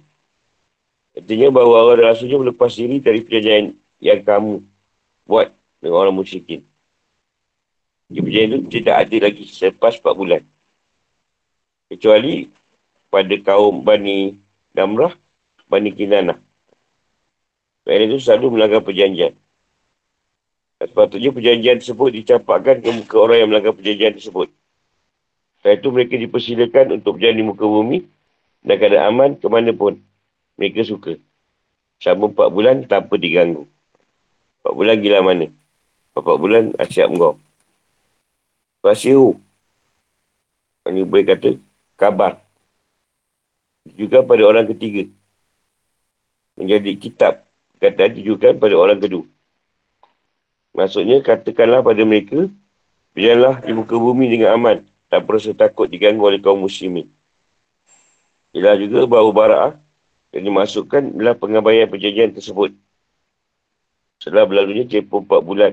Artinya 1.16 1.48
bahawa 1.48 1.74
Allah 1.82 2.12
Rasulnya 2.12 2.38
melepas 2.38 2.70
diri 2.76 3.02
dari 3.02 3.24
perjanjian 3.24 3.74
yang 4.02 4.20
kamu 4.22 4.62
buat 5.24 5.50
dengan 5.80 5.96
orang 5.96 6.16
musyrikin. 6.16 6.62
Perjanjian 8.06 8.62
itu 8.62 8.68
tidak 8.80 8.94
ada 9.02 9.16
lagi 9.26 9.44
selepas 9.50 9.98
4 9.98 10.14
bulan. 10.14 10.42
Kecuali 11.90 12.46
pada 13.10 13.34
kaum 13.42 13.82
Bani 13.82 14.38
Damrah, 14.70 15.14
Bani 15.66 15.90
Kinanah. 15.90 16.38
Kerana 17.82 18.02
itu 18.06 18.18
selalu 18.22 18.58
melanggar 18.58 18.82
perjanjian. 18.82 19.34
Dan 20.76 20.86
sepatutnya 20.90 21.30
perjanjian 21.32 21.78
tersebut 21.82 22.10
dicampakkan 22.14 22.82
ke 22.82 22.90
muka 22.90 23.16
orang 23.16 23.38
yang 23.42 23.48
melanggar 23.50 23.74
perjanjian 23.74 24.14
tersebut. 24.18 24.50
Setelah 25.58 25.76
itu 25.78 25.88
mereka 25.90 26.14
dipersilakan 26.14 26.86
untuk 27.00 27.18
berjalan 27.18 27.38
di 27.38 27.46
muka 27.46 27.64
bumi 27.66 27.98
dan 28.62 28.74
keadaan 28.78 29.06
aman 29.10 29.30
ke 29.38 29.46
mana 29.50 29.70
pun 29.74 29.98
mereka 30.58 30.82
suka. 30.86 31.18
Selama 31.98 32.30
empat 32.30 32.48
bulan 32.54 32.76
tanpa 32.86 33.18
diganggu. 33.18 33.66
Empat 34.66 34.82
bulan 34.82 34.98
gila 34.98 35.22
mana? 35.22 35.46
Empat 36.10 36.36
bulan 36.42 36.74
asyik 36.82 37.06
engkau. 37.06 37.38
Fasihu. 38.82 39.38
Ini 40.90 41.06
boleh 41.06 41.22
kata 41.22 41.54
kabar. 41.94 42.42
Juga 43.94 44.26
pada 44.26 44.42
orang 44.42 44.66
ketiga. 44.66 45.06
Menjadi 46.58 46.98
kitab 46.98 47.46
kata 47.78 48.10
ditujukan 48.10 48.58
pada 48.58 48.74
orang 48.74 48.98
kedua. 48.98 49.22
Maksudnya, 50.74 51.22
katakanlah 51.22 51.86
pada 51.86 52.02
mereka, 52.02 52.50
berjalanlah 53.14 53.62
di 53.62 53.70
muka 53.70 53.94
bumi 53.94 54.34
dengan 54.34 54.58
aman, 54.58 54.82
tak 55.06 55.22
perlu 55.30 55.54
takut 55.54 55.86
diganggu 55.86 56.26
oleh 56.26 56.42
kaum 56.42 56.58
muslimin. 56.58 57.06
Ialah 58.50 58.74
juga 58.82 59.06
bahawa 59.06 59.30
bara'ah 59.30 59.72
yang 60.34 60.50
dimasukkan 60.50 61.14
adalah 61.14 61.38
pengabaian 61.38 61.86
perjanjian 61.86 62.34
tersebut. 62.34 62.74
Setelah 64.20 64.48
berlalunya 64.48 64.88
tempoh 64.88 65.22
4 65.22 65.40
bulan 65.44 65.72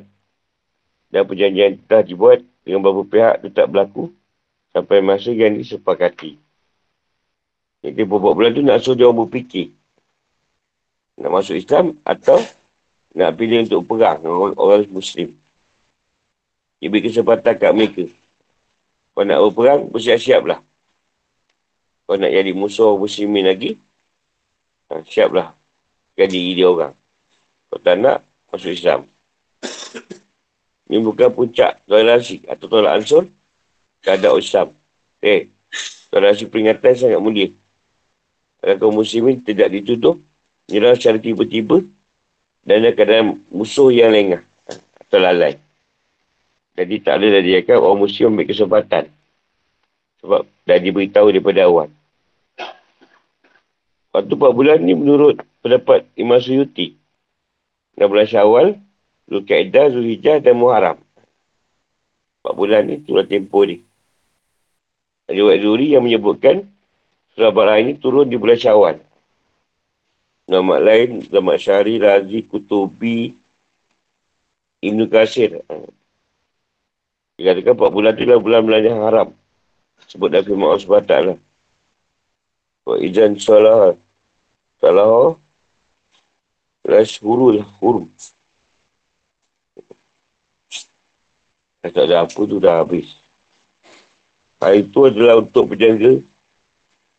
dan 1.14 1.24
perjanjian 1.24 1.80
telah 1.88 2.04
dibuat 2.04 2.40
dengan 2.64 2.84
beberapa 2.84 3.08
pihak 3.08 3.36
tetap 3.48 3.66
berlaku 3.70 4.12
sampai 4.74 5.00
masa 5.00 5.32
yang 5.32 5.56
disepakati. 5.56 6.36
Jadi 7.84 8.02
4 8.04 8.08
bulan 8.10 8.52
tu 8.52 8.64
nak 8.64 8.80
suruh 8.84 8.96
dia 8.96 9.06
orang 9.08 9.28
berfikir 9.28 9.72
nak 11.18 11.32
masuk 11.40 11.56
Islam 11.58 11.94
atau 12.02 12.42
nak 13.14 13.38
pilih 13.38 13.70
untuk 13.70 13.86
perang 13.86 14.18
dengan 14.22 14.58
orang, 14.58 14.90
Muslim. 14.90 15.38
Dia 16.82 16.90
beri 16.90 17.06
kesempatan 17.06 17.54
kat 17.56 17.72
mereka. 17.72 18.06
Kalau 19.14 19.26
nak 19.30 19.40
berperang, 19.46 19.82
bersiap-siap 19.94 20.42
lah. 20.50 20.60
Kalau 22.04 22.18
nak 22.18 22.34
jadi 22.34 22.52
musuh 22.52 22.98
muslimin 22.98 23.46
lagi, 23.46 23.78
ha, 24.90 25.06
siaplah 25.06 25.54
jadi 26.18 26.42
dia 26.58 26.68
orang. 26.68 26.94
Kalau 27.70 27.80
tak 27.80 27.96
nak, 28.02 28.18
masuk 28.54 28.70
Islam. 28.70 29.10
Ini 30.86 31.02
bukan 31.02 31.34
puncak 31.34 31.82
toleransi 31.90 32.46
atau 32.46 32.70
tolak 32.70 33.02
ansur 33.02 33.26
keadaan 34.06 34.38
Islam. 34.38 34.70
Eh, 35.26 35.50
toleransi 36.14 36.46
peringatan 36.54 36.94
sangat 36.94 37.18
mulia. 37.18 37.50
Kalau 38.62 38.78
kaum 38.78 39.02
muslimin 39.02 39.42
tidak 39.42 39.74
ditutup, 39.74 40.22
Nyerah 40.72 40.96
secara 40.96 41.20
tiba-tiba 41.20 41.84
dan 42.64 42.88
dalam 42.88 42.96
keadaan 42.96 43.26
musuh 43.52 43.92
yang 43.92 44.16
lengah 44.16 44.40
atau 45.04 45.20
lalai. 45.20 45.60
Jadi 46.74 47.04
tak 47.04 47.20
ada 47.20 47.44
dia 47.44 47.60
kan 47.68 47.84
orang 47.84 48.08
muslim 48.08 48.34
ambil 48.34 48.48
kesempatan. 48.48 49.12
Sebab 50.24 50.48
dah 50.64 50.80
diberitahu 50.80 51.36
daripada 51.36 51.68
awal. 51.68 51.92
Waktu 54.16 54.34
4 54.40 54.58
bulan 54.58 54.78
ni 54.80 54.96
menurut 54.96 55.44
pendapat 55.60 56.08
Imam 56.16 56.40
Suyuti. 56.40 56.96
6 57.98 58.10
bulan 58.10 58.28
syawal, 58.28 58.68
Zulkaidah, 59.30 59.94
Zulhijjah 59.94 60.42
dan 60.42 60.58
Muharram. 60.58 60.98
4 62.44 62.60
bulan 62.60 62.82
ni 62.90 63.00
itulah 63.00 63.24
tempoh 63.24 63.64
ni. 63.64 63.80
Wad 65.32 65.60
Zuri 65.64 65.96
yang 65.96 66.04
menyebutkan 66.04 66.68
surah 67.34 67.56
Barah 67.56 67.80
ini 67.80 67.96
turun 67.96 68.28
di 68.28 68.36
bulan 68.36 68.60
syawal. 68.60 68.96
Nama 70.44 70.76
lain, 70.76 71.24
Zaman 71.32 71.56
Syari, 71.56 72.04
Razi, 72.04 72.44
Kutubi, 72.44 73.32
Ibn 74.84 75.00
Qasir. 75.08 75.64
Dia 77.40 77.56
katakan 77.56 77.80
4 77.80 77.96
bulan 77.96 78.12
tu 78.20 78.28
lah 78.28 78.38
bulan-bulan 78.44 78.84
yang 78.84 79.00
haram. 79.08 79.32
Sebut 80.12 80.28
dah 80.28 80.44
firman 80.44 80.76
Allah 80.76 80.84
SWT 80.84 81.14
lah. 81.32 81.38
Wa 82.84 83.00
izan 83.00 83.40
salah. 83.40 83.96
Salah. 84.84 85.40
Las 86.84 87.16
hurul 87.24 87.64
hurum. 87.80 88.12
Tak 91.84 91.96
ada 91.96 92.28
apa 92.28 92.40
tu 92.48 92.60
dah 92.60 92.84
habis. 92.84 93.16
Hari 94.60 94.88
itu 94.88 95.00
adalah 95.08 95.44
untuk 95.44 95.76
berjaga 95.76 96.24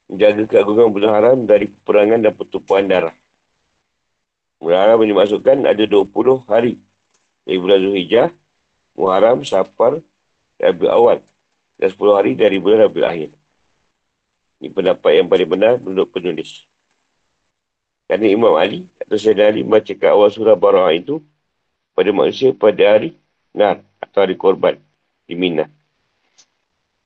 menjaga 0.08 0.44
keagungan 0.48 0.88
bulan 0.92 1.12
haram 1.12 1.38
dari 1.48 1.68
peperangan 1.68 2.20
dan 2.20 2.32
pertumpahan 2.32 2.86
darah. 2.88 3.16
Bulan 4.60 4.78
haram 4.84 5.00
yang 5.04 5.16
dimasukkan 5.16 5.68
ada 5.68 5.84
20 5.84 6.44
hari 6.48 6.80
dari 7.44 7.58
bulan 7.60 7.78
Zuhijjah, 7.84 8.28
Muharram, 8.96 9.44
Safar, 9.44 10.00
Rabiul 10.60 10.92
Awal 10.92 11.18
dan 11.80 11.88
10 11.88 12.16
hari 12.16 12.32
dari 12.36 12.56
bulan 12.60 12.88
Rabiul 12.88 13.04
Akhir. 13.08 13.30
Ini 14.60 14.68
pendapat 14.72 15.10
yang 15.20 15.28
paling 15.28 15.48
benar 15.48 15.74
menurut 15.80 16.08
penulis. 16.08 16.64
Kerana 18.04 18.26
Imam 18.28 18.54
Ali 18.54 18.84
atau 19.00 19.16
Sayyidina 19.16 19.48
Ali 19.48 19.60
membacakan 19.64 20.10
awal 20.12 20.28
surah 20.28 20.56
Bara'ah 20.56 20.92
itu 20.92 21.24
pada 21.96 22.10
manusia 22.12 22.52
pada 22.52 22.82
hari 22.84 23.16
Nar 23.54 23.80
atau 24.02 24.18
hari 24.20 24.36
korban 24.36 24.76
di 25.24 25.38
Minah. 25.38 25.70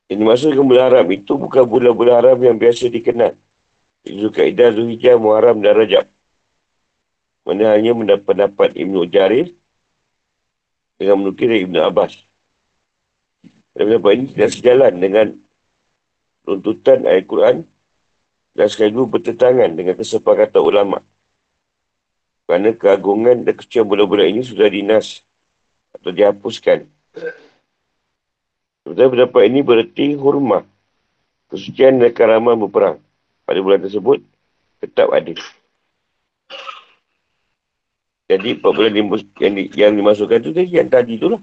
Yang 0.08 0.18
dimaksudkan 0.24 0.64
bulan 0.64 0.84
haram 0.88 1.06
itu 1.12 1.32
bukan 1.36 1.64
bulan-bulan 1.68 2.14
haram 2.16 2.38
yang 2.40 2.56
biasa 2.56 2.88
dikenal. 2.88 3.36
Zulkaidah, 4.08 4.72
Zulhijjah, 4.72 5.20
Muharram 5.20 5.60
dan 5.60 5.76
Rajab. 5.76 6.08
Mana 7.44 7.76
hanya 7.76 7.92
pendapat 8.24 8.72
Ibn 8.72 9.04
Jarir 9.12 9.52
dengan 10.96 11.20
menukir 11.20 11.52
Ibn 11.52 11.92
Abbas. 11.92 12.24
Dan 13.76 13.82
pendapat 13.92 14.10
ini 14.16 14.26
tidak 14.32 14.50
sejalan 14.56 14.92
dengan 14.96 15.26
runtutan 16.48 17.04
ayat 17.04 17.24
Quran 17.28 17.56
dan 18.58 18.66
sekaligus 18.66 19.06
bertentangan 19.06 19.70
dengan 19.70 19.94
kesepakatan 19.94 20.58
ulama. 20.58 20.98
Kerana 22.50 22.74
keagungan 22.74 23.46
dan 23.46 23.54
kesucian 23.54 23.86
bulan-bulan 23.86 24.34
ini 24.34 24.42
sudah 24.42 24.66
dinas 24.66 25.22
atau 25.94 26.10
dihapuskan. 26.10 26.90
Sebenarnya 28.82 29.12
pendapat 29.14 29.42
ini 29.46 29.60
berarti 29.62 30.06
hormat, 30.18 30.66
kesucian 31.54 32.02
dan 32.02 32.10
karaman 32.10 32.58
berperang 32.58 32.98
pada 33.46 33.62
bulan 33.62 33.78
tersebut 33.78 34.26
tetap 34.82 35.06
ada. 35.14 35.38
Jadi 38.26 38.58
empat 38.58 38.72
bulan 38.74 38.92
yang, 38.92 39.08
yang, 39.38 39.54
yang 39.70 39.92
dimasukkan 39.94 40.42
tu 40.42 40.50
tadi 40.50 40.74
yang 40.74 40.90
tadi 40.90 41.14
tu 41.14 41.30
lah. 41.30 41.42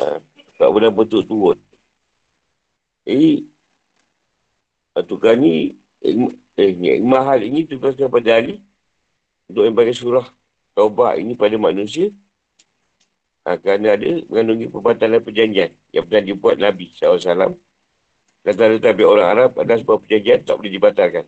Ha, 0.00 0.24
empat 0.56 0.68
bulan 0.72 0.90
betul 0.96 1.20
turun. 1.28 1.60
Jadi, 3.02 3.44
tukar 5.10 5.34
ni, 5.34 5.81
eh, 6.02 6.70
ni 6.74 6.98
mahal 7.00 7.40
ini 7.46 7.64
tugaskan 7.64 8.10
pada 8.10 8.42
Ali 8.42 8.58
untuk 9.46 9.62
yang 9.66 9.76
bagi 9.76 9.94
surah 9.94 10.26
Taubah 10.72 11.20
ini 11.20 11.36
pada 11.36 11.54
manusia 11.60 12.10
Ha, 13.42 13.58
kerana 13.58 13.98
ada 13.98 14.06
mengandungi 14.30 14.70
pembatalan 14.70 15.18
perjanjian 15.18 15.74
yang 15.90 16.06
pernah 16.06 16.22
dibuat 16.22 16.62
Nabi 16.62 16.94
SAW. 16.94 17.58
Dan 18.42 18.52
tanda 18.58 18.78
tabi 18.78 19.02
orang 19.02 19.28
Arab 19.34 19.50
ada 19.58 19.74
sebuah 19.78 19.98
perjanjian 19.98 20.46
tak 20.46 20.62
boleh 20.62 20.70
dibatalkan. 20.70 21.26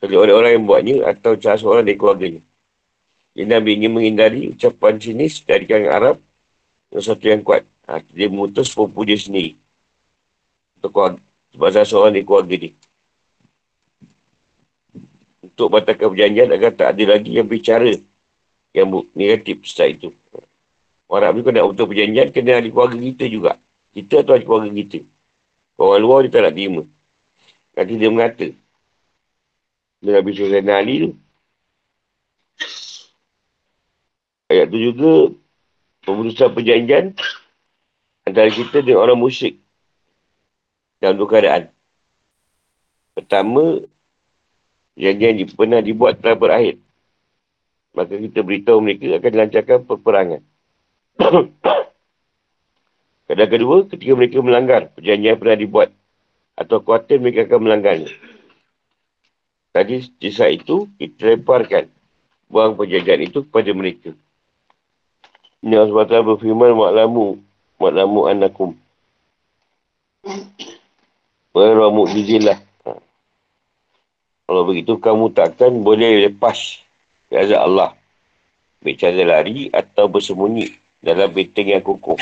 Jadi 0.00 0.14
orang-orang 0.16 0.52
yang 0.56 0.64
buatnya 0.64 0.94
atau 1.04 1.36
salah 1.36 1.60
seorang 1.60 1.84
dari 1.84 2.00
keluarganya. 2.00 2.42
Jadi 3.36 3.44
Nabi 3.48 3.70
ingin 3.76 3.92
menghindari 3.92 4.40
ucapan 4.56 4.96
sini 5.00 5.28
dari 5.44 5.64
kalangan 5.68 5.92
Arab 5.92 6.16
yang 6.92 7.04
satu 7.04 7.24
yang 7.28 7.44
kuat. 7.44 7.64
Ha, 7.88 8.00
dia 8.08 8.28
memutus 8.32 8.72
sepupu 8.72 9.04
dia 9.04 9.20
sendiri. 9.20 9.52
Untuk 10.80 10.96
keluarga, 10.96 11.20
sebab 11.52 11.68
salah 11.76 11.88
seorang 11.88 12.12
dari 12.16 12.24
keluarga 12.24 12.54
dia. 12.56 12.72
Untuk 15.52 15.68
batalkan 15.68 16.08
perjanjian 16.16 16.48
agar 16.48 16.72
tak 16.72 16.96
ada 16.96 17.04
lagi 17.12 17.36
yang 17.36 17.44
bicara 17.44 17.92
yang 18.72 18.88
negatif 19.12 19.60
setelah 19.68 19.88
itu. 19.92 20.08
Orang 21.12 21.28
Arab 21.28 21.32
ni 21.36 21.40
kalau 21.44 21.52
nak 21.52 21.66
betul 21.76 21.86
perjanjian, 21.92 22.26
kena 22.32 22.56
ahli 22.56 22.72
keluarga 22.72 22.96
kita 22.96 23.24
juga. 23.28 23.52
Kita 23.92 24.24
atau 24.24 24.32
ahli 24.32 24.48
keluarga 24.48 24.70
kita. 24.72 24.98
Orang 25.76 26.00
luar 26.00 26.18
dia 26.24 26.32
tak 26.32 26.42
nak 26.48 26.54
terima. 26.56 26.82
Nanti 27.76 27.92
dia 28.00 28.08
mengata. 28.08 28.48
Dia 30.00 30.10
Nabi 30.16 30.30
Sulaiman 30.32 30.72
Ali 30.72 30.94
tu. 31.04 31.10
Ayat 34.48 34.66
tu 34.72 34.78
juga, 34.80 35.12
pemutusan 36.08 36.48
perjanjian 36.56 37.04
antara 38.24 38.48
kita 38.48 38.80
dengan 38.80 39.04
orang 39.04 39.20
musyrik 39.20 39.60
dalam 40.96 41.20
dua 41.20 41.28
keadaan. 41.28 41.62
Pertama, 43.12 43.84
perjanjian 44.94 45.40
yang 45.40 45.50
pernah 45.52 45.80
dibuat 45.80 46.20
telah 46.20 46.36
berakhir. 46.36 46.76
Maka 47.92 48.16
kita 48.16 48.40
beritahu 48.40 48.80
mereka 48.80 49.20
akan 49.20 49.30
dilancarkan 49.32 49.78
peperangan. 49.84 50.42
Kadang 53.28 53.50
kedua, 53.52 53.76
ketika 53.88 54.12
mereka 54.16 54.38
melanggar 54.40 54.88
perjanjian 54.92 55.36
yang 55.36 55.40
pernah 55.40 55.56
dibuat 55.56 55.88
atau 56.56 56.84
khawatir 56.84 57.20
mereka 57.20 57.48
akan 57.48 57.60
melanggarnya. 57.64 58.12
Tadi 59.72 60.04
di 60.20 60.28
saat 60.28 60.60
itu, 60.60 60.84
kita 61.00 61.32
lemparkan 61.36 61.88
buang 62.52 62.76
perjanjian 62.76 63.24
itu 63.24 63.40
kepada 63.48 63.72
mereka. 63.72 64.12
Ini 65.64 65.78
Allah 65.78 66.04
SWT 66.04 66.28
berfirman, 66.28 66.76
Maklamu, 66.76 67.40
maklamu 67.80 68.20
anakum. 68.28 68.76
Wa 71.56 71.88
mu'jizilah. 71.88 72.71
Kalau 74.52 74.68
begitu, 74.68 75.00
kamu 75.00 75.32
takkan 75.32 75.72
boleh 75.80 76.28
lepas 76.28 76.84
ke 77.32 77.40
Allah. 77.56 77.96
Bicara 78.84 79.24
lari 79.24 79.72
atau 79.72 80.12
bersembunyi 80.12 80.76
dalam 81.00 81.32
benteng 81.32 81.72
yang 81.72 81.80
kukuh. 81.80 82.20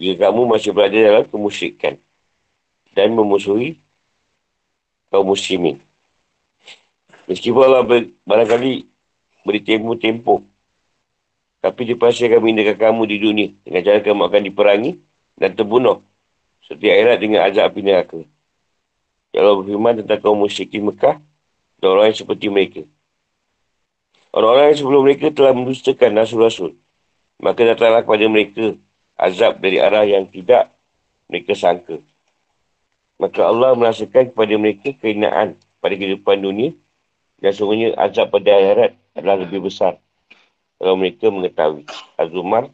Jika 0.00 0.32
kamu 0.32 0.48
masih 0.48 0.72
berada 0.72 0.96
dalam 0.96 1.28
kemusyrikan 1.28 2.00
dan 2.96 3.12
memusuhi 3.12 3.76
kaum 5.12 5.36
muslimin. 5.36 5.84
Meskipun 7.28 7.68
Allah 7.68 7.84
ber, 7.84 8.08
barangkali 8.24 8.88
beri 9.44 9.60
tempo-tempo. 9.60 10.48
Tapi 11.60 11.92
dia 11.92 12.00
pasti 12.00 12.24
akan 12.24 12.40
meninggalkan 12.40 12.88
kamu 12.88 13.02
di 13.04 13.16
dunia. 13.20 13.48
Dengan 13.68 13.84
cara 13.84 14.00
kamu 14.00 14.22
akan 14.24 14.42
diperangi 14.48 14.96
dan 15.36 15.52
terbunuh. 15.52 16.00
Setiap 16.64 16.88
akhirat 16.88 17.20
dengan 17.20 17.44
azab 17.44 17.68
api 17.68 17.80
neraka. 17.84 18.24
Allah 19.36 19.54
berfirman 19.60 20.00
tentang 20.04 20.18
kaum 20.24 20.40
musyrikin 20.40 20.88
Mekah 20.88 21.20
dan 21.78 21.88
orang 21.88 22.10
yang 22.10 22.18
seperti 22.18 22.46
mereka. 22.48 22.82
Orang-orang 24.32 24.72
yang 24.72 24.78
sebelum 24.80 25.00
mereka 25.04 25.26
telah 25.32 25.52
mendustakan 25.56 26.10
rasul-rasul. 26.16 26.76
Maka 27.38 27.60
datanglah 27.64 28.02
kepada 28.02 28.26
mereka 28.26 28.64
azab 29.14 29.62
dari 29.62 29.78
arah 29.78 30.04
yang 30.04 30.26
tidak 30.26 30.72
mereka 31.30 31.54
sangka. 31.54 32.02
Maka 33.18 33.40
Allah 33.46 33.74
merasakan 33.74 34.30
kepada 34.30 34.54
mereka 34.58 34.94
keinaan 34.98 35.58
pada 35.78 35.94
kehidupan 35.94 36.42
dunia 36.42 36.74
dan 37.38 37.54
sungguhnya 37.54 37.94
azab 37.94 38.34
pada 38.34 38.50
akhirat 38.58 38.92
adalah 39.14 39.36
lebih 39.42 39.70
besar 39.70 39.98
kalau 40.78 40.94
mereka 40.98 41.30
mengetahui. 41.30 41.86
Az-Zumar 42.18 42.70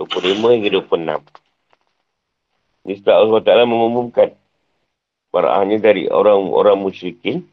25 0.00 0.56
hingga 0.56 0.68
26. 0.80 1.20
Ini 2.88 2.94
setelah 2.96 3.18
Allah 3.20 3.40
Ta'ala 3.44 3.64
mengumumkan 3.68 4.32
barahannya 5.30 5.78
dari 5.78 6.10
orang-orang 6.10 6.78
musyrikin 6.78 7.46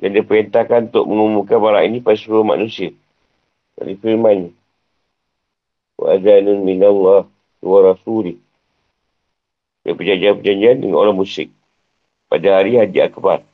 dan 0.00 0.16
dia 0.16 0.24
perintahkan 0.24 0.88
untuk 0.88 1.04
mengumumkan 1.04 1.60
barang 1.60 1.84
ini 1.84 1.98
pada 2.00 2.16
seluruh 2.16 2.44
manusia. 2.44 2.90
Dari 3.76 3.96
firman 4.00 4.48
wa 6.00 6.16
azanun 6.16 6.64
min 6.64 6.80
Allah 6.80 7.28
wa 7.60 7.78
rasuli. 7.84 8.40
Dia 9.84 9.92
perjanjian-perjanjian 9.92 10.80
dengan 10.80 10.96
orang 11.00 11.16
musyrik 11.16 11.52
pada 12.32 12.60
hari 12.60 12.80
Haji 12.80 13.00
Akbar. 13.04 13.44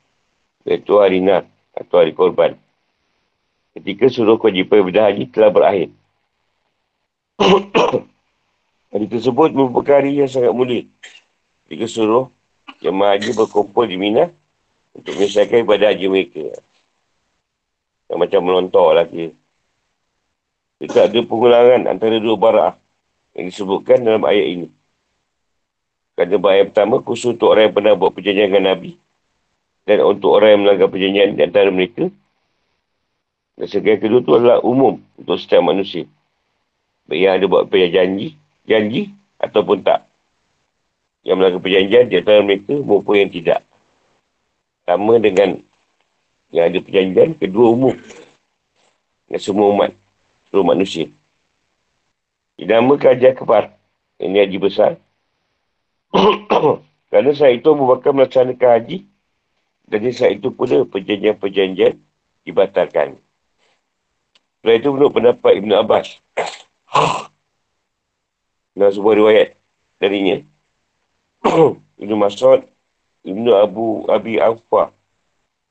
Iaitu 0.66 0.99
hari 0.99 1.22
Nar 1.22 1.47
atau 1.74 2.03
hari 2.03 2.14
korban. 2.14 2.59
Ketika 3.74 4.11
seluruh 4.11 4.41
kewajipan 4.41 4.83
ibadah 4.83 5.05
haji 5.12 5.24
telah 5.31 5.51
berakhir. 5.53 5.89
hari 8.91 9.07
tersebut 9.07 9.51
merupakan 9.55 10.03
hari 10.03 10.18
yang 10.18 10.31
sangat 10.31 10.51
mulia. 10.51 10.83
Ketika 11.66 11.87
seluruh 11.87 12.35
jemaah 12.87 13.18
haji 13.18 13.34
berkumpul 13.34 13.91
di 13.91 13.99
Mina 13.99 14.30
untuk 14.95 15.18
menyelesaikan 15.18 15.66
ibadah 15.66 15.91
haji 15.91 16.07
mereka. 16.07 16.55
Yang 18.07 18.18
macam 18.22 18.41
melontar 18.47 18.89
lah 18.95 19.07
kira. 19.11 19.34
Jika 20.78 21.11
ada 21.11 21.20
pengulangan 21.26 21.91
antara 21.91 22.22
dua 22.22 22.37
bara'ah 22.39 22.74
yang 23.34 23.51
disebutkan 23.51 24.07
dalam 24.07 24.22
ayat 24.22 24.47
ini. 24.47 24.68
Kerana 26.14 26.41
ayat 26.49 26.72
pertama 26.72 27.03
khusus 27.03 27.37
untuk 27.37 27.53
orang 27.53 27.68
yang 27.68 27.76
pernah 27.76 27.93
buat 27.93 28.12
perjanjian 28.14 28.49
dengan 28.49 28.72
Nabi 28.72 28.97
dan 29.84 30.01
untuk 30.01 30.32
orang 30.32 30.57
yang 30.57 30.61
melanggar 30.64 30.89
perjanjian 30.89 31.37
di 31.37 31.43
antara 31.45 31.68
mereka. 31.68 32.09
Dan 33.57 33.66
sekian 33.68 34.01
kedua 34.01 34.20
itu 34.20 34.32
adalah 34.37 34.59
umum 34.64 35.01
untuk 35.16 35.37
setiap 35.41 35.64
manusia. 35.64 36.05
Baik 37.09 37.20
yang 37.20 37.34
ada 37.41 37.45
buat 37.49 37.64
perjanjian 37.68 37.93
janji, 38.16 38.28
janji 38.64 39.03
ataupun 39.41 39.84
tak. 39.84 40.05
Yang 41.27 41.37
melanggar 41.43 41.62
perjanjian 41.66 42.05
di 42.07 42.14
antara 42.22 42.39
mereka 42.47 42.74
maupun 42.79 43.14
yang 43.18 43.31
tidak. 43.35 43.61
Sama 44.87 45.18
dengan 45.18 45.59
yang 46.55 46.70
ada 46.70 46.79
perjanjian, 46.79 47.35
kedua 47.35 47.74
umum. 47.74 47.99
Dengan 49.27 49.43
semua 49.43 49.66
umat 49.74 49.91
seluruh 50.47 50.70
manusia. 50.70 51.11
Dinamakan 52.55 53.18
Haji 53.18 53.27
Akbar. 53.35 53.74
Ini 54.16 54.49
haji 54.49 54.57
besar. 54.57 54.97
Kerana 57.12 57.31
saat 57.37 57.61
itu 57.61 57.68
Abu 57.68 57.85
Bakar 57.85 58.16
melaksanakan 58.16 58.70
haji. 58.81 59.05
Dan 59.85 60.09
saat 60.11 60.41
itu 60.41 60.49
pula 60.49 60.89
perjanjian-perjanjian 60.89 62.01
dibatalkan. 62.49 63.20
Setelah 64.59 64.77
itu 64.81 64.89
menurut 64.89 65.12
pendapat 65.12 65.53
Ibn 65.61 65.70
Abbas. 65.85 66.16
Dan 68.79 68.89
sebuah 68.89 69.14
riwayat 69.20 69.49
darinya. 70.01 70.41
Ibn 72.03 72.12
Mas'ud, 72.16 72.64
Ibn 73.24 73.47
Abu 73.57 74.07
Abi 74.07 74.39
Awfa 74.41 74.93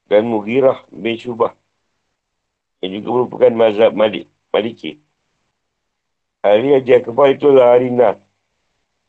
dan 0.09 0.29
Mughirah 0.29 0.85
bin 0.91 1.17
Shubah. 1.17 1.53
Yang 2.83 3.01
juga 3.01 3.09
merupakan 3.09 3.51
mazhab 3.53 3.91
Malik. 3.95 4.29
Maliki. 4.55 5.03
Hari 6.39 6.79
Haji 6.79 6.91
Akbar 7.03 7.35
itulah 7.35 7.75
hari 7.75 7.91
Nas. 7.91 8.15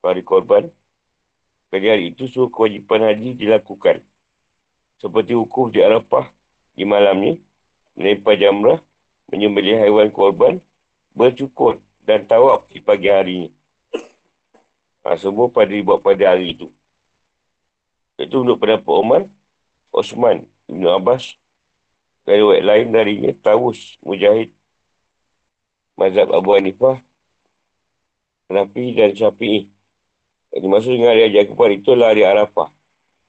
hari 0.02 0.26
korban. 0.26 0.74
Pada 1.70 1.86
hari 1.94 2.14
itu, 2.14 2.30
suruh 2.30 2.50
kewajipan 2.50 3.02
haji 3.02 3.34
dilakukan. 3.34 4.02
Seperti 5.02 5.34
hukum 5.34 5.70
di 5.70 5.82
Arafah 5.82 6.30
di 6.78 6.86
malamnya, 6.86 7.42
melempar 7.98 8.38
jamrah, 8.38 8.78
menyembelih 9.26 9.82
haiwan 9.82 10.14
korban, 10.14 10.62
bercukur 11.10 11.82
dan 12.06 12.22
tawaf 12.26 12.70
di 12.70 12.78
pagi 12.78 13.10
harinya. 13.10 13.50
Ha, 15.06 15.14
semua 15.14 15.46
pada 15.46 15.70
dibuat 15.70 16.02
pada 16.02 16.34
hari 16.34 16.58
itu. 16.58 16.66
Itu 18.18 18.42
untuk 18.42 18.58
pendapat 18.58 18.90
Omar, 18.90 19.22
Osman, 19.94 20.50
Ibn 20.66 20.82
Abbas, 20.98 21.38
dari 22.26 22.42
wet 22.42 22.66
lain 22.66 22.90
darinya, 22.90 23.30
Tawus, 23.38 23.94
Mujahid, 24.02 24.50
Mazhab 25.94 26.34
Abu 26.34 26.58
Hanifah, 26.58 26.98
Nafi 28.50 28.98
dan 28.98 29.14
Syafi'i. 29.14 29.70
Yang 30.50 30.60
dimaksud 30.66 30.90
dengan 30.98 31.14
hari 31.14 31.22
Haji 31.30 31.38
Akbar 31.38 31.68
itu 31.70 31.88
adalah 31.94 32.10
hari 32.10 32.22
Arafah. 32.26 32.68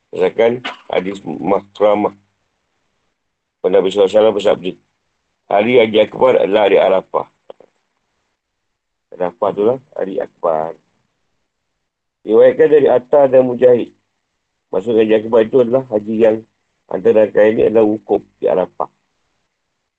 Misalkan 0.09 0.65
hadis 0.89 1.21
mahkamah. 1.21 2.17
Nabi 3.67 3.91
SAW 3.91 4.33
bersabda. 4.33 4.73
Hari 5.45 5.73
Haji 5.77 5.97
Akbar 6.09 6.41
adalah 6.41 6.65
hari 6.65 6.77
Arafah. 6.81 7.27
Arafah 9.13 9.49
tu 9.53 9.61
lah 9.61 9.77
hari 9.93 10.17
Akbar. 10.17 10.86
Diwayatkan 12.27 12.67
dari 12.67 12.87
Atta 12.91 13.31
dan 13.31 13.47
Mujahid. 13.47 13.95
Maksud 14.67 14.99
Haji 14.99 15.13
Akbar 15.15 15.47
itu 15.47 15.63
adalah 15.63 15.87
haji 15.87 16.15
yang 16.19 16.37
antara 16.91 17.23
kali 17.31 17.55
ini 17.55 17.71
adalah 17.71 17.87
wukuf 17.87 18.19
di 18.35 18.51
Arafah. 18.51 18.91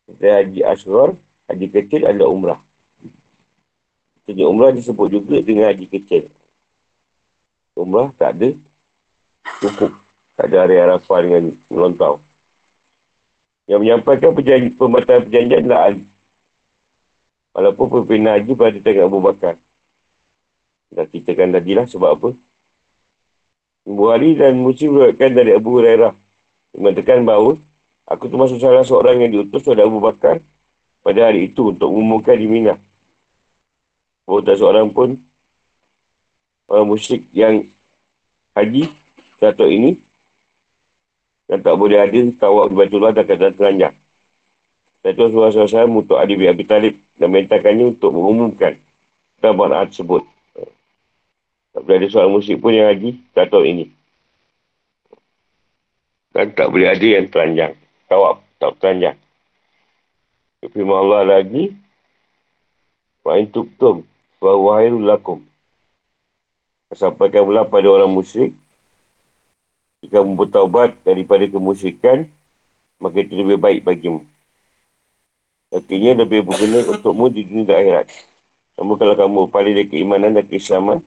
Dan 0.05 0.33
Haji 0.37 0.61
Asghar, 0.61 1.16
haji 1.49 1.66
kecil 1.72 2.05
adalah 2.05 2.29
umrah. 2.29 2.61
Jadi 4.29 4.45
umrah 4.45 4.76
disebut 4.76 5.09
juga 5.09 5.41
dengan 5.41 5.72
haji 5.72 5.89
kecil. 5.89 6.29
Umrah 7.72 8.12
tak 8.12 8.37
ada 8.37 8.53
wukuf. 9.64 9.97
Tak 10.37 10.53
ada 10.53 10.68
hari 10.68 10.76
Arafah 10.85 11.18
dengan 11.24 11.57
melontau. 11.72 12.20
Yang 13.64 13.81
menyampaikan 13.89 14.37
perjanji, 14.37 14.68
pembatalan 14.76 15.24
perjanjian 15.24 15.64
adalah 15.64 15.81
Ali. 15.89 16.05
Walaupun 17.57 17.87
pemimpin 17.89 18.29
haji 18.29 18.53
pada 18.53 18.79
tangan 18.85 19.09
Abu 19.09 19.20
Bakar. 19.24 19.57
Dah 20.89 21.05
ceritakan 21.05 21.53
tadi 21.53 21.76
lah 21.76 21.84
sebab 21.84 22.11
apa. 22.16 22.28
Buhari 23.89 24.36
dan 24.36 24.61
Muslim 24.61 25.01
berkata 25.01 25.32
dari 25.32 25.53
Abu 25.57 25.80
Hurairah. 25.80 26.12
Mengatakan 26.76 27.24
bahawa 27.24 27.57
aku 28.05 28.28
termasuk 28.28 28.61
salah 28.61 28.84
seorang 28.84 29.24
yang 29.24 29.30
diutus 29.32 29.64
oleh 29.68 29.84
Abu 29.84 30.01
Bakar 30.01 30.41
pada 31.01 31.20
hari 31.28 31.49
itu 31.49 31.72
untuk 31.72 31.89
mengumumkan 31.93 32.36
di 32.36 32.45
Mina. 32.45 32.76
Bahawa 34.28 34.41
tak 34.45 34.57
seorang 34.61 34.93
pun 34.93 35.16
orang 36.68 36.86
musyrik 36.89 37.24
yang 37.32 37.64
haji 38.53 38.93
satu 39.41 39.64
ini 39.64 39.97
yang 41.49 41.64
tak 41.64 41.74
boleh 41.80 41.97
ada 41.97 42.20
tawak 42.36 42.68
di 42.68 42.74
Batullah 42.76 43.12
dan 43.16 43.24
kata 43.24 43.57
telanjang. 43.57 43.97
Satu 45.01 45.18
Rasulullah 45.24 45.64
SAW 45.64 45.89
untuk 46.05 46.20
Ali 46.20 46.36
bin 46.36 46.53
Abi 46.53 46.68
Talib 46.68 47.01
dan 47.16 47.32
mintakannya 47.32 47.97
untuk 47.97 48.12
mengumumkan 48.12 48.76
tabarat 49.41 49.89
tersebut. 49.89 50.28
Tak 51.73 51.81
boleh 51.85 51.97
ada 52.01 52.07
seorang 52.09 52.33
musyrik 52.33 52.59
pun 52.59 52.73
yang 52.75 52.89
haji 52.89 53.21
tahu 53.35 53.64
ini. 53.64 53.87
Dan 56.33 56.55
tak 56.55 56.69
boleh 56.71 56.89
ada 56.89 57.07
yang 57.07 57.27
telanjang. 57.29 57.73
Tawab, 58.07 58.41
tak 58.62 58.77
telanjang. 58.81 59.16
Firman 60.71 60.99
Allah 61.07 61.39
lagi. 61.39 61.77
Wa 63.23 63.37
tuktum 63.45 64.07
wa 64.41 64.53
wahairul 64.57 65.05
lakum. 65.05 65.45
Sampaikan 66.97 67.45
pula 67.45 67.69
pada 67.69 67.85
orang 67.85 68.09
musyrik. 68.09 68.57
Jika 70.01 70.23
bertaubat 70.23 70.95
daripada 71.03 71.45
kemusyrikan, 71.51 72.31
maka 73.03 73.21
itu 73.21 73.35
lebih 73.35 73.59
baik 73.59 73.81
bagimu. 73.83 74.23
Artinya 75.69 76.25
lebih 76.25 76.49
berguna 76.49 76.81
untukmu 76.97 77.29
di 77.29 77.45
dunia 77.45 77.77
akhirat. 77.77 78.09
Namun 78.79 78.95
kalau 78.97 79.14
kamu 79.19 79.41
paling 79.53 79.75
dari 79.75 79.91
keimanan 79.91 80.39
dan 80.39 80.47
keislaman, 80.47 81.05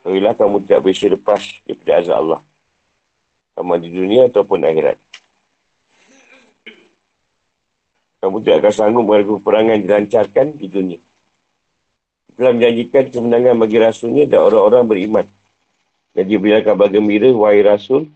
Kalilah 0.00 0.32
kamu 0.32 0.64
tidak 0.64 0.80
bisa 0.88 1.12
lepas 1.12 1.42
daripada 1.68 1.92
azab 2.00 2.16
Allah. 2.16 2.40
Sama 3.52 3.76
di 3.76 3.92
dunia 3.92 4.32
ataupun 4.32 4.64
akhirat. 4.64 4.96
Kamu 8.20 8.36
tidak 8.44 8.56
akan 8.64 8.72
sanggup 8.72 9.04
menghadapi 9.04 9.44
perangan 9.44 9.78
dilancarkan 9.80 10.46
di 10.56 10.66
dunia. 10.68 11.00
Telah 12.36 12.52
menjanjikan 12.56 13.04
kemenangan 13.12 13.54
bagi 13.60 13.78
rasulnya 13.80 14.24
dan 14.24 14.40
orang-orang 14.44 14.84
beriman. 14.88 15.26
Jadi 16.16 16.32
berilah 16.36 16.64
kabar 16.64 16.88
gembira, 16.88 17.28
wahai 17.32 17.60
rasul, 17.60 18.08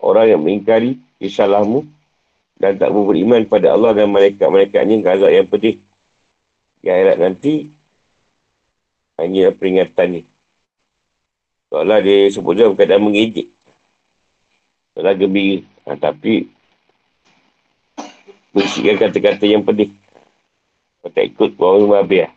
orang 0.00 0.36
yang 0.36 0.40
mengingkari 0.40 1.00
kisalahmu 1.20 1.84
dan 2.60 2.76
tak 2.76 2.92
beriman 2.92 3.44
pada 3.48 3.72
Allah 3.72 3.96
dan 3.96 4.12
malaikat-malaikatnya 4.12 5.00
ke 5.00 5.08
azab 5.08 5.30
yang 5.32 5.48
pedih. 5.48 5.76
Di 6.84 6.88
akhirat 6.92 7.16
nanti, 7.20 7.54
hanya 9.20 9.52
peringatan 9.52 10.08
ni. 10.20 10.22
Seolah 11.72 12.04
dia 12.04 12.28
sebut 12.28 12.52
dia 12.52 12.68
berkaitan 12.68 13.00
mengejek. 13.00 13.48
Seolah 14.92 15.16
gembira. 15.16 15.64
Ha, 15.88 15.96
tapi, 15.96 16.52
berisikan 18.52 19.00
kata-kata 19.00 19.48
yang 19.48 19.64
pedih. 19.64 19.88
Kau 21.00 21.08
tak 21.08 21.32
ikut 21.32 21.56
bahawa 21.56 21.80
rumah 21.80 21.98
habis 22.04 22.28
lah. 22.28 22.32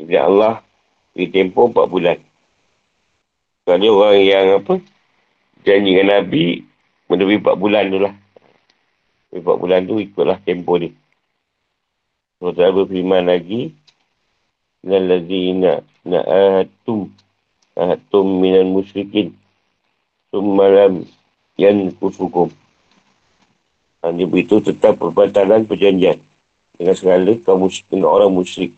Jadi 0.00 0.16
Allah, 0.16 0.64
di 1.12 1.28
tempoh 1.28 1.68
4 1.68 1.84
bulan. 1.84 2.16
Kalau 3.68 4.00
orang 4.00 4.24
yang 4.24 4.46
apa, 4.56 4.80
janji 5.60 5.92
dengan 5.92 6.16
Nabi, 6.16 6.64
menepi 7.12 7.44
4 7.44 7.60
bulan 7.60 7.92
tu 7.92 8.00
lah. 8.00 8.14
4 9.36 9.44
bulan 9.44 9.84
tu 9.84 10.00
ikutlah 10.00 10.40
tempoh 10.40 10.80
dia. 10.80 10.96
Kalau 12.40 12.56
berfirman 12.56 13.28
lagi, 13.28 13.76
Lallazina 14.80 15.84
na'atum 16.08 17.12
ahatum 17.76 18.40
minal 18.40 18.68
musyrikin. 18.68 19.36
Summalam 20.32 21.04
yang 21.60 21.92
kusukum 22.00 22.48
dan 24.02 24.18
dia 24.18 24.26
beritahu 24.26 24.58
tentang 24.58 24.98
perbatalan 24.98 25.62
perjanjian 25.62 26.18
dengan 26.74 26.94
segala 26.98 27.32
kaum 27.46 27.70
dengan 27.86 28.10
orang 28.10 28.34
musyrik. 28.34 28.74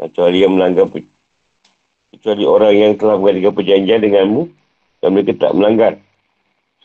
Kecuali 0.00 0.40
yang 0.40 0.56
melanggar 0.56 0.88
kecuali 2.08 2.44
orang 2.48 2.74
yang 2.74 2.92
telah 2.96 3.20
mengadakan 3.20 3.52
perjanjian 3.52 4.00
denganmu 4.00 4.42
dan 5.04 5.08
mereka 5.12 5.32
tak 5.36 5.52
melanggar. 5.52 5.92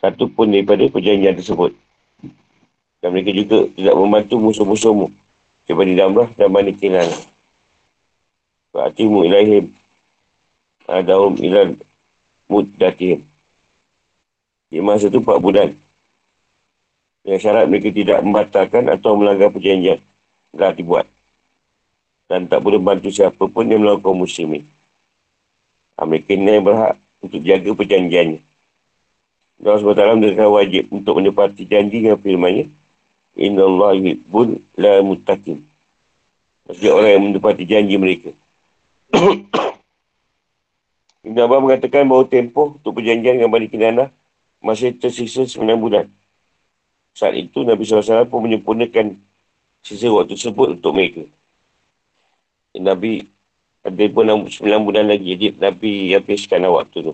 Satu 0.04 0.28
pun 0.28 0.52
daripada 0.52 0.84
perjanjian 0.92 1.40
tersebut. 1.40 1.72
Dan 3.00 3.16
mereka 3.16 3.32
juga 3.32 3.58
tidak 3.80 3.96
membantu 3.96 4.36
musuh-musuhmu. 4.44 5.08
Daripada 5.64 5.92
damrah 5.96 6.30
dan 6.36 6.50
manikinan 6.52 7.08
Fa'atimu 8.70 9.26
ilaihim 9.26 9.72
adahum 10.90 11.38
ilal 11.38 11.78
muddatihim. 12.50 13.22
Di 14.70 14.82
masa 14.82 15.10
itu 15.10 15.22
4 15.22 15.38
bulan. 15.38 15.70
Dengan 17.22 17.40
syarat 17.42 17.66
mereka 17.70 17.94
tidak 17.94 18.20
membatalkan 18.26 18.90
atau 18.90 19.14
melanggar 19.14 19.54
perjanjian. 19.54 20.02
Telah 20.54 20.74
dibuat. 20.74 21.06
Dan 22.30 22.50
tak 22.50 22.62
boleh 22.62 22.82
bantu 22.82 23.10
siapa 23.10 23.46
pun 23.50 23.66
yang 23.66 23.82
melakukan 23.86 24.18
muslimin. 24.18 24.66
Mereka 26.00 26.32
ini 26.32 26.58
yang 26.58 26.66
berhak 26.66 26.96
untuk 27.20 27.42
jaga 27.44 27.70
perjanjiannya. 27.76 28.40
Allah 29.60 29.84
SWT 29.84 30.16
mendekat 30.16 30.48
wajib 30.48 30.84
untuk 30.88 31.20
menepati 31.20 31.68
janji 31.68 32.00
dengan 32.00 32.16
firmannya. 32.16 32.72
Inna 33.36 33.68
Allah 33.68 33.92
yuhibbun 34.00 34.64
la 34.80 35.04
mutakim. 35.04 35.68
Maksudnya 36.64 36.92
orang 36.96 37.12
yang 37.12 37.24
menepati 37.28 37.64
janji 37.68 37.96
mereka. 38.00 38.32
Ibn 41.30 41.46
Abbas 41.46 41.62
mengatakan 41.62 42.10
bahawa 42.10 42.26
tempoh 42.26 42.74
untuk 42.82 42.98
perjanjian 42.98 43.38
dengan 43.38 43.54
Bani 43.54 43.70
Kinana 43.70 44.10
masih 44.66 44.98
tersisa 44.98 45.46
9 45.46 45.62
bulan. 45.78 46.10
Saat 47.14 47.38
itu 47.38 47.62
Nabi 47.62 47.86
SAW 47.86 48.26
pun 48.26 48.50
menyempurnakan 48.50 49.14
sisa 49.86 50.10
waktu 50.10 50.34
tersebut 50.34 50.82
untuk 50.82 50.98
mereka. 50.98 51.30
Nabi 52.74 53.30
ada 53.86 54.06
pun 54.10 54.26
9 54.26 54.50
bulan 54.82 55.06
lagi. 55.06 55.38
Jadi 55.38 55.46
Nabi 55.54 56.18
habiskan 56.18 56.66
waktu 56.66 57.14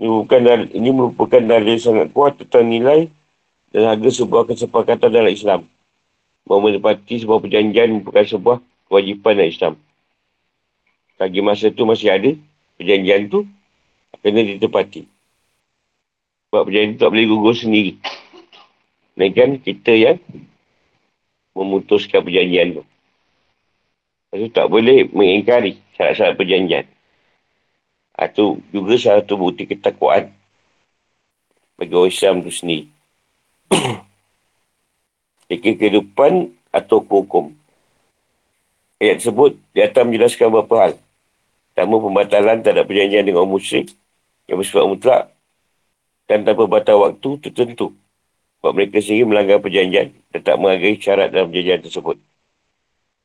Ini 0.00 0.08
merupakan, 0.08 0.40
ini 0.72 0.88
merupakan 0.90 1.42
dalil 1.44 1.76
sangat 1.76 2.10
kuat 2.16 2.40
tentang 2.40 2.66
nilai 2.66 3.12
dan 3.76 3.92
harga 3.92 4.10
sebuah 4.24 4.48
kesepakatan 4.48 5.12
dalam 5.12 5.30
Islam. 5.30 5.60
Bahawa 6.48 6.72
menepati 6.72 7.20
sebuah 7.20 7.44
perjanjian 7.44 7.92
merupakan 7.92 8.24
sebuah 8.24 8.56
kewajipan 8.88 9.32
dalam 9.36 9.52
Islam. 9.52 9.74
Lagi 11.20 11.40
masa 11.44 11.70
tu 11.70 11.86
masih 11.86 12.10
ada, 12.10 12.30
perjanjian 12.76 13.30
tu 13.30 13.46
kena 14.22 14.40
ditepati. 14.42 15.04
Sebab 16.50 16.62
perjanjian 16.68 16.94
tu 16.96 17.00
tak 17.02 17.12
boleh 17.12 17.26
gugur 17.28 17.54
sendiri. 17.54 17.92
Dan 19.14 19.30
kan 19.30 19.50
kita 19.62 19.92
yang 19.94 20.18
memutuskan 21.54 22.22
perjanjian 22.22 22.80
tu. 22.80 22.82
Itu 24.34 24.50
tak 24.50 24.66
boleh 24.66 25.06
mengingkari 25.14 25.78
syarat-syarat 25.94 26.34
perjanjian. 26.34 26.86
Itu 28.14 28.62
juga 28.70 28.94
salah 28.98 29.22
satu 29.22 29.34
bukti 29.38 29.66
ketakuan 29.66 30.30
bagi 31.74 31.94
orang 31.94 32.10
Islam 32.10 32.34
itu 32.42 32.52
sendiri. 32.54 32.84
Fikir 35.50 35.74
kehidupan 35.78 36.54
atau 36.74 37.02
hukum. 37.02 37.54
Ayat 38.98 39.22
tersebut 39.22 39.58
di 39.74 39.80
atas 39.82 40.02
menjelaskan 40.06 40.50
beberapa 40.50 40.74
hal. 40.78 40.92
Pertama, 41.74 41.98
pembatalan 41.98 42.62
tak 42.62 42.78
ada 42.78 42.86
perjanjian 42.86 43.26
dengan 43.26 43.42
orang 43.42 43.58
musyrik 43.58 43.90
yang 44.46 44.62
bersifat 44.62 44.86
mutlak 44.86 45.22
dan 46.30 46.46
tanpa 46.46 46.70
batal 46.70 47.02
waktu 47.02 47.30
tertentu. 47.42 47.90
Sebab 48.62 48.78
mereka 48.78 49.02
sendiri 49.02 49.26
melanggar 49.26 49.58
perjanjian 49.58 50.14
dan 50.30 50.40
tak 50.40 50.54
menghargai 50.54 50.94
syarat 51.02 51.34
dalam 51.34 51.50
perjanjian 51.50 51.82
tersebut. 51.82 52.16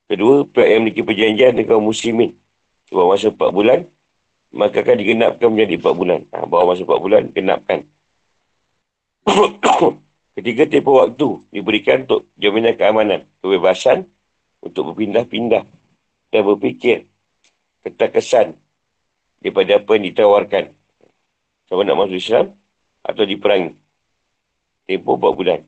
Kedua, 0.10 0.50
pihak 0.50 0.66
yang 0.66 0.82
memiliki 0.82 1.06
perjanjian 1.06 1.54
dengan 1.54 1.78
kaum 1.78 1.86
muslimin. 1.86 2.34
Sebab 2.90 3.06
masa 3.06 3.30
4 3.30 3.38
bulan, 3.54 3.80
maka 4.50 4.82
akan 4.82 4.98
digenapkan 4.98 5.48
menjadi 5.54 5.78
4 5.78 5.94
bulan. 5.94 6.20
Ha, 6.34 6.50
bahawa 6.50 6.74
masa 6.74 6.82
4 6.90 7.06
bulan, 7.06 7.24
genapkan. 7.30 7.86
Ketiga, 10.34 10.66
tempoh 10.66 11.06
waktu 11.06 11.38
diberikan 11.54 12.10
untuk 12.10 12.26
jaminan 12.34 12.74
keamanan, 12.74 13.30
kebebasan 13.46 14.10
untuk 14.66 14.92
berpindah-pindah 14.92 15.70
dan 16.34 16.42
berfikir 16.42 17.06
kesan 17.84 18.60
daripada 19.40 19.80
apa 19.80 19.92
yang 19.96 20.06
ditawarkan. 20.12 20.66
Sama 21.70 21.86
nak 21.86 21.98
masuk 22.02 22.20
Islam 22.20 22.58
atau 23.06 23.24
diperangi. 23.24 23.78
Tempoh 24.90 25.22
4 25.22 25.38
bulan. 25.38 25.60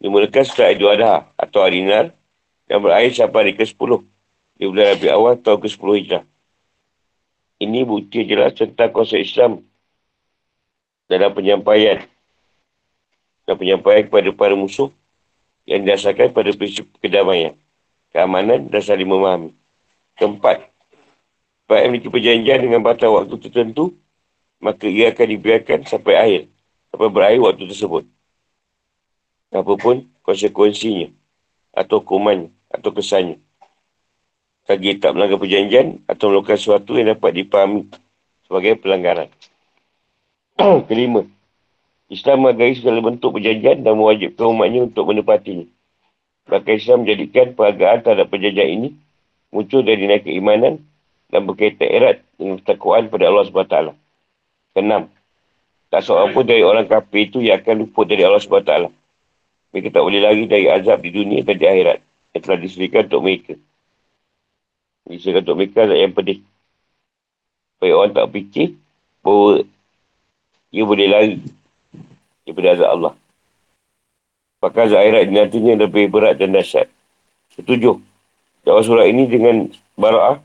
Dimulakan 0.00 0.44
setelah 0.48 0.72
Idul 0.72 0.96
Adha 0.96 1.28
atau 1.36 1.60
hari 1.60 1.84
Nar 1.84 2.16
yang 2.72 2.80
berakhir 2.80 3.12
sampai 3.12 3.38
hari 3.44 3.52
ke-10 3.52 4.00
di 4.56 4.64
bulan 4.64 4.96
Rabi 4.96 5.08
awal 5.12 5.34
tahun 5.36 5.60
ke-10 5.60 5.88
Hijrah. 6.00 6.24
Ini 7.60 7.84
bukti 7.84 8.24
jelas 8.24 8.56
tentang 8.56 8.88
konsep 8.96 9.20
Islam 9.20 9.60
dalam 11.04 11.36
penyampaian 11.36 12.00
dan 13.44 13.54
penyampaian 13.58 14.08
kepada 14.08 14.30
para 14.32 14.56
musuh 14.56 14.88
yang 15.68 15.84
didasarkan 15.84 16.32
pada 16.32 16.54
prinsip 16.56 16.88
kedamaian, 17.02 17.52
keamanan 18.14 18.70
dan 18.72 18.80
saling 18.80 19.04
memahami. 19.04 19.52
Keempat, 20.16 20.69
Baik 21.70 21.86
memiliki 21.86 22.10
perjanjian 22.10 22.66
dengan 22.66 22.82
batas 22.82 23.06
waktu 23.06 23.30
tertentu, 23.46 23.94
maka 24.58 24.90
ia 24.90 25.14
akan 25.14 25.22
dibiarkan 25.22 25.86
sampai 25.86 26.14
akhir, 26.18 26.42
sampai 26.90 27.08
berakhir 27.14 27.38
waktu 27.46 27.62
tersebut. 27.70 28.04
Apapun 29.54 30.10
konsekuensinya 30.26 31.14
atau 31.70 32.02
hukumannya 32.02 32.50
atau 32.74 32.90
kesannya. 32.90 33.38
Bagi 34.66 34.98
tak 34.98 35.14
melanggar 35.14 35.38
perjanjian 35.38 36.02
atau 36.10 36.34
melakukan 36.34 36.58
sesuatu 36.58 36.98
yang 36.98 37.14
dapat 37.14 37.38
dipahami 37.38 37.86
sebagai 38.50 38.74
pelanggaran. 38.82 39.30
Kelima, 40.90 41.22
Islam 42.10 42.50
menghargai 42.50 42.82
segala 42.82 42.98
bentuk 42.98 43.38
perjanjian 43.38 43.86
dan 43.86 43.94
mewajibkan 43.94 44.50
umatnya 44.50 44.90
untuk 44.90 45.06
menepatinya. 45.06 45.70
Bahkan 46.50 46.74
Islam 46.74 47.06
menjadikan 47.06 47.54
penghargaan 47.54 48.02
terhadap 48.02 48.26
perjanjian 48.26 48.70
ini 48.74 48.88
muncul 49.54 49.86
dari 49.86 50.10
naik 50.10 50.26
keimanan 50.26 50.89
dan 51.30 51.46
berkaitan 51.46 51.88
erat 51.88 52.16
dengan 52.34 52.58
ketakwaan 52.58 53.06
pada 53.06 53.30
Allah 53.30 53.46
SWT. 53.46 53.76
Kenam, 54.74 55.10
tak 55.90 56.06
seorang 56.06 56.30
pun 56.30 56.46
dari 56.46 56.62
orang 56.62 56.86
kafir 56.86 57.26
itu 57.26 57.42
yang 57.42 57.58
akan 57.62 57.86
luput 57.86 58.06
dari 58.06 58.22
Allah 58.22 58.42
SWT. 58.42 58.90
Mereka 59.70 59.88
tak 59.94 60.02
boleh 60.02 60.20
lari 60.22 60.44
dari 60.50 60.66
azab 60.66 60.98
di 61.02 61.10
dunia 61.14 61.46
dan 61.46 61.54
di 61.54 61.66
akhirat 61.66 61.98
yang 62.34 62.42
telah 62.42 62.58
disediakan 62.58 63.02
untuk 63.06 63.22
mereka. 63.22 63.54
Disediakan 65.06 65.42
untuk 65.46 65.56
mereka 65.58 65.78
azab 65.86 65.98
yang 65.98 66.14
pedih. 66.14 66.38
Supaya 67.74 67.92
orang 67.94 68.12
tak 68.14 68.26
fikir 68.34 68.68
bahawa 69.22 69.62
ia 70.74 70.82
boleh 70.82 71.06
lari 71.06 71.36
daripada 72.42 72.68
azab 72.74 72.88
Allah. 72.90 73.14
Maka 74.58 74.78
azab 74.90 74.98
akhirat 75.02 75.22
nantinya 75.30 75.74
lebih 75.86 76.10
berat 76.10 76.34
dan 76.38 76.50
dahsyat. 76.50 76.90
Setuju. 77.54 78.02
Dakwah 78.66 78.84
surah 78.84 79.06
ini 79.08 79.24
dengan 79.26 79.70
bara'ah 79.98 80.38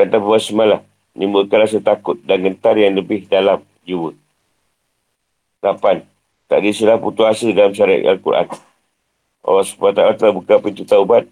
kata 0.00 0.16
buah 0.16 0.40
semalah 0.40 0.80
menimbulkan 1.12 1.66
rasa 1.66 1.82
takut 1.82 2.16
dan 2.24 2.40
gentar 2.40 2.78
yang 2.80 2.96
lebih 2.96 3.28
dalam 3.28 3.60
jiwa. 3.84 4.16
8. 5.60 6.00
Tak 6.48 6.58
ada 6.58 6.70
silah 6.72 6.96
putus 6.96 7.28
asa 7.28 7.52
dalam 7.52 7.76
syariat 7.76 8.16
Al-Quran. 8.16 8.48
Allah 9.44 9.64
SWT 9.64 10.00
telah 10.16 10.32
buka 10.32 10.56
pintu 10.60 10.84
taubat 10.88 11.28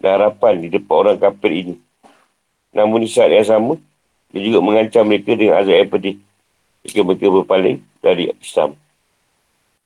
dan 0.00 0.20
harapan 0.20 0.60
di 0.60 0.68
depan 0.68 1.08
orang 1.08 1.16
kafir 1.16 1.52
ini. 1.52 1.74
Namun 2.70 3.02
di 3.02 3.10
saat 3.10 3.32
yang 3.32 3.48
sama, 3.48 3.74
dia 4.30 4.46
juga 4.46 4.62
mengancam 4.62 5.02
mereka 5.08 5.34
dengan 5.34 5.58
azab 5.58 5.74
yang 5.74 5.90
pedih 5.90 6.16
jika 6.86 7.00
mereka 7.02 7.26
berpaling 7.32 7.82
dari 7.98 8.30
Islam. 8.36 8.76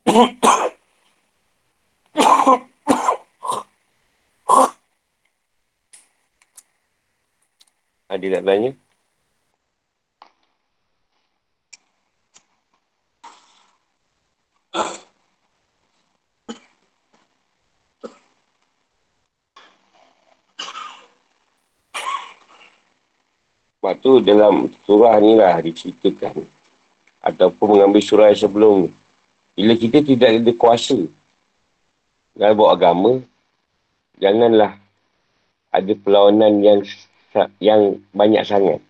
Ada 8.15 8.27
nak 8.31 8.45
tanya? 8.47 8.71
Sebab 23.83 23.95
tu 23.99 24.23
dalam 24.23 24.71
surah 24.87 25.19
ni 25.19 25.35
lah 25.35 25.59
diceritakan. 25.59 26.47
Ataupun 27.19 27.67
mengambil 27.67 27.99
surah 27.99 28.31
yang 28.31 28.39
sebelum 28.39 28.75
ni. 28.87 28.91
Bila 29.59 29.75
kita 29.75 30.07
tidak 30.07 30.39
ada 30.39 30.53
kuasa 30.55 31.03
dalam 32.39 32.55
buat 32.55 32.79
agama, 32.79 33.19
janganlah 34.23 34.79
ada 35.75 35.93
perlawanan 35.99 36.63
yang 36.63 36.87
yang 37.59 37.99
banyak 38.15 38.43
sangat. 38.47 38.81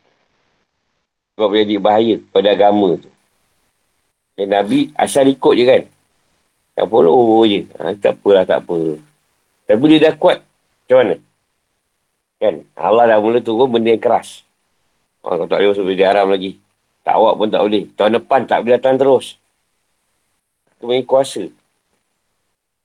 Sebab 1.34 1.50
jadi 1.50 1.74
bahaya 1.82 2.14
pada 2.30 2.54
agama 2.54 2.94
tu. 3.00 3.10
Dan 4.38 4.50
Nabi 4.54 4.94
asal 4.94 5.30
ikut 5.30 5.54
je 5.54 5.64
kan. 5.66 5.82
Tak 6.74 6.86
follow 6.90 7.46
je. 7.46 7.66
Ha, 7.78 7.94
tak 7.98 8.18
apalah, 8.18 8.42
tak 8.46 8.66
apa. 8.66 8.98
Tapi 9.66 9.84
dia 9.94 10.10
dah 10.10 10.14
kuat. 10.18 10.42
Macam 10.42 10.96
mana? 11.00 11.16
Kan? 12.42 12.54
Allah 12.76 13.04
dah 13.14 13.18
mula 13.22 13.38
turun 13.40 13.70
benda 13.70 13.94
yang 13.94 14.02
keras. 14.02 14.42
Oh, 15.24 15.32
kau 15.38 15.48
tak 15.48 15.62
boleh 15.62 15.70
masuk 15.72 15.86
bilik 15.88 16.04
haram 16.06 16.28
lagi. 16.28 16.60
Tak 17.06 17.14
awak 17.16 17.34
pun 17.40 17.48
tak 17.48 17.62
boleh. 17.64 17.84
Tahun 17.96 18.12
depan 18.20 18.40
tak 18.44 18.58
boleh 18.60 18.74
datang 18.76 19.00
terus. 19.00 19.40
Itu 20.76 20.84
punya 20.84 21.00
kuasa. 21.06 21.48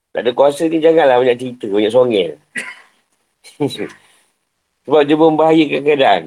Tak 0.10 0.22
ada 0.26 0.32
kuasa 0.34 0.66
ni 0.66 0.80
janganlah 0.80 1.20
banyak 1.22 1.38
cerita, 1.38 1.68
banyak 1.68 1.92
songel. 1.92 2.32
Sebab 4.88 5.02
dia 5.04 5.18
membahayakan 5.18 5.82
keadaan. 5.84 6.22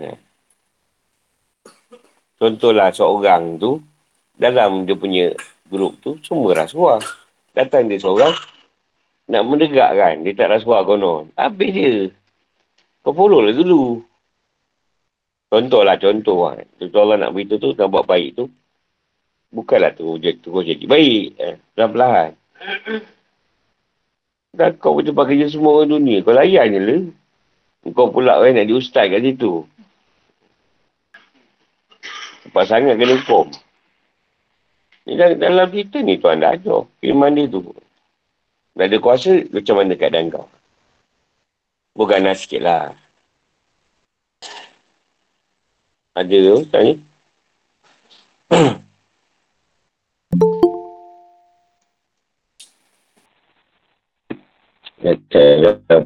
Contohlah 2.43 2.91
seorang 2.91 3.57
tu, 3.63 3.79
dalam 4.35 4.83
dia 4.83 4.99
punya 4.99 5.31
grup 5.71 5.95
tu, 6.03 6.19
semua 6.27 6.59
rasuah. 6.59 6.99
Datang 7.55 7.87
dia 7.87 8.03
seorang, 8.03 8.35
nak 9.31 9.43
mendegak 9.47 9.95
kan, 9.95 10.27
dia 10.27 10.35
tak 10.35 10.51
rasuah 10.51 10.83
konon. 10.83 11.31
Habis 11.39 11.71
dia. 11.71 11.93
Kau 13.03 13.15
follow 13.15 13.43
lah 13.43 13.55
dulu. 13.55 14.03
Contoh 15.53 15.83
lah, 15.85 16.01
contoh 16.01 16.49
lah. 16.49 16.65
Contoh 16.81 17.01
Allah 17.05 17.29
nak 17.29 17.33
beritahu 17.37 17.61
tu, 17.61 17.71
nak 17.77 17.89
buat 17.93 18.09
baik 18.09 18.41
tu. 18.41 18.47
Bukanlah 19.53 19.93
tu, 19.93 20.17
dia 20.17 20.33
tu 20.39 20.49
jadi 20.65 20.85
baik. 20.89 21.27
Eh, 21.37 21.55
pelan-pelan. 21.77 22.33
Dan 24.53 24.71
kau 24.81 24.97
tempat 25.01 25.29
kerja 25.29 25.47
semua 25.49 25.81
orang 25.81 25.93
dunia. 25.93 26.25
Kau 26.25 26.33
layan 26.33 26.73
je 26.73 26.81
lah. 26.81 27.03
Kau 27.91 28.15
pula 28.15 28.39
kan 28.39 28.55
nak 28.55 28.71
diustaz 28.71 29.11
kat 29.11 29.27
situ. 29.27 29.67
Cepat 32.47 32.65
sangat 32.71 32.95
kena 32.95 33.19
hukum. 33.19 33.51
Ni 35.03 35.19
dalam, 35.19 35.43
dalam 35.43 35.67
kita 35.67 35.99
ni 35.99 36.15
tuan 36.23 36.39
dah 36.39 36.55
ajar. 36.55 36.87
Firman 37.03 37.35
dia 37.35 37.51
tu. 37.51 37.75
Dah 38.79 38.87
ada 38.87 38.97
kuasa, 39.03 39.43
macam 39.51 39.75
mana 39.83 39.99
keadaan 39.99 40.31
kau? 40.31 40.47
Bukan 41.99 42.31
sikit 42.39 42.63
lah. 42.63 42.95
Ada 46.15 46.39
tu 46.39 46.65
tanya. 46.71 46.95
Kata 55.03 55.43
apa? 55.67 55.97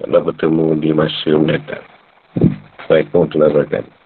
Kalau 0.00 0.20
bertemu 0.24 0.80
di 0.80 0.90
masa 0.96 1.36
mendatang. 1.36 1.84
Assalamualaikum 2.80 3.20
warahmatullahi 3.20 3.52
wabarakatuh. 3.52 3.99